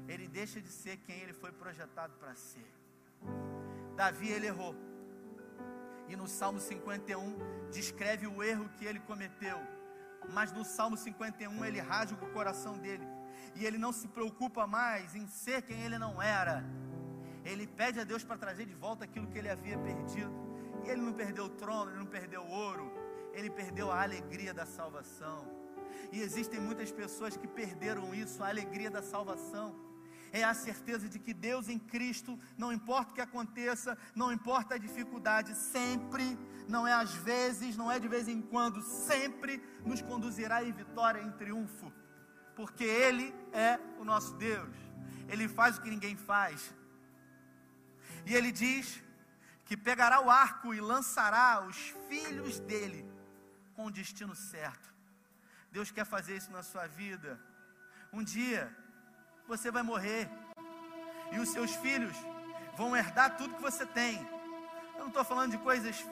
ele 0.05 0.27
deixa 0.27 0.59
de 0.59 0.67
ser 0.81 0.97
quem 0.97 1.17
ele 1.21 1.31
foi 1.31 1.53
projetado 1.53 2.13
para 2.19 2.35
ser. 2.35 2.69
Davi 3.95 4.27
ele 4.27 4.47
errou. 4.47 4.75
E 6.09 6.15
no 6.17 6.27
Salmo 6.27 6.59
51 6.59 7.69
descreve 7.71 8.27
o 8.27 8.43
erro 8.43 8.67
que 8.75 8.83
ele 8.83 8.99
cometeu. 8.99 9.59
Mas 10.37 10.51
no 10.51 10.65
Salmo 10.65 10.97
51 10.97 11.63
ele 11.63 11.79
rasga 11.79 12.21
o 12.25 12.33
coração 12.33 12.77
dele 12.77 13.12
e 13.55 13.65
ele 13.65 13.77
não 13.77 13.91
se 13.91 14.07
preocupa 14.07 14.65
mais 14.65 15.15
em 15.15 15.27
ser 15.27 15.61
quem 15.61 15.81
ele 15.81 15.97
não 15.97 16.21
era. 16.21 16.63
Ele 17.45 17.67
pede 17.67 17.99
a 17.99 18.03
Deus 18.03 18.23
para 18.23 18.37
trazer 18.37 18.65
de 18.65 18.73
volta 18.73 19.03
aquilo 19.03 19.27
que 19.27 19.37
ele 19.37 19.49
havia 19.49 19.77
perdido. 19.77 20.33
E 20.85 20.89
ele 20.89 21.01
não 21.01 21.13
perdeu 21.13 21.45
o 21.45 21.49
trono, 21.49 21.91
ele 21.91 21.99
não 21.99 22.05
perdeu 22.05 22.41
o 22.41 22.49
ouro, 22.49 22.91
ele 23.33 23.49
perdeu 23.49 23.91
a 23.91 24.01
alegria 24.01 24.53
da 24.53 24.65
salvação. 24.65 25.45
E 26.11 26.21
existem 26.21 26.59
muitas 26.59 26.91
pessoas 26.91 27.37
que 27.37 27.47
perderam 27.47 28.13
isso, 28.13 28.43
a 28.43 28.49
alegria 28.49 28.89
da 28.89 29.01
salvação. 29.01 29.75
É 30.31 30.43
a 30.43 30.53
certeza 30.53 31.07
de 31.07 31.19
que 31.19 31.31
Deus 31.31 31.69
em 31.69 31.77
Cristo, 31.77 32.39
não 32.57 32.73
importa 32.73 33.11
o 33.11 33.13
que 33.13 33.21
aconteça, 33.21 33.95
não 34.15 34.31
importa 34.31 34.75
a 34.75 34.79
dificuldade, 34.79 35.53
sempre, 35.55 36.37
não 36.67 36.87
é 36.87 36.93
às 36.93 37.13
vezes, 37.13 37.77
não 37.77 37.91
é 37.91 37.99
de 37.99 38.07
vez 38.07 38.27
em 38.27 38.41
quando, 38.41 38.81
sempre 38.81 39.61
nos 39.85 40.01
conduzirá 40.01 40.63
em 40.63 40.71
vitória, 40.71 41.21
em 41.21 41.31
triunfo 41.33 41.93
porque 42.55 42.83
Ele 42.83 43.33
é 43.51 43.79
o 43.99 44.03
nosso 44.03 44.33
Deus, 44.35 44.75
Ele 45.27 45.47
faz 45.47 45.77
o 45.77 45.81
que 45.81 45.89
ninguém 45.89 46.15
faz. 46.15 46.73
E 48.25 48.33
Ele 48.33 48.51
diz 48.51 49.01
que 49.65 49.75
pegará 49.75 50.21
o 50.21 50.29
arco 50.29 50.73
e 50.73 50.79
lançará 50.79 51.65
os 51.65 51.77
filhos 52.07 52.59
dele 52.59 53.09
com 53.75 53.85
o 53.85 53.91
destino 53.91 54.35
certo. 54.35 54.93
Deus 55.71 55.91
quer 55.91 56.05
fazer 56.05 56.37
isso 56.37 56.51
na 56.51 56.61
sua 56.61 56.85
vida. 56.87 57.39
Um 58.11 58.23
dia 58.23 58.75
você 59.47 59.71
vai 59.71 59.81
morrer 59.81 60.29
e 61.31 61.39
os 61.39 61.49
seus 61.49 61.75
filhos 61.75 62.15
vão 62.77 62.95
herdar 62.95 63.35
tudo 63.37 63.55
que 63.55 63.61
você 63.61 63.85
tem. 63.85 64.17
Eu 64.93 64.99
não 64.99 65.07
estou 65.07 65.23
falando 65.25 65.51
de 65.51 65.57
coisas 65.57 66.05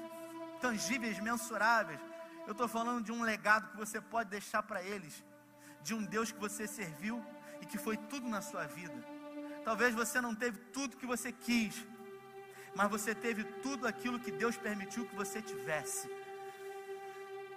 tangíveis, 0.60 1.20
mensuráveis. 1.20 2.00
Eu 2.48 2.54
estou 2.54 2.68
falando 2.68 3.06
de 3.06 3.12
um 3.12 3.22
legado 3.22 3.70
que 3.70 3.78
você 3.78 4.02
pode 4.02 4.30
deixar 4.30 4.64
para 4.64 4.82
eles 4.82 5.24
de 5.84 5.93
um 5.93 6.03
Deus 6.03 6.32
que 6.32 6.39
você 6.39 6.67
serviu 6.67 7.23
e 7.61 7.65
que 7.65 7.77
foi 7.77 7.97
tudo 7.97 8.27
na 8.27 8.41
sua 8.41 8.65
vida. 8.65 8.93
Talvez 9.63 9.93
você 9.93 10.19
não 10.19 10.34
teve 10.34 10.57
tudo 10.73 10.97
que 10.97 11.05
você 11.05 11.32
quis, 11.32 11.86
mas 12.75 12.89
você 12.89 13.13
teve 13.13 13.43
tudo 13.43 13.88
aquilo 13.88 14.19
que 14.19 14.32
Deus 14.32 14.57
permitiu 14.57 15.05
que 15.05 15.15
você 15.15 15.41
tivesse. 15.41 16.09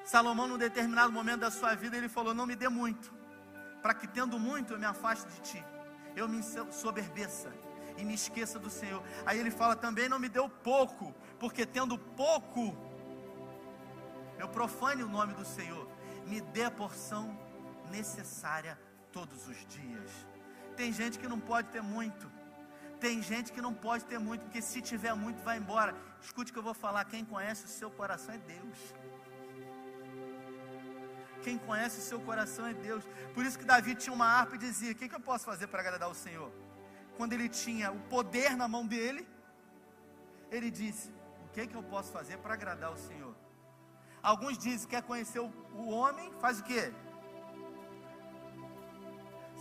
Salomão, 0.05 0.47
num 0.47 0.59
determinado 0.59 1.13
momento 1.13 1.41
da 1.41 1.51
sua 1.51 1.75
vida, 1.75 1.97
ele 1.97 2.09
falou: 2.09 2.35
Não 2.35 2.47
me 2.47 2.55
dê 2.55 2.69
muito, 2.69 3.13
para 3.81 3.95
que 3.95 4.07
tendo 4.07 4.39
muito 4.39 4.75
eu 4.75 4.79
me 4.79 4.85
afaste 4.85 5.27
de 5.31 5.41
ti, 5.41 5.65
eu 6.15 6.29
me 6.29 6.43
soberbeça 6.71 7.51
e 7.97 8.05
me 8.05 8.15
esqueça 8.15 8.59
do 8.59 8.69
Senhor. 8.69 9.03
Aí 9.25 9.39
ele 9.39 9.51
fala 9.51 9.75
também: 9.75 10.09
Não 10.09 10.19
me 10.19 10.29
deu 10.29 10.49
pouco, 10.49 11.15
porque 11.39 11.65
tendo 11.65 11.97
pouco, 11.97 12.77
eu 14.39 14.49
profane 14.49 15.03
o 15.03 15.09
nome 15.09 15.33
do 15.33 15.45
Senhor. 15.45 15.89
Me 16.27 16.41
dê 16.41 16.65
a 16.65 16.71
porção 16.71 17.39
necessária 17.91 18.79
todos 19.13 19.49
os 19.49 19.67
dias. 19.67 20.11
Tem 20.77 20.93
gente 20.93 21.19
que 21.19 21.29
não 21.29 21.39
pode 21.39 21.69
ter 21.69 21.83
muito. 21.83 22.31
Tem 23.01 23.23
gente 23.23 23.53
que 23.53 23.61
não 23.61 23.75
pode 23.75 24.05
ter 24.05 24.19
muito, 24.19 24.43
porque 24.45 24.63
se 24.63 24.81
tiver 24.81 25.15
muito, 25.15 25.43
vai 25.43 25.59
embora. 25.59 25.95
Escute 26.21 26.51
o 26.51 26.55
que 26.55 26.59
eu 26.59 26.63
vou 26.63 26.75
falar: 26.75 27.05
quem 27.05 27.25
conhece 27.25 27.65
o 27.67 27.69
seu 27.69 27.91
coração 27.91 28.35
é 28.35 28.39
Deus. 28.39 28.79
Quem 31.43 31.59
conhece 31.59 31.99
o 31.99 32.03
seu 32.03 32.19
coração 32.21 32.67
é 32.67 32.73
Deus. 32.73 33.05
Por 33.35 33.45
isso 33.45 33.59
que 33.59 33.65
Davi 33.65 33.95
tinha 33.95 34.15
uma 34.15 34.27
harpa 34.27 34.55
e 34.57 34.59
dizia: 34.59 34.93
O 34.93 34.95
que, 34.95 35.09
que 35.09 35.15
eu 35.15 35.21
posso 35.21 35.45
fazer 35.45 35.67
para 35.67 35.81
agradar 35.81 36.09
o 36.09 36.15
Senhor? 36.15 36.51
Quando 37.17 37.35
ele 37.35 37.49
tinha 37.49 37.93
o 37.93 38.01
poder 38.15 38.57
na 38.57 38.67
mão 38.67 38.87
dele, 38.87 39.29
ele 40.51 40.71
disse: 40.71 41.13
O 41.45 41.49
que, 41.53 41.67
que 41.67 41.75
eu 41.75 41.83
posso 41.83 42.11
fazer 42.11 42.39
para 42.39 42.55
agradar 42.55 42.93
o 42.93 42.97
Senhor? 42.97 43.35
Alguns 44.23 44.57
dizem: 44.57 44.89
Quer 44.89 45.03
conhecer 45.03 45.41
o, 45.41 45.53
o 45.75 45.91
homem? 45.91 46.33
Faz 46.41 46.61
o 46.61 46.65
que? 46.65 46.93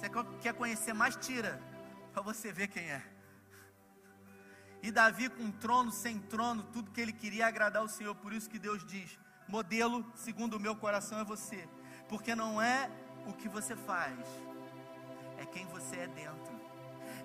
Você 0.04 0.10
quer 0.42 0.54
conhecer 0.54 0.92
mais? 0.92 1.16
Tira, 1.16 1.62
para 2.12 2.22
você 2.22 2.52
ver 2.52 2.68
quem 2.68 2.84
é. 2.84 3.02
E 4.82 4.92
Davi, 4.92 5.30
com 5.30 5.50
trono, 5.50 5.94
sem 5.94 6.20
trono, 6.20 6.62
tudo 6.74 6.92
que 6.92 7.00
ele 7.00 7.14
queria 7.14 7.48
agradar 7.48 7.82
o 7.82 7.88
Senhor. 7.88 8.14
Por 8.16 8.34
isso 8.34 8.50
que 8.50 8.60
Deus 8.60 8.86
diz: 8.86 9.18
modelo, 9.48 10.06
segundo 10.14 10.56
o 10.56 10.60
meu 10.60 10.76
coração, 10.76 11.20
é 11.22 11.24
você. 11.24 11.70
Porque 12.10 12.36
não 12.36 12.62
é 12.62 12.92
o 13.26 13.32
que 13.32 13.48
você 13.48 13.78
faz, 13.78 14.20
é 15.38 15.46
quem 15.46 15.66
você 15.68 15.96
é 15.96 16.08
dentro, 16.08 16.54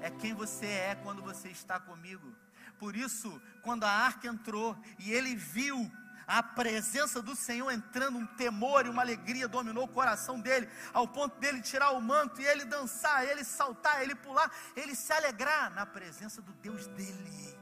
é 0.01 0.09
quem 0.09 0.33
você 0.33 0.67
é 0.67 0.95
quando 1.03 1.21
você 1.21 1.49
está 1.49 1.81
comigo. 1.81 2.33
Por 2.79 2.95
isso, 2.95 3.43
quando 3.63 3.83
a 3.83 3.91
arca 3.91 4.29
entrou 4.29 4.79
e 5.01 5.11
ele 5.11 5.35
viu 5.35 5.91
a 6.29 6.43
presença 6.43 7.23
do 7.23 7.35
Senhor 7.35 7.71
entrando, 7.71 8.19
um 8.19 8.27
temor 8.27 8.85
e 8.85 8.91
uma 8.91 9.01
alegria 9.01 9.49
dominou 9.49 9.85
o 9.85 9.89
coração 9.89 10.39
dele, 10.39 10.69
ao 10.93 11.09
ponto 11.09 11.41
dele 11.41 11.63
tirar 11.63 11.93
o 11.93 12.03
manto 12.03 12.39
e 12.43 12.45
ele 12.45 12.67
dançar, 12.67 13.27
ele 13.27 13.43
saltar, 13.43 14.03
ele 14.03 14.15
pular, 14.15 14.53
ele 14.77 14.95
se 14.95 15.11
alegrar 15.11 15.71
na 15.71 15.87
presença 15.87 16.43
do 16.43 16.53
Deus 16.53 16.87
dele, 16.89 17.59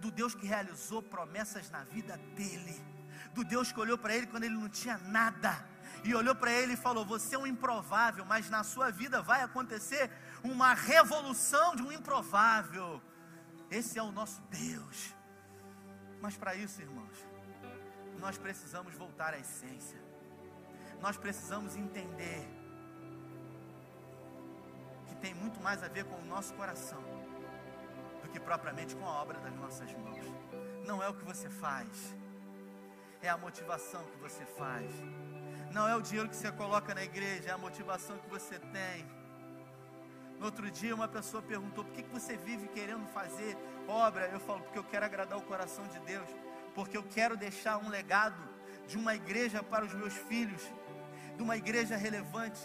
do 0.00 0.10
Deus 0.10 0.34
que 0.34 0.44
realizou 0.44 1.00
promessas 1.00 1.70
na 1.70 1.84
vida 1.84 2.16
dele, 2.34 2.84
do 3.32 3.44
Deus 3.44 3.70
que 3.70 3.78
olhou 3.78 3.96
para 3.96 4.12
ele 4.16 4.26
quando 4.26 4.42
ele 4.42 4.56
não 4.56 4.68
tinha 4.68 4.98
nada, 4.98 5.64
e 6.02 6.12
olhou 6.16 6.34
para 6.34 6.50
ele 6.50 6.72
e 6.72 6.76
falou: 6.76 7.06
Você 7.06 7.36
é 7.36 7.38
um 7.38 7.46
improvável, 7.46 8.24
mas 8.24 8.50
na 8.50 8.64
sua 8.64 8.90
vida 8.90 9.22
vai 9.22 9.42
acontecer 9.42 10.10
uma 10.42 10.74
revolução 10.74 11.76
de 11.76 11.82
um 11.82 11.92
improvável. 11.92 13.00
Esse 13.70 13.98
é 13.98 14.02
o 14.02 14.10
nosso 14.10 14.40
Deus. 14.42 15.14
Mas 16.20 16.36
para 16.36 16.54
isso, 16.54 16.80
irmãos, 16.80 17.35
nós 18.18 18.38
precisamos 18.38 18.94
voltar 18.94 19.34
à 19.34 19.38
essência. 19.38 19.98
Nós 21.00 21.16
precisamos 21.16 21.76
entender 21.76 22.48
que 25.06 25.14
tem 25.16 25.34
muito 25.34 25.60
mais 25.60 25.82
a 25.82 25.88
ver 25.88 26.04
com 26.04 26.16
o 26.16 26.24
nosso 26.24 26.54
coração 26.54 27.02
do 28.22 28.28
que 28.28 28.40
propriamente 28.40 28.94
com 28.96 29.06
a 29.06 29.22
obra 29.22 29.38
das 29.38 29.54
nossas 29.54 29.92
mãos. 29.92 30.26
não 30.86 31.02
é 31.02 31.08
o 31.08 31.14
que 31.14 31.24
você 31.24 31.48
faz, 31.48 32.14
é 33.22 33.28
a 33.28 33.36
motivação 33.36 34.04
que 34.04 34.16
você 34.18 34.44
faz. 34.44 34.90
Não 35.72 35.86
é 35.86 35.96
o 35.96 36.00
dinheiro 36.00 36.28
que 36.28 36.36
você 36.36 36.50
coloca 36.52 36.94
na 36.94 37.02
igreja, 37.02 37.50
é 37.50 37.52
a 37.52 37.58
motivação 37.58 38.16
que 38.18 38.28
você 38.28 38.58
tem. 38.58 39.04
No 40.38 40.46
outro 40.46 40.70
dia, 40.70 40.94
uma 40.94 41.08
pessoa 41.08 41.42
perguntou: 41.42 41.84
por 41.84 41.92
que, 41.92 42.02
você 42.04 42.36
vive 42.36 42.68
querendo 42.68 43.06
fazer 43.08 43.56
obra? 43.88 44.26
Eu 44.28 44.40
falo: 44.40 44.60
porque 44.60 44.78
eu 44.78 44.84
quero 44.84 45.04
agradar 45.04 45.38
o 45.38 45.42
coração 45.42 45.86
de 45.88 45.98
Deus, 46.00 46.28
porque 46.76 46.96
eu 46.96 47.02
quero 47.02 47.38
deixar 47.38 47.78
um 47.78 47.88
legado 47.88 48.40
de 48.86 48.98
uma 48.98 49.14
igreja 49.14 49.62
para 49.62 49.86
os 49.86 49.94
meus 49.94 50.12
filhos, 50.12 50.62
de 51.34 51.42
uma 51.42 51.56
igreja 51.56 51.96
relevante. 51.96 52.60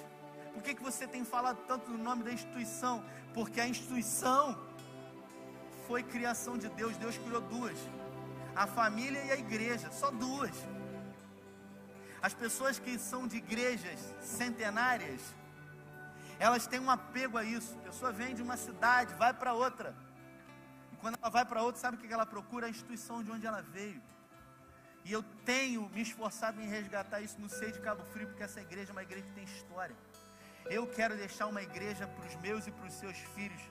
Por 0.53 0.61
que, 0.61 0.75
que 0.75 0.83
você 0.83 1.07
tem 1.07 1.23
falado 1.23 1.59
tanto 1.65 1.89
no 1.89 1.97
nome 1.97 2.21
da 2.21 2.33
instituição? 2.33 3.03
Porque 3.33 3.61
a 3.61 3.65
instituição 3.65 4.61
foi 5.87 6.03
criação 6.03 6.57
de 6.57 6.67
Deus, 6.67 6.97
Deus 6.97 7.17
criou 7.17 7.39
duas: 7.39 7.77
a 8.53 8.67
família 8.67 9.23
e 9.23 9.31
a 9.31 9.37
igreja, 9.37 9.89
só 9.91 10.11
duas. 10.11 10.51
As 12.21 12.33
pessoas 12.33 12.77
que 12.77 12.99
são 12.99 13.25
de 13.25 13.37
igrejas 13.37 14.13
centenárias, 14.19 15.21
elas 16.37 16.67
têm 16.67 16.81
um 16.81 16.91
apego 16.91 17.37
a 17.37 17.45
isso. 17.45 17.77
A 17.79 17.83
pessoa 17.87 18.11
vem 18.11 18.35
de 18.35 18.41
uma 18.41 18.57
cidade, 18.57 19.15
vai 19.15 19.33
para 19.33 19.53
outra. 19.53 19.95
Quando 21.01 21.17
ela 21.19 21.29
vai 21.29 21.43
para 21.43 21.63
outra, 21.63 21.81
sabe 21.81 21.97
o 21.97 21.99
que 21.99 22.13
ela 22.13 22.25
procura? 22.25 22.67
A 22.67 22.69
instituição 22.69 23.23
de 23.23 23.31
onde 23.31 23.45
ela 23.45 23.61
veio. 23.61 24.01
E 25.03 25.11
eu 25.11 25.23
tenho 25.43 25.89
me 25.89 26.01
esforçado 26.01 26.61
em 26.61 26.67
resgatar 26.67 27.21
isso 27.21 27.41
no 27.41 27.49
seio 27.49 27.71
de 27.71 27.79
Cabo 27.79 28.03
Frio, 28.13 28.27
porque 28.27 28.43
essa 28.43 28.61
igreja 28.61 28.91
é 28.91 28.93
uma 28.93 29.01
igreja 29.01 29.25
que 29.25 29.33
tem 29.33 29.43
história. 29.43 29.95
Eu 30.65 30.85
quero 30.85 31.17
deixar 31.17 31.47
uma 31.47 31.63
igreja 31.63 32.05
para 32.05 32.27
os 32.27 32.35
meus 32.35 32.67
e 32.67 32.71
para 32.71 32.85
os 32.85 32.93
seus 32.93 33.17
filhos, 33.17 33.61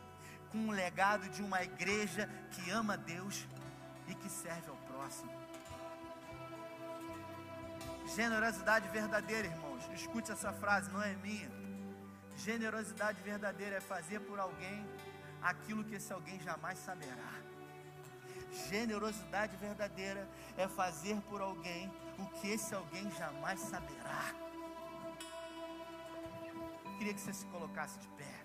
com 0.51 0.59
um 0.59 0.71
legado 0.73 1.29
de 1.29 1.41
uma 1.41 1.63
igreja 1.63 2.29
que 2.51 2.69
ama 2.71 2.97
Deus 2.97 3.47
e 4.09 4.15
que 4.17 4.29
serve 4.29 4.69
ao 4.69 4.77
próximo. 4.77 5.31
Generosidade 8.17 8.89
verdadeira, 8.89 9.47
irmãos. 9.47 9.89
Escute 9.95 10.33
essa 10.33 10.53
frase, 10.53 10.91
não 10.91 11.01
é 11.01 11.15
minha. 11.15 11.49
Generosidade 12.39 13.23
verdadeira 13.23 13.77
é 13.77 13.81
fazer 13.81 14.19
por 14.21 14.41
alguém 14.41 14.85
aquilo 15.43 15.85
que 15.85 15.95
esse 15.95 16.13
alguém 16.13 16.39
jamais 16.41 16.79
saberá. 16.79 17.33
Generosidade 18.69 19.57
verdadeira 19.57 20.29
é 20.57 20.67
fazer 20.69 21.21
por 21.23 21.41
alguém 21.41 21.91
o 22.19 22.27
que 22.41 22.49
esse 22.49 22.75
alguém 22.75 23.11
jamais 23.13 23.61
saberá. 23.61 24.35
Queria 26.99 27.15
que 27.15 27.21
você 27.21 27.33
se 27.33 27.47
colocasse 27.47 27.99
de 27.99 28.09
pé. 28.09 28.41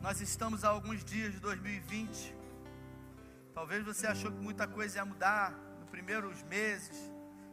Nós 0.00 0.20
estamos 0.20 0.64
a 0.64 0.68
alguns 0.68 1.04
dias 1.04 1.32
de 1.32 1.40
2020. 1.40 2.34
Talvez 3.54 3.84
você 3.84 4.06
achou 4.06 4.30
que 4.30 4.38
muita 4.38 4.66
coisa 4.66 4.98
ia 4.98 5.04
mudar 5.04 5.63
primeiros 5.94 6.42
meses, 6.42 6.96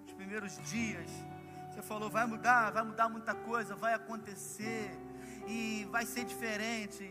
nos 0.03 0.13
primeiros 0.13 0.53
dias. 0.67 1.09
Você 1.69 1.81
falou, 1.83 2.09
vai 2.09 2.25
mudar, 2.25 2.71
vai 2.71 2.83
mudar 2.83 3.07
muita 3.07 3.35
coisa, 3.35 3.75
vai 3.75 3.93
acontecer 3.93 4.89
e 5.47 5.87
vai 5.91 6.05
ser 6.07 6.23
diferente. 6.25 7.03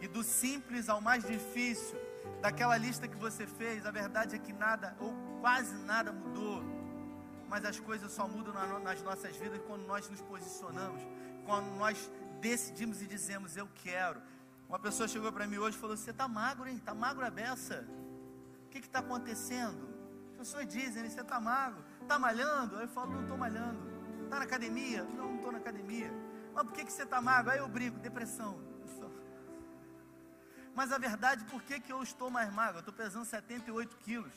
E 0.00 0.06
do 0.06 0.22
simples 0.22 0.88
ao 0.88 1.00
mais 1.00 1.26
difícil, 1.26 1.98
daquela 2.40 2.76
lista 2.76 3.08
que 3.08 3.16
você 3.16 3.44
fez, 3.44 3.84
a 3.84 3.90
verdade 3.90 4.36
é 4.36 4.38
que 4.38 4.52
nada 4.52 4.96
ou 5.00 5.12
quase 5.40 5.74
nada 5.92 6.12
mudou. 6.12 6.62
Mas 7.48 7.64
as 7.64 7.80
coisas 7.80 8.12
só 8.12 8.28
mudam 8.28 8.54
nas 8.88 9.02
nossas 9.02 9.34
vidas 9.36 9.60
quando 9.66 9.84
nós 9.84 10.08
nos 10.08 10.22
posicionamos, 10.22 11.02
quando 11.44 11.68
nós 11.76 12.08
decidimos 12.40 13.02
e 13.02 13.06
dizemos 13.06 13.56
eu 13.56 13.68
quero. 13.82 14.22
Uma 14.68 14.78
pessoa 14.78 15.08
chegou 15.08 15.32
para 15.32 15.46
mim 15.46 15.58
hoje 15.58 15.76
e 15.76 15.80
falou: 15.80 15.96
Você 15.96 16.10
está 16.10 16.26
magro, 16.26 16.68
hein? 16.68 16.76
Está 16.76 16.94
magro 16.94 17.24
a 17.24 17.30
beça. 17.30 17.86
O 18.66 18.68
que 18.68 18.78
está 18.78 18.98
acontecendo? 18.98 19.96
As 20.32 20.48
pessoas 20.48 20.66
dizem, 20.66 21.08
você 21.08 21.22
está 21.22 21.40
magro, 21.40 21.82
está 22.02 22.18
malhando? 22.18 22.76
Aí 22.76 22.84
eu 22.84 22.88
falo, 22.88 23.12
não 23.12 23.22
estou 23.22 23.38
malhando. 23.38 23.78
Está 24.24 24.38
na 24.38 24.44
academia? 24.44 25.02
Não, 25.04 25.28
não 25.28 25.36
estou 25.36 25.50
na 25.50 25.58
academia. 25.58 26.12
Mas 26.52 26.64
por 26.64 26.72
que, 26.74 26.84
que 26.84 26.92
você 26.92 27.04
está 27.04 27.22
magro? 27.22 27.52
Aí 27.52 27.58
eu 27.58 27.68
brinco, 27.68 27.98
depressão. 27.98 28.60
Mas 30.74 30.92
a 30.92 30.98
verdade, 30.98 31.42
por 31.46 31.62
que, 31.62 31.80
que 31.80 31.90
eu 31.90 32.02
estou 32.02 32.30
mais 32.30 32.52
magro? 32.52 32.76
Eu 32.76 32.80
estou 32.80 32.92
pesando 32.92 33.24
78 33.24 33.96
quilos. 33.96 34.32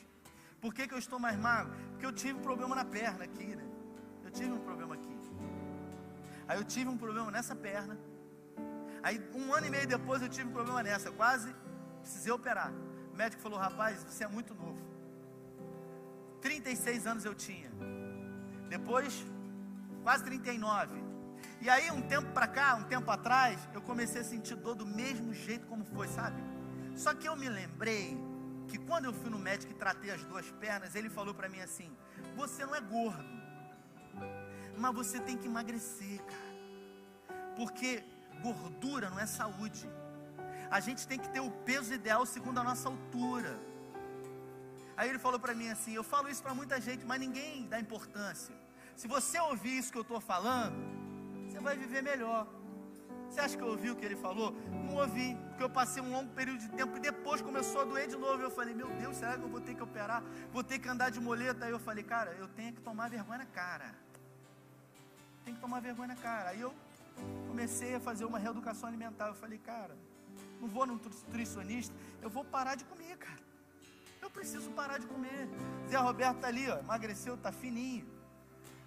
Por 0.61 0.73
que, 0.73 0.88
que 0.88 0.93
eu 0.93 0.97
estou 0.97 1.19
mais 1.19 1.38
magro? 1.38 1.73
Porque 1.91 2.05
eu 2.05 2.13
tive 2.13 2.39
um 2.39 2.41
problema 2.41 2.73
na 2.75 2.86
perna 2.86 3.25
aqui, 3.25 3.57
né? 3.57 3.67
Eu 4.23 4.32
tive 4.32 4.51
um 4.53 4.59
problema 4.59 4.95
aqui. 4.95 5.19
Aí 6.47 6.57
eu 6.57 6.63
tive 6.63 6.89
um 6.89 6.97
problema 6.97 7.30
nessa 7.30 7.53
perna. 7.53 7.99
Aí 9.02 9.22
um 9.34 9.54
ano 9.54 9.68
e 9.68 9.70
meio 9.70 9.88
depois 9.88 10.22
eu 10.22 10.30
tive 10.30 10.50
um 10.50 10.54
problema 10.54 10.84
nessa. 10.84 11.12
Quase 11.12 11.56
precisei 12.02 12.32
operar. 12.32 12.72
O 13.14 13.18
médico 13.18 13.41
falou, 13.41 13.60
rapaz, 13.60 14.04
você 14.04 14.24
é 14.24 14.28
muito 14.28 14.54
novo. 14.54 14.80
36 16.41 17.08
anos 17.08 17.26
eu 17.26 17.36
tinha. 17.36 17.70
Depois, 18.70 19.26
quase 20.04 20.24
39. 20.24 21.10
E 21.62 21.70
aí, 21.70 21.91
um 21.91 22.02
tempo 22.02 22.32
para 22.32 22.47
cá, 22.47 22.76
um 22.76 22.84
tempo 22.84 23.10
atrás, 23.12 23.60
eu 23.74 23.82
comecei 23.82 24.22
a 24.22 24.24
sentir 24.24 24.56
dor 24.56 24.76
do 24.76 24.86
mesmo 24.86 25.34
jeito 25.34 25.68
como 25.68 25.84
foi, 25.84 26.08
sabe? 26.08 26.41
Só 26.95 27.14
que 27.14 27.28
eu 27.28 27.36
me 27.36 27.50
lembrei 27.50 28.18
que 28.68 28.78
quando 28.78 29.06
eu 29.06 29.14
fui 29.14 29.30
no 29.30 29.39
médico 29.39 29.72
e 29.72 29.76
tratei 29.76 30.12
as 30.12 30.24
duas 30.24 30.50
pernas, 30.52 30.95
ele 30.95 31.10
falou 31.10 31.34
para 31.34 31.50
mim 31.50 31.60
assim: 31.60 31.95
Você 32.36 32.66
não 32.66 32.76
é 32.76 32.82
gordo, 32.82 33.24
mas 34.78 34.95
você 34.95 35.20
tem 35.20 35.38
que 35.38 35.47
emagrecer, 35.47 36.22
cara. 36.24 36.50
Porque 37.56 38.04
gordura 38.45 39.09
não 39.09 39.19
é 39.19 39.25
saúde. 39.25 39.89
A 40.69 40.79
gente 40.79 41.07
tem 41.07 41.19
que 41.23 41.29
ter 41.29 41.39
o 41.39 41.51
peso 41.69 41.93
ideal 41.93 42.25
segundo 42.25 42.59
a 42.59 42.63
nossa 42.63 42.87
altura. 42.89 43.53
Aí 44.95 45.09
ele 45.09 45.19
falou 45.25 45.39
para 45.39 45.53
mim 45.59 45.69
assim: 45.69 45.93
Eu 45.93 46.03
falo 46.03 46.29
isso 46.29 46.43
para 46.43 46.53
muita 46.53 46.79
gente, 46.87 47.05
mas 47.05 47.19
ninguém 47.19 47.67
dá 47.67 47.79
importância. 47.79 48.53
Se 48.95 49.07
você 49.07 49.39
ouvir 49.39 49.77
isso 49.79 49.91
que 49.91 49.97
eu 49.97 50.07
estou 50.07 50.19
falando, 50.19 50.77
você 51.47 51.59
vai 51.67 51.75
viver 51.77 52.01
melhor. 52.03 52.47
Você 53.29 53.39
acha 53.39 53.55
que 53.57 53.63
eu 53.63 53.69
ouvi 53.69 53.89
o 53.91 53.95
que 53.95 54.05
ele 54.05 54.15
falou? 54.15 54.51
Não 54.85 54.95
ouvi, 54.95 55.37
porque 55.49 55.63
eu 55.63 55.69
passei 55.69 56.01
um 56.01 56.11
longo 56.11 56.31
período 56.33 56.59
de 56.59 56.69
tempo 56.69 56.97
e 56.97 56.99
depois 56.99 57.41
começou 57.41 57.81
a 57.81 57.85
doer 57.85 58.07
de 58.07 58.17
novo. 58.17 58.41
Eu 58.41 58.51
falei: 58.51 58.73
Meu 58.73 58.89
Deus, 59.01 59.15
será 59.15 59.37
que 59.37 59.43
eu 59.43 59.49
vou 59.55 59.61
ter 59.61 59.75
que 59.75 59.83
operar? 59.83 60.21
Vou 60.51 60.63
ter 60.63 60.79
que 60.79 60.89
andar 60.89 61.09
de 61.11 61.19
moleta? 61.19 61.65
Aí 61.65 61.71
eu 61.71 61.79
falei: 61.79 62.03
Cara, 62.03 62.31
eu 62.33 62.47
tenho 62.49 62.73
que 62.73 62.81
tomar 62.81 63.09
vergonha 63.09 63.39
na 63.39 63.45
cara. 63.45 63.95
Tem 65.45 65.53
que 65.55 65.61
tomar 65.61 65.79
vergonha 65.79 66.09
na 66.09 66.15
cara. 66.15 66.49
Aí 66.49 66.61
eu 66.61 66.73
comecei 67.47 67.95
a 67.95 67.99
fazer 67.99 68.26
uma 68.26 68.39
reeducação 68.39 68.88
alimentar. 68.88 69.28
Eu 69.28 69.36
falei: 69.36 69.57
Cara, 69.57 69.97
não 70.59 70.67
vou 70.67 70.86
no 70.86 70.93
nutricionista, 70.93 71.95
eu 72.22 72.30
vou 72.30 72.43
parar 72.43 72.76
de 72.76 72.86
comer, 72.86 73.17
cara. 73.17 73.39
Eu 74.22 74.30
preciso 74.30 74.70
parar 74.72 74.97
de 74.97 75.07
comer. 75.07 75.47
Zé 75.89 75.97
Roberto 75.97 76.36
está 76.36 76.47
ali, 76.47 76.70
ó, 76.70 76.80
emagreceu, 76.80 77.36
está 77.36 77.51
fininho. 77.51 78.05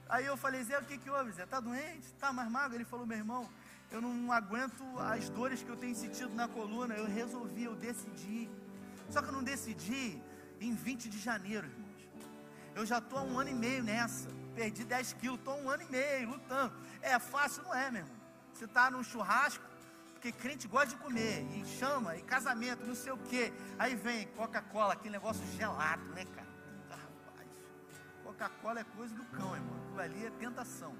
Aí 0.08 0.26
eu 0.26 0.36
falei, 0.36 0.62
Zé, 0.62 0.78
o 0.78 0.84
que 0.84 0.98
que 0.98 1.08
houve, 1.08 1.32
Zé? 1.32 1.44
Está 1.44 1.58
doente? 1.58 2.06
Está 2.06 2.32
mais 2.32 2.50
magro? 2.50 2.76
Ele 2.76 2.84
falou, 2.84 3.06
meu 3.06 3.16
irmão, 3.16 3.48
eu 3.90 4.00
não 4.00 4.30
aguento 4.30 4.84
as 4.98 5.28
dores 5.30 5.62
que 5.62 5.70
eu 5.70 5.76
tenho 5.76 5.94
sentido 5.94 6.34
na 6.34 6.46
coluna. 6.46 6.94
Eu 6.94 7.06
resolvi, 7.06 7.64
eu 7.64 7.74
decidi. 7.74 8.50
Só 9.10 9.22
que 9.22 9.28
eu 9.28 9.32
não 9.32 9.42
decidi 9.42 10.22
em 10.60 10.74
20 10.74 11.08
de 11.08 11.18
janeiro, 11.18 11.66
irmãos. 11.66 11.92
Eu 12.74 12.86
já 12.86 12.98
estou 12.98 13.18
há 13.18 13.22
um 13.22 13.38
ano 13.38 13.50
e 13.50 13.54
meio 13.54 13.82
nessa. 13.82 14.28
Perdi 14.54 14.84
10 14.84 15.14
quilos, 15.14 15.38
estou 15.38 15.58
um 15.58 15.68
ano 15.68 15.82
e 15.82 15.90
meio 15.90 16.28
lutando. 16.30 16.74
É 17.00 17.18
fácil, 17.18 17.62
não 17.62 17.74
é, 17.74 17.90
meu 17.90 18.02
irmão? 18.02 18.21
Você 18.52 18.64
está 18.64 18.90
num 18.90 19.02
churrasco, 19.02 19.64
porque 20.12 20.30
crente 20.32 20.68
gosta 20.68 20.88
de 20.88 20.96
comer, 20.96 21.42
e 21.56 21.64
chama, 21.64 22.16
e 22.16 22.22
casamento, 22.22 22.86
não 22.86 22.94
sei 22.94 23.12
o 23.12 23.18
que. 23.18 23.52
Aí 23.78 23.94
vem 23.94 24.26
Coca-Cola, 24.28 24.92
aquele 24.92 25.12
negócio 25.12 25.44
gelado, 25.56 26.04
né, 26.14 26.24
cara? 26.26 26.48
Rapaz, 26.90 27.48
Coca-Cola 28.22 28.80
é 28.80 28.84
coisa 28.84 29.14
do 29.14 29.24
cão, 29.26 29.54
irmão. 29.54 29.76
Aquilo 29.84 30.00
ali 30.00 30.26
é 30.26 30.30
tentação. 30.30 30.94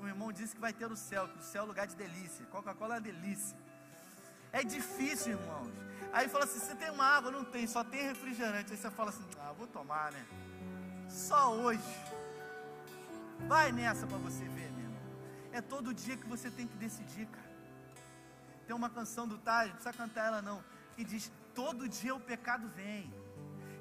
O 0.00 0.06
irmão 0.06 0.32
disse 0.32 0.54
que 0.54 0.60
vai 0.60 0.72
ter 0.72 0.90
o 0.90 0.96
céu, 0.96 1.28
que 1.28 1.38
o 1.38 1.42
céu 1.42 1.64
é 1.64 1.66
lugar 1.66 1.86
de 1.86 1.96
delícia. 1.96 2.44
Coca-Cola 2.46 2.96
é 2.96 3.00
delícia. 3.00 3.56
É 4.52 4.62
difícil, 4.62 5.32
irmãos. 5.32 5.72
Aí 6.12 6.28
fala 6.28 6.44
assim: 6.44 6.60
você 6.60 6.74
tem 6.74 6.90
uma 6.90 7.04
água? 7.04 7.30
Não 7.30 7.44
tem, 7.44 7.66
só 7.66 7.82
tem 7.82 8.02
refrigerante. 8.02 8.72
Aí 8.72 8.78
você 8.78 8.90
fala 8.90 9.10
assim: 9.10 9.24
ah, 9.40 9.52
vou 9.52 9.66
tomar, 9.66 10.12
né? 10.12 10.24
Só 11.08 11.52
hoje. 11.54 11.82
Vai 13.48 13.72
nessa 13.72 14.06
para 14.06 14.18
você 14.18 14.44
ver, 14.48 14.66
irmão. 14.66 14.83
É 15.58 15.60
todo 15.60 15.94
dia 15.94 16.16
que 16.20 16.28
você 16.34 16.50
tem 16.50 16.66
que 16.66 16.76
decidir, 16.76 17.26
cara. 17.26 17.52
Tem 18.66 18.74
uma 18.74 18.90
canção 18.90 19.24
do 19.32 19.38
Taj, 19.38 19.68
não 19.68 19.76
precisa 19.76 19.96
cantar 20.02 20.26
ela 20.26 20.42
não, 20.42 20.58
que 20.96 21.04
diz: 21.04 21.30
Todo 21.54 21.88
dia 21.88 22.12
o 22.14 22.18
pecado 22.18 22.68
vem. 22.74 23.12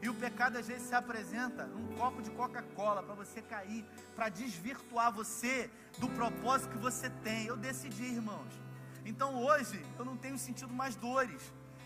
E 0.03 0.07
o 0.07 0.13
pecado 0.13 0.57
às 0.57 0.67
vezes 0.67 0.87
se 0.89 0.93
apresenta 0.93 1.65
num 1.65 1.95
copo 1.95 2.21
de 2.21 2.29
Coca-Cola 2.29 3.01
para 3.01 3.15
você 3.15 3.41
cair, 3.41 3.83
para 4.15 4.29
desvirtuar 4.29 5.11
você 5.11 5.71
do 5.97 6.09
propósito 6.09 6.71
que 6.73 6.77
você 6.77 7.09
tem. 7.09 7.47
Eu 7.47 7.57
decidi, 7.57 8.03
irmãos. 8.03 8.53
Então 9.03 9.29
hoje 9.41 9.83
eu 9.97 10.05
não 10.05 10.15
tenho 10.15 10.37
sentido 10.37 10.73
mais 10.81 10.95
dores. 10.95 11.41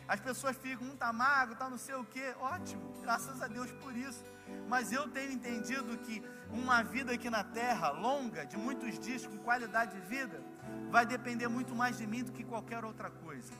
As 0.07 0.19
pessoas 0.19 0.55
ficam, 0.55 0.87
um 0.87 0.95
tá 0.95 1.11
magro, 1.11 1.55
tá 1.55 1.69
não 1.69 1.77
sei 1.77 1.95
o 1.95 2.05
que, 2.05 2.23
ótimo, 2.39 2.93
graças 3.01 3.41
a 3.41 3.47
Deus 3.47 3.71
por 3.73 3.95
isso. 3.95 4.23
Mas 4.69 4.91
eu 4.91 5.07
tenho 5.09 5.31
entendido 5.31 5.97
que 5.97 6.23
uma 6.49 6.81
vida 6.81 7.11
aqui 7.11 7.29
na 7.29 7.43
terra, 7.43 7.89
longa, 7.89 8.45
de 8.45 8.57
muitos 8.57 8.97
dias, 8.97 9.27
com 9.27 9.37
qualidade 9.37 9.99
de 9.99 10.07
vida, 10.07 10.41
vai 10.89 11.05
depender 11.05 11.47
muito 11.47 11.75
mais 11.75 11.97
de 11.97 12.07
mim 12.07 12.23
do 12.23 12.31
que 12.31 12.43
qualquer 12.43 12.85
outra 12.85 13.09
coisa. 13.09 13.51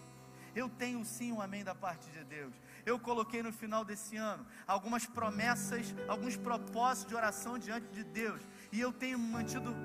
Eu 0.55 0.69
tenho 0.69 1.03
sim 1.05 1.31
um 1.31 1.41
amém 1.41 1.63
da 1.63 1.75
parte 1.75 2.09
de 2.09 2.23
Deus. 2.23 2.53
Eu 2.85 2.97
coloquei 2.97 3.43
no 3.43 3.51
final 3.51 3.85
desse 3.85 4.15
ano 4.15 4.45
algumas 4.65 5.05
promessas, 5.05 5.93
alguns 6.07 6.35
propósitos 6.35 7.09
de 7.09 7.15
oração 7.15 7.59
diante 7.59 7.87
de 7.89 8.03
Deus. 8.03 8.41
E 8.71 8.79
eu 8.79 8.91
tenho 8.91 9.19
mantido 9.19 9.75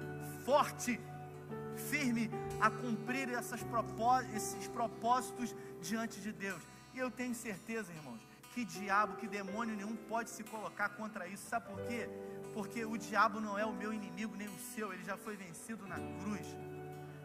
forte, 0.45 0.99
firme 1.77 2.31
a 2.61 2.71
cumprir 2.71 3.29
propós 3.71 4.27
esses 4.35 4.69
propósitos 4.69 5.55
diante 5.81 6.21
de 6.21 6.33
Deus. 6.33 6.63
E 6.95 6.99
eu 6.99 7.11
tenho 7.11 7.35
certeza, 7.35 7.93
irmãos, 7.93 8.21
que 8.55 8.65
diabo, 8.65 9.17
que 9.17 9.27
demônio 9.27 9.75
nenhum 9.75 9.97
pode 9.97 10.31
se 10.31 10.45
colocar 10.45 10.91
contra 10.91 11.27
isso. 11.27 11.49
Sabe 11.49 11.67
por 11.71 11.81
quê? 11.87 12.09
Porque 12.53 12.85
o 12.85 12.99
diabo 12.99 13.41
não 13.41 13.59
é 13.59 13.65
o 13.65 13.73
meu 13.73 13.93
inimigo 13.93 14.37
nem 14.37 14.49
o 14.49 14.59
seu, 14.75 14.93
ele 14.93 15.05
já 15.05 15.17
foi 15.17 15.37
vencido 15.37 15.87
na 15.87 15.97
cruz. 15.97 16.47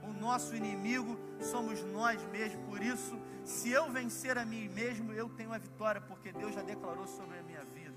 O 0.04 0.14
nosso 0.14 0.56
inimigo 0.56 1.20
somos 1.42 1.84
nós 1.84 2.22
mesmos. 2.32 2.66
Por 2.66 2.82
isso, 2.82 3.20
se 3.44 3.70
eu 3.70 3.92
vencer 3.92 4.38
a 4.38 4.46
mim 4.46 4.70
mesmo, 4.70 5.12
eu 5.12 5.28
tenho 5.30 5.52
a 5.52 5.58
vitória, 5.58 6.00
porque 6.00 6.32
Deus 6.32 6.56
já 6.56 6.62
declarou 6.62 7.06
sobre 7.08 7.38
a 7.38 7.44
minha 7.44 7.64
vida. 7.66 7.96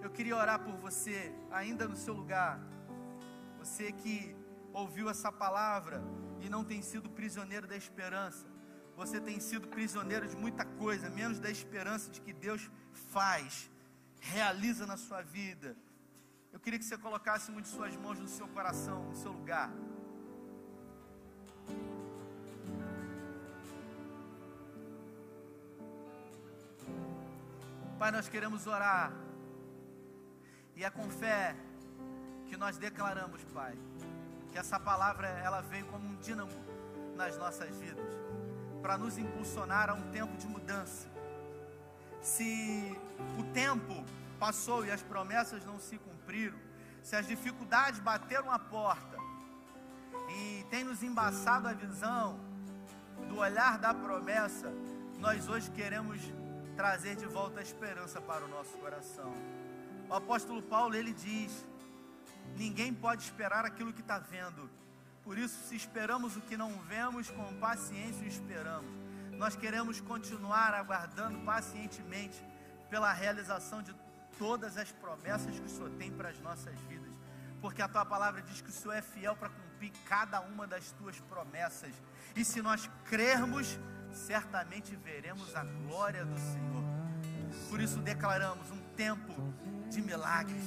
Eu 0.00 0.10
queria 0.10 0.36
orar 0.36 0.60
por 0.60 0.76
você, 0.76 1.32
ainda 1.50 1.88
no 1.88 1.96
seu 1.96 2.14
lugar. 2.14 2.60
Você 3.58 3.90
que 3.90 4.35
ouviu 4.80 5.08
essa 5.08 5.32
palavra 5.32 6.02
e 6.44 6.50
não 6.50 6.62
tem 6.62 6.82
sido 6.82 7.08
prisioneiro 7.08 7.66
da 7.66 7.76
esperança. 7.76 8.46
Você 8.94 9.18
tem 9.18 9.40
sido 9.40 9.68
prisioneiro 9.68 10.28
de 10.28 10.36
muita 10.36 10.64
coisa, 10.82 11.08
menos 11.08 11.38
da 11.38 11.50
esperança 11.50 12.10
de 12.10 12.20
que 12.20 12.32
Deus 12.32 12.70
faz, 13.14 13.70
realiza 14.20 14.86
na 14.86 14.98
sua 14.98 15.22
vida. 15.22 15.74
Eu 16.52 16.60
queria 16.60 16.78
que 16.78 16.84
você 16.84 16.98
colocasse 16.98 17.50
muito 17.50 17.68
suas 17.68 17.96
mãos 17.96 18.18
no 18.18 18.28
seu 18.28 18.48
coração, 18.48 19.02
no 19.04 19.16
seu 19.16 19.32
lugar. 19.32 19.70
Pai, 27.98 28.10
nós 28.10 28.28
queremos 28.28 28.66
orar. 28.66 29.10
E 30.74 30.84
é 30.84 30.90
com 30.90 31.08
fé 31.08 31.56
que 32.46 32.56
nós 32.58 32.76
declaramos, 32.76 33.42
Pai, 33.54 33.74
que 34.56 34.60
essa 34.60 34.80
palavra 34.80 35.28
ela 35.44 35.60
veio 35.60 35.84
como 35.84 36.08
um 36.08 36.16
dínamo 36.16 36.50
nas 37.14 37.36
nossas 37.36 37.68
vidas, 37.76 38.10
para 38.80 38.96
nos 38.96 39.18
impulsionar 39.18 39.90
a 39.90 39.92
um 39.92 40.10
tempo 40.10 40.34
de 40.38 40.46
mudança. 40.46 41.06
Se 42.22 42.98
o 43.38 43.42
tempo 43.52 44.02
passou 44.40 44.82
e 44.86 44.90
as 44.90 45.02
promessas 45.02 45.62
não 45.66 45.78
se 45.78 45.98
cumpriram, 45.98 46.56
se 47.02 47.14
as 47.14 47.26
dificuldades 47.26 48.00
bateram 48.00 48.50
a 48.50 48.58
porta 48.58 49.18
e 50.30 50.64
tem 50.70 50.84
nos 50.84 51.02
embaçado 51.02 51.68
a 51.68 51.74
visão 51.74 52.40
do 53.28 53.36
olhar 53.36 53.76
da 53.76 53.92
promessa, 53.92 54.72
nós 55.18 55.50
hoje 55.50 55.70
queremos 55.72 56.18
trazer 56.74 57.14
de 57.14 57.26
volta 57.26 57.60
a 57.60 57.62
esperança 57.62 58.22
para 58.22 58.42
o 58.46 58.48
nosso 58.48 58.72
coração. 58.78 59.34
O 60.08 60.14
apóstolo 60.14 60.62
Paulo 60.62 60.94
ele 60.94 61.12
diz: 61.12 61.66
ninguém 62.56 62.92
pode 62.92 63.22
esperar 63.22 63.64
aquilo 63.64 63.92
que 63.92 64.00
está 64.00 64.18
vendo. 64.18 64.70
Por 65.22 65.36
isso, 65.36 65.56
se 65.68 65.74
esperamos 65.74 66.36
o 66.36 66.40
que 66.40 66.56
não 66.56 66.78
vemos, 66.82 67.30
com 67.30 67.52
paciência 67.54 68.24
o 68.24 68.28
esperamos. 68.28 68.90
Nós 69.32 69.56
queremos 69.56 70.00
continuar 70.00 70.72
aguardando 70.72 71.38
pacientemente 71.40 72.42
pela 72.88 73.12
realização 73.12 73.82
de 73.82 73.94
todas 74.38 74.76
as 74.76 74.92
promessas 74.92 75.58
que 75.58 75.66
o 75.66 75.68
Senhor 75.68 75.90
tem 75.98 76.12
para 76.12 76.28
as 76.28 76.38
nossas 76.40 76.78
vidas. 76.88 77.12
Porque 77.60 77.82
a 77.82 77.88
tua 77.88 78.04
palavra 78.04 78.42
diz 78.42 78.60
que 78.60 78.68
o 78.68 78.72
Senhor 78.72 78.94
é 78.94 79.02
fiel 79.02 79.34
para 79.34 79.48
cumprir 79.48 79.92
cada 80.06 80.40
uma 80.40 80.66
das 80.66 80.92
tuas 80.92 81.18
promessas. 81.20 81.92
E 82.34 82.44
se 82.44 82.62
nós 82.62 82.88
crermos, 83.06 83.78
certamente 84.12 84.94
veremos 84.94 85.54
a 85.56 85.64
glória 85.64 86.24
do 86.24 86.38
Senhor. 86.38 86.84
Por 87.68 87.80
isso 87.80 87.98
declaramos 88.00 88.70
um 88.70 88.80
tempo 88.94 89.32
de 89.90 90.00
milagres. 90.00 90.62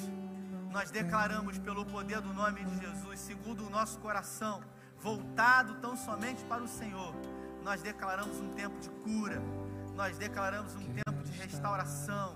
Nós 0.71 0.91
declaramos 0.91 1.57
pelo 1.57 1.85
poder 1.85 2.21
do 2.21 2.33
nome 2.33 2.63
de 2.63 2.79
Jesus, 2.79 3.19
segundo 3.19 3.65
o 3.65 3.69
nosso 3.69 3.99
coração, 3.99 4.61
voltado 4.99 5.75
tão 5.75 5.97
somente 5.97 6.43
para 6.45 6.61
o 6.61 6.67
Senhor. 6.67 7.13
Nós 7.63 7.81
declaramos 7.81 8.39
um 8.39 8.53
tempo 8.53 8.79
de 8.79 8.89
cura. 8.89 9.41
Nós 9.95 10.17
declaramos 10.17 10.75
um 10.75 10.93
tempo 10.93 11.23
de 11.23 11.31
restauração. 11.31 12.35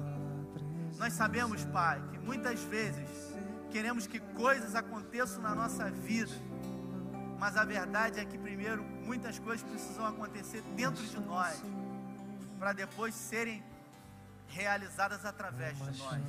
Nós 0.97 1.13
sabemos, 1.13 1.63
Pai, 1.65 2.01
que 2.11 2.19
muitas 2.19 2.61
vezes 2.63 3.09
queremos 3.71 4.07
que 4.07 4.19
coisas 4.19 4.75
aconteçam 4.75 5.41
na 5.41 5.55
nossa 5.55 5.89
vida 5.89 6.33
mas 7.43 7.57
a 7.57 7.65
verdade 7.65 8.21
é 8.21 8.23
que 8.23 8.37
primeiro 8.37 8.81
muitas 9.05 9.37
coisas 9.37 9.61
precisam 9.67 10.05
acontecer 10.05 10.61
dentro 10.77 11.03
de 11.03 11.19
nós, 11.19 11.61
para 12.57 12.71
depois 12.71 13.13
serem 13.13 13.61
realizadas 14.53 15.25
através 15.25 15.77
de 15.77 15.99
nós. 15.99 16.21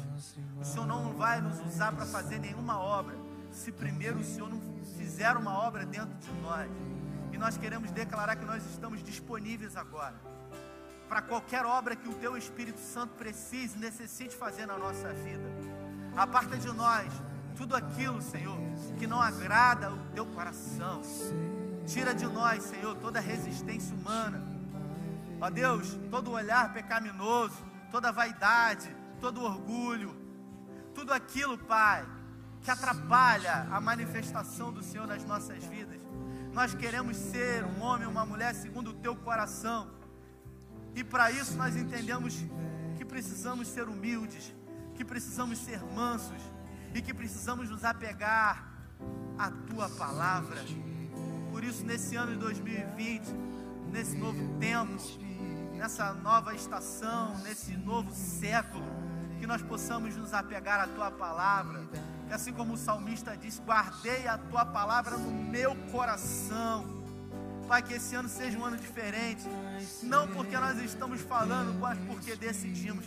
O 0.60 0.64
Senhor 0.64 0.86
não 0.86 1.12
vai 1.14 1.40
nos 1.40 1.60
usar 1.60 1.92
para 1.92 2.06
fazer 2.06 2.38
nenhuma 2.38 2.78
obra, 2.78 3.14
se 3.52 3.70
primeiro 3.70 4.18
o 4.18 4.24
Senhor 4.24 4.48
não 4.48 4.60
fizer 4.96 5.36
uma 5.36 5.58
obra 5.58 5.84
dentro 5.84 6.14
de 6.18 6.32
nós. 6.40 6.70
E 7.32 7.38
nós 7.38 7.56
queremos 7.56 7.90
declarar 7.90 8.36
que 8.36 8.44
nós 8.44 8.64
estamos 8.66 9.02
disponíveis 9.02 9.76
agora 9.76 10.14
para 11.08 11.20
qualquer 11.22 11.64
obra 11.64 11.94
que 11.94 12.08
o 12.08 12.14
Teu 12.14 12.36
Espírito 12.36 12.80
Santo 12.80 13.14
precise, 13.14 13.78
necessite 13.78 14.34
fazer 14.34 14.66
na 14.66 14.76
nossa 14.76 15.12
vida. 15.12 15.44
Aparta 16.16 16.56
de 16.56 16.72
nós 16.72 17.12
tudo 17.56 17.76
aquilo, 17.76 18.20
Senhor, 18.20 18.58
que 18.98 19.06
não 19.06 19.20
agrada 19.20 19.92
o 19.92 19.98
teu 20.14 20.26
coração. 20.26 21.02
Tira 21.86 22.14
de 22.14 22.26
nós, 22.26 22.64
Senhor, 22.64 22.96
toda 22.96 23.20
resistência 23.20 23.94
humana. 23.94 24.42
Ó 25.40 25.50
Deus, 25.50 25.96
todo 26.10 26.32
olhar 26.32 26.72
pecaminoso, 26.72 27.62
toda 27.95 28.11
vaidade, 28.11 28.90
todo 29.20 29.40
orgulho, 29.40 30.16
tudo 30.92 31.12
aquilo, 31.12 31.57
Pai, 31.57 32.05
que 32.61 32.68
atrapalha 32.68 33.68
a 33.70 33.80
manifestação 33.80 34.72
do 34.72 34.82
Senhor 34.82 35.07
nas 35.07 35.24
nossas 35.24 35.62
vidas. 35.62 36.01
Nós 36.53 36.74
queremos 36.74 37.16
ser 37.16 37.62
um 37.62 37.80
homem, 37.82 38.09
uma 38.09 38.26
mulher 38.26 38.53
segundo 38.53 38.90
o 38.90 38.95
teu 38.95 39.14
coração. 39.14 39.88
E 40.92 41.05
para 41.05 41.30
isso 41.30 41.57
nós 41.57 41.76
entendemos 41.76 42.34
que 42.97 43.05
precisamos 43.05 43.68
ser 43.68 43.86
humildes, 43.86 44.53
que 44.97 45.05
precisamos 45.05 45.57
ser 45.59 45.80
mansos, 45.84 46.42
e 46.92 47.01
que 47.01 47.14
precisamos 47.14 47.70
nos 47.70 47.84
apegar 47.84 48.72
à 49.38 49.53
tua 49.53 49.88
palavra. 49.88 50.61
Por 51.53 51.62
isso, 51.62 51.84
nesse 51.84 52.16
ano 52.16 52.32
de 52.32 52.38
2020, 52.38 53.28
nesse 53.92 54.16
novo 54.16 54.59
tempo, 54.59 54.99
nessa 55.85 56.14
nova 56.14 56.55
estação, 56.55 57.37
nesse 57.41 57.76
novo 57.76 58.11
século, 58.11 58.87
que 59.39 59.47
nós 59.47 59.61
possamos 59.61 60.16
nos 60.16 60.32
apegar 60.32 60.80
à 60.80 60.87
tua 60.87 61.11
palavra. 61.11 61.87
Que 62.26 62.32
assim 62.32 62.55
como 62.55 62.72
o 62.72 62.76
salmista 62.78 63.37
diz, 63.37 63.61
guardei 63.61 64.26
a 64.26 64.39
tua 64.39 64.64
palavra 64.64 65.18
no 65.18 65.30
meu 65.30 65.76
coração. 65.93 67.05
Pai, 67.68 67.82
que 67.82 67.93
esse 67.93 68.14
ano 68.14 68.30
seja 68.30 68.59
um 68.59 68.64
ano 68.64 68.78
diferente, 68.78 69.45
não 70.03 70.26
porque 70.26 70.57
nós 70.57 70.78
estamos 70.78 71.20
falando, 71.20 71.78
mas 71.78 71.99
porque 72.07 72.35
decidimos. 72.35 73.05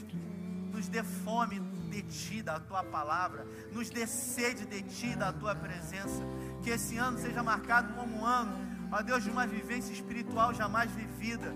Nos 0.72 0.88
dê 0.88 1.02
fome 1.02 1.60
de 1.90 2.04
ti, 2.04 2.44
da 2.44 2.60
tua 2.60 2.84
palavra, 2.84 3.48
nos 3.74 3.90
dê 3.90 4.06
sede 4.06 4.68
de 4.68 4.84
ti, 4.84 5.16
da 5.16 5.34
tua 5.34 5.56
presença. 5.56 6.22
Que 6.62 6.70
esse 6.70 6.96
ano 6.96 7.18
seja 7.18 7.42
marcado 7.42 7.92
como 7.96 8.20
um 8.20 8.24
ano, 8.24 8.56
ó 8.92 9.02
Deus, 9.02 9.24
de 9.24 9.32
uma 9.32 9.48
vivência 9.48 9.92
espiritual 9.92 10.54
jamais 10.54 10.92
vivida. 10.92 11.52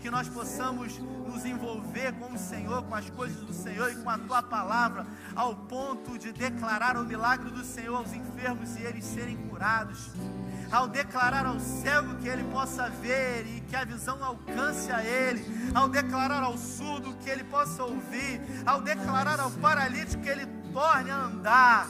Que 0.00 0.10
nós 0.10 0.28
possamos 0.28 0.98
nos 0.98 1.44
envolver 1.44 2.12
com 2.12 2.32
o 2.32 2.38
Senhor, 2.38 2.82
com 2.84 2.94
as 2.94 3.08
coisas 3.10 3.36
do 3.44 3.52
Senhor 3.52 3.92
e 3.92 3.96
com 3.96 4.08
a 4.08 4.18
tua 4.18 4.42
palavra, 4.42 5.06
ao 5.36 5.54
ponto 5.54 6.18
de 6.18 6.32
declarar 6.32 6.96
o 6.96 7.04
milagre 7.04 7.50
do 7.50 7.62
Senhor 7.62 7.96
aos 7.96 8.12
enfermos 8.12 8.76
e 8.76 8.82
eles 8.82 9.04
serem 9.04 9.36
curados. 9.36 10.10
Ao 10.72 10.88
declarar 10.88 11.44
ao 11.44 11.60
cego 11.60 12.16
que 12.16 12.28
ele 12.28 12.44
possa 12.44 12.88
ver 12.88 13.46
e 13.46 13.60
que 13.60 13.76
a 13.76 13.84
visão 13.84 14.22
alcance 14.24 14.90
a 14.90 15.04
ele, 15.04 15.44
ao 15.74 15.88
declarar 15.88 16.42
ao 16.42 16.56
surdo 16.56 17.14
que 17.22 17.28
ele 17.28 17.44
possa 17.44 17.84
ouvir, 17.84 18.40
ao 18.64 18.80
declarar 18.80 19.38
ao 19.38 19.50
paralítico 19.50 20.22
que 20.22 20.28
ele 20.28 20.46
torne 20.72 21.10
a 21.10 21.24
andar, 21.24 21.88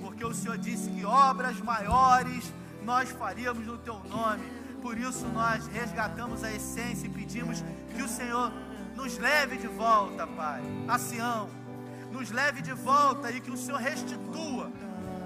porque 0.00 0.24
o 0.24 0.34
Senhor 0.34 0.58
disse 0.58 0.90
que 0.90 1.04
obras 1.04 1.58
maiores 1.60 2.52
nós 2.82 3.10
faríamos 3.10 3.64
no 3.66 3.78
teu 3.78 3.98
nome. 4.04 4.59
Por 4.80 4.98
isso 4.98 5.26
nós 5.28 5.66
resgatamos 5.66 6.42
a 6.42 6.52
essência 6.52 7.06
e 7.06 7.10
pedimos 7.10 7.62
que 7.94 8.02
o 8.02 8.08
Senhor 8.08 8.52
nos 8.94 9.18
leve 9.18 9.56
de 9.56 9.66
volta, 9.66 10.26
Pai, 10.26 10.62
a 10.88 10.98
Sião. 10.98 11.48
Nos 12.10 12.30
leve 12.30 12.60
de 12.60 12.72
volta 12.72 13.30
e 13.30 13.40
que 13.40 13.50
o 13.50 13.56
Senhor 13.56 13.78
restitua, 13.78 14.70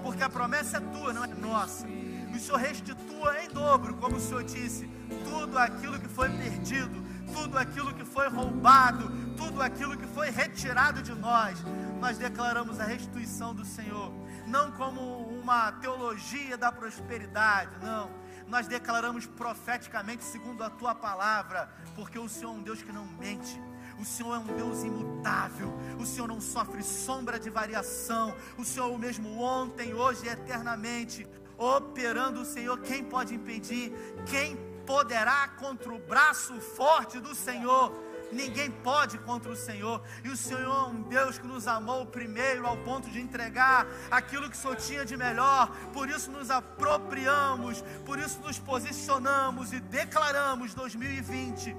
porque 0.03 0.23
a 0.23 0.29
promessa 0.29 0.77
é 0.77 0.79
tua, 0.79 1.13
não 1.13 1.23
é 1.23 1.27
nossa 1.27 1.87
o 2.35 2.39
Senhor 2.39 2.57
restitua 2.57 3.43
em 3.43 3.49
dobro, 3.49 3.95
como 3.95 4.17
o 4.17 4.19
Senhor 4.19 4.43
disse, 4.43 4.89
tudo 5.23 5.57
aquilo 5.57 5.99
que 5.99 6.07
foi 6.07 6.29
perdido, 6.29 7.03
tudo 7.33 7.57
aquilo 7.57 7.93
que 7.93 8.03
foi 8.03 8.27
roubado, 8.27 9.09
tudo 9.35 9.61
aquilo 9.61 9.97
que 9.97 10.07
foi 10.07 10.29
retirado 10.29 11.01
de 11.01 11.13
nós. 11.13 11.57
Nós 11.99 12.17
declaramos 12.17 12.79
a 12.79 12.83
restituição 12.83 13.53
do 13.53 13.63
Senhor, 13.63 14.11
não 14.45 14.71
como 14.71 15.01
uma 15.27 15.71
teologia 15.73 16.57
da 16.57 16.71
prosperidade, 16.71 17.71
não. 17.81 18.09
Nós 18.47 18.67
declaramos 18.67 19.25
profeticamente 19.25 20.23
segundo 20.23 20.63
a 20.63 20.69
tua 20.69 20.93
palavra, 20.93 21.69
porque 21.95 22.19
o 22.19 22.29
Senhor 22.29 22.51
é 22.51 22.53
um 22.53 22.61
Deus 22.61 22.81
que 22.81 22.91
não 22.91 23.05
mente. 23.05 23.59
O 23.99 24.05
Senhor 24.05 24.35
é 24.35 24.39
um 24.39 24.55
Deus 24.55 24.83
imutável. 24.83 25.73
O 25.99 26.05
Senhor 26.05 26.27
não 26.27 26.41
sofre 26.41 26.83
sombra 26.83 27.39
de 27.39 27.49
variação. 27.49 28.35
O 28.57 28.65
Senhor 28.65 28.91
é 28.91 28.95
o 28.95 28.97
mesmo 28.97 29.41
ontem, 29.41 29.93
hoje 29.93 30.25
e 30.25 30.29
eternamente. 30.29 31.27
Operando 31.57 32.41
o 32.41 32.45
Senhor, 32.45 32.77
quem 32.79 33.03
pode 33.03 33.33
impedir? 33.33 33.93
Quem 34.25 34.57
poderá 34.85 35.47
contra 35.47 35.93
o 35.93 35.99
braço 35.99 36.59
forte 36.59 37.19
do 37.19 37.33
Senhor? 37.33 38.04
Ninguém 38.31 38.71
pode 38.71 39.17
contra 39.19 39.51
o 39.51 39.55
Senhor. 39.55 40.01
E 40.23 40.29
o 40.29 40.37
Senhor 40.37 40.61
é 40.61 40.89
um 40.89 41.01
Deus 41.03 41.37
que 41.37 41.47
nos 41.47 41.67
amou 41.67 42.05
primeiro 42.05 42.65
ao 42.65 42.77
ponto 42.77 43.09
de 43.09 43.19
entregar 43.19 43.87
aquilo 44.09 44.49
que 44.49 44.57
só 44.57 44.75
tinha 44.75 45.05
de 45.05 45.15
melhor. 45.15 45.69
Por 45.93 46.09
isso 46.09 46.31
nos 46.31 46.49
apropriamos, 46.49 47.83
por 48.05 48.19
isso 48.19 48.39
nos 48.41 48.59
posicionamos 48.59 49.73
e 49.73 49.79
declaramos 49.79 50.73
2020 50.73 51.75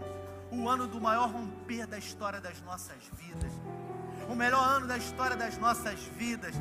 o 0.50 0.68
ano 0.68 0.86
do 0.86 1.00
maior 1.00 1.30
romper 1.30 1.86
da 1.86 1.98
história 1.98 2.40
das 2.40 2.60
nossas 2.62 2.96
vidas. 3.12 3.52
O 4.28 4.34
melhor 4.34 4.62
ano 4.62 4.86
da 4.86 4.96
história 4.96 5.36
das 5.36 5.56
nossas 5.58 6.00
vidas. 6.16 6.54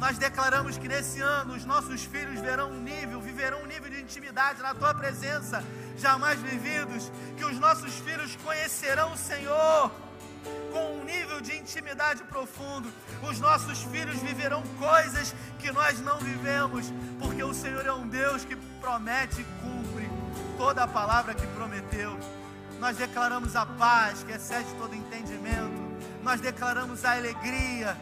Nós 0.00 0.16
declaramos 0.16 0.78
que 0.78 0.88
nesse 0.88 1.20
ano 1.20 1.54
os 1.54 1.66
nossos 1.66 2.02
filhos 2.04 2.40
verão 2.40 2.70
um 2.70 2.80
nível, 2.80 3.20
viverão 3.20 3.60
um 3.62 3.66
nível 3.66 3.90
de 3.90 4.00
intimidade 4.00 4.62
na 4.62 4.74
tua 4.74 4.94
presença 4.94 5.62
jamais 5.98 6.40
vividos, 6.40 7.12
que 7.36 7.44
os 7.44 7.58
nossos 7.58 7.94
filhos 7.96 8.34
conhecerão 8.36 9.12
o 9.12 9.18
Senhor 9.18 9.92
com 10.72 11.00
um 11.00 11.04
nível 11.04 11.42
de 11.42 11.54
intimidade 11.54 12.24
profundo. 12.24 12.90
Os 13.22 13.38
nossos 13.38 13.82
filhos 13.82 14.18
viverão 14.22 14.62
coisas 14.78 15.34
que 15.58 15.70
nós 15.70 16.00
não 16.00 16.18
vivemos, 16.18 16.90
porque 17.18 17.42
o 17.42 17.52
Senhor 17.52 17.84
é 17.84 17.92
um 17.92 18.08
Deus 18.08 18.42
que 18.42 18.56
promete 18.80 19.42
e 19.42 19.44
cumpre 19.62 20.08
toda 20.56 20.84
a 20.84 20.88
palavra 20.88 21.34
que 21.34 21.46
prometeu. 21.48 22.18
Nós 22.78 22.96
declaramos 22.96 23.54
a 23.54 23.66
paz 23.66 24.22
que 24.22 24.32
excede 24.32 24.72
todo 24.78 24.94
entendimento. 24.94 25.90
Nós 26.22 26.40
declaramos 26.40 27.04
a 27.04 27.12
alegria 27.12 27.94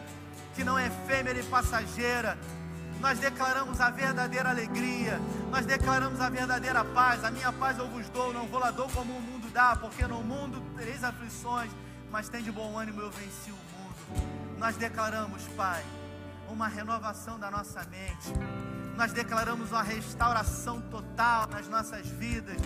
que 0.59 0.63
não 0.65 0.77
é 0.77 0.87
efêmera 0.87 1.39
e 1.39 1.43
passageira. 1.43 2.37
Nós 2.99 3.17
declaramos 3.17 3.79
a 3.79 3.89
verdadeira 3.89 4.49
alegria. 4.49 5.17
Nós 5.49 5.65
declaramos 5.65 6.19
a 6.19 6.29
verdadeira 6.29 6.83
paz. 6.83 7.23
A 7.23 7.31
minha 7.31 7.53
paz 7.53 7.77
eu 7.77 7.87
vos 7.87 8.09
dou, 8.09 8.33
não 8.33 8.45
vou 8.45 8.59
lá 8.59 8.69
dou 8.69 8.89
como 8.89 9.13
o 9.13 9.21
mundo 9.21 9.49
dá, 9.53 9.77
porque 9.77 10.05
no 10.05 10.21
mundo 10.21 10.61
tereis 10.75 11.01
aflições, 11.01 11.71
mas 12.11 12.27
tem 12.27 12.43
de 12.43 12.51
bom 12.51 12.77
ânimo 12.77 12.99
eu 12.99 13.09
venci 13.09 13.51
o 13.51 13.55
mundo. 13.55 14.57
Nós 14.57 14.75
declaramos, 14.75 15.41
Pai, 15.55 15.81
uma 16.49 16.67
renovação 16.67 17.39
da 17.39 17.49
nossa 17.49 17.81
mente. 17.85 18.33
Nós 18.97 19.13
declaramos 19.13 19.71
uma 19.71 19.81
restauração 19.81 20.81
total 20.81 21.47
nas 21.47 21.69
nossas 21.69 22.05
vidas, 22.05 22.57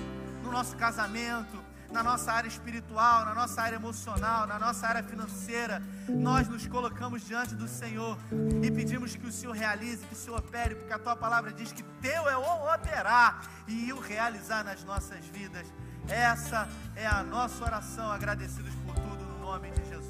no 0.42 0.52
nosso 0.52 0.76
casamento, 0.78 1.63
na 1.94 2.02
nossa 2.02 2.34
área 2.34 2.48
espiritual, 2.48 3.24
na 3.24 3.36
nossa 3.36 3.62
área 3.62 3.76
emocional, 3.76 4.48
na 4.48 4.58
nossa 4.58 4.88
área 4.88 5.04
financeira, 5.04 5.82
nós 6.10 6.50
nos 6.50 6.66
colocamos 6.66 7.22
diante 7.22 7.54
do 7.54 7.68
Senhor 7.68 8.18
e 8.64 8.72
pedimos 8.72 9.16
que 9.16 9.28
o 9.28 9.32
Senhor 9.32 9.54
realize, 9.56 10.04
que 10.08 10.14
o 10.14 10.18
Senhor 10.18 10.40
opere, 10.40 10.74
porque 10.74 10.92
a 10.92 10.98
tua 10.98 11.16
palavra 11.16 11.54
diz 11.54 11.72
que 11.72 11.84
teu 12.02 12.28
é 12.28 12.36
o 12.36 12.74
operar 12.74 13.48
e 13.68 13.94
o 13.94 14.00
realizar 14.00 14.64
nas 14.64 14.84
nossas 14.84 15.24
vidas. 15.28 15.68
Essa 16.10 16.68
é 16.96 17.06
a 17.06 17.22
nossa 17.24 17.64
oração, 17.64 18.12
agradecidos 18.12 18.74
por 18.86 18.96
tudo, 18.96 19.24
no 19.24 19.40
nome 19.40 19.70
de 19.72 19.88
Jesus. 19.88 20.03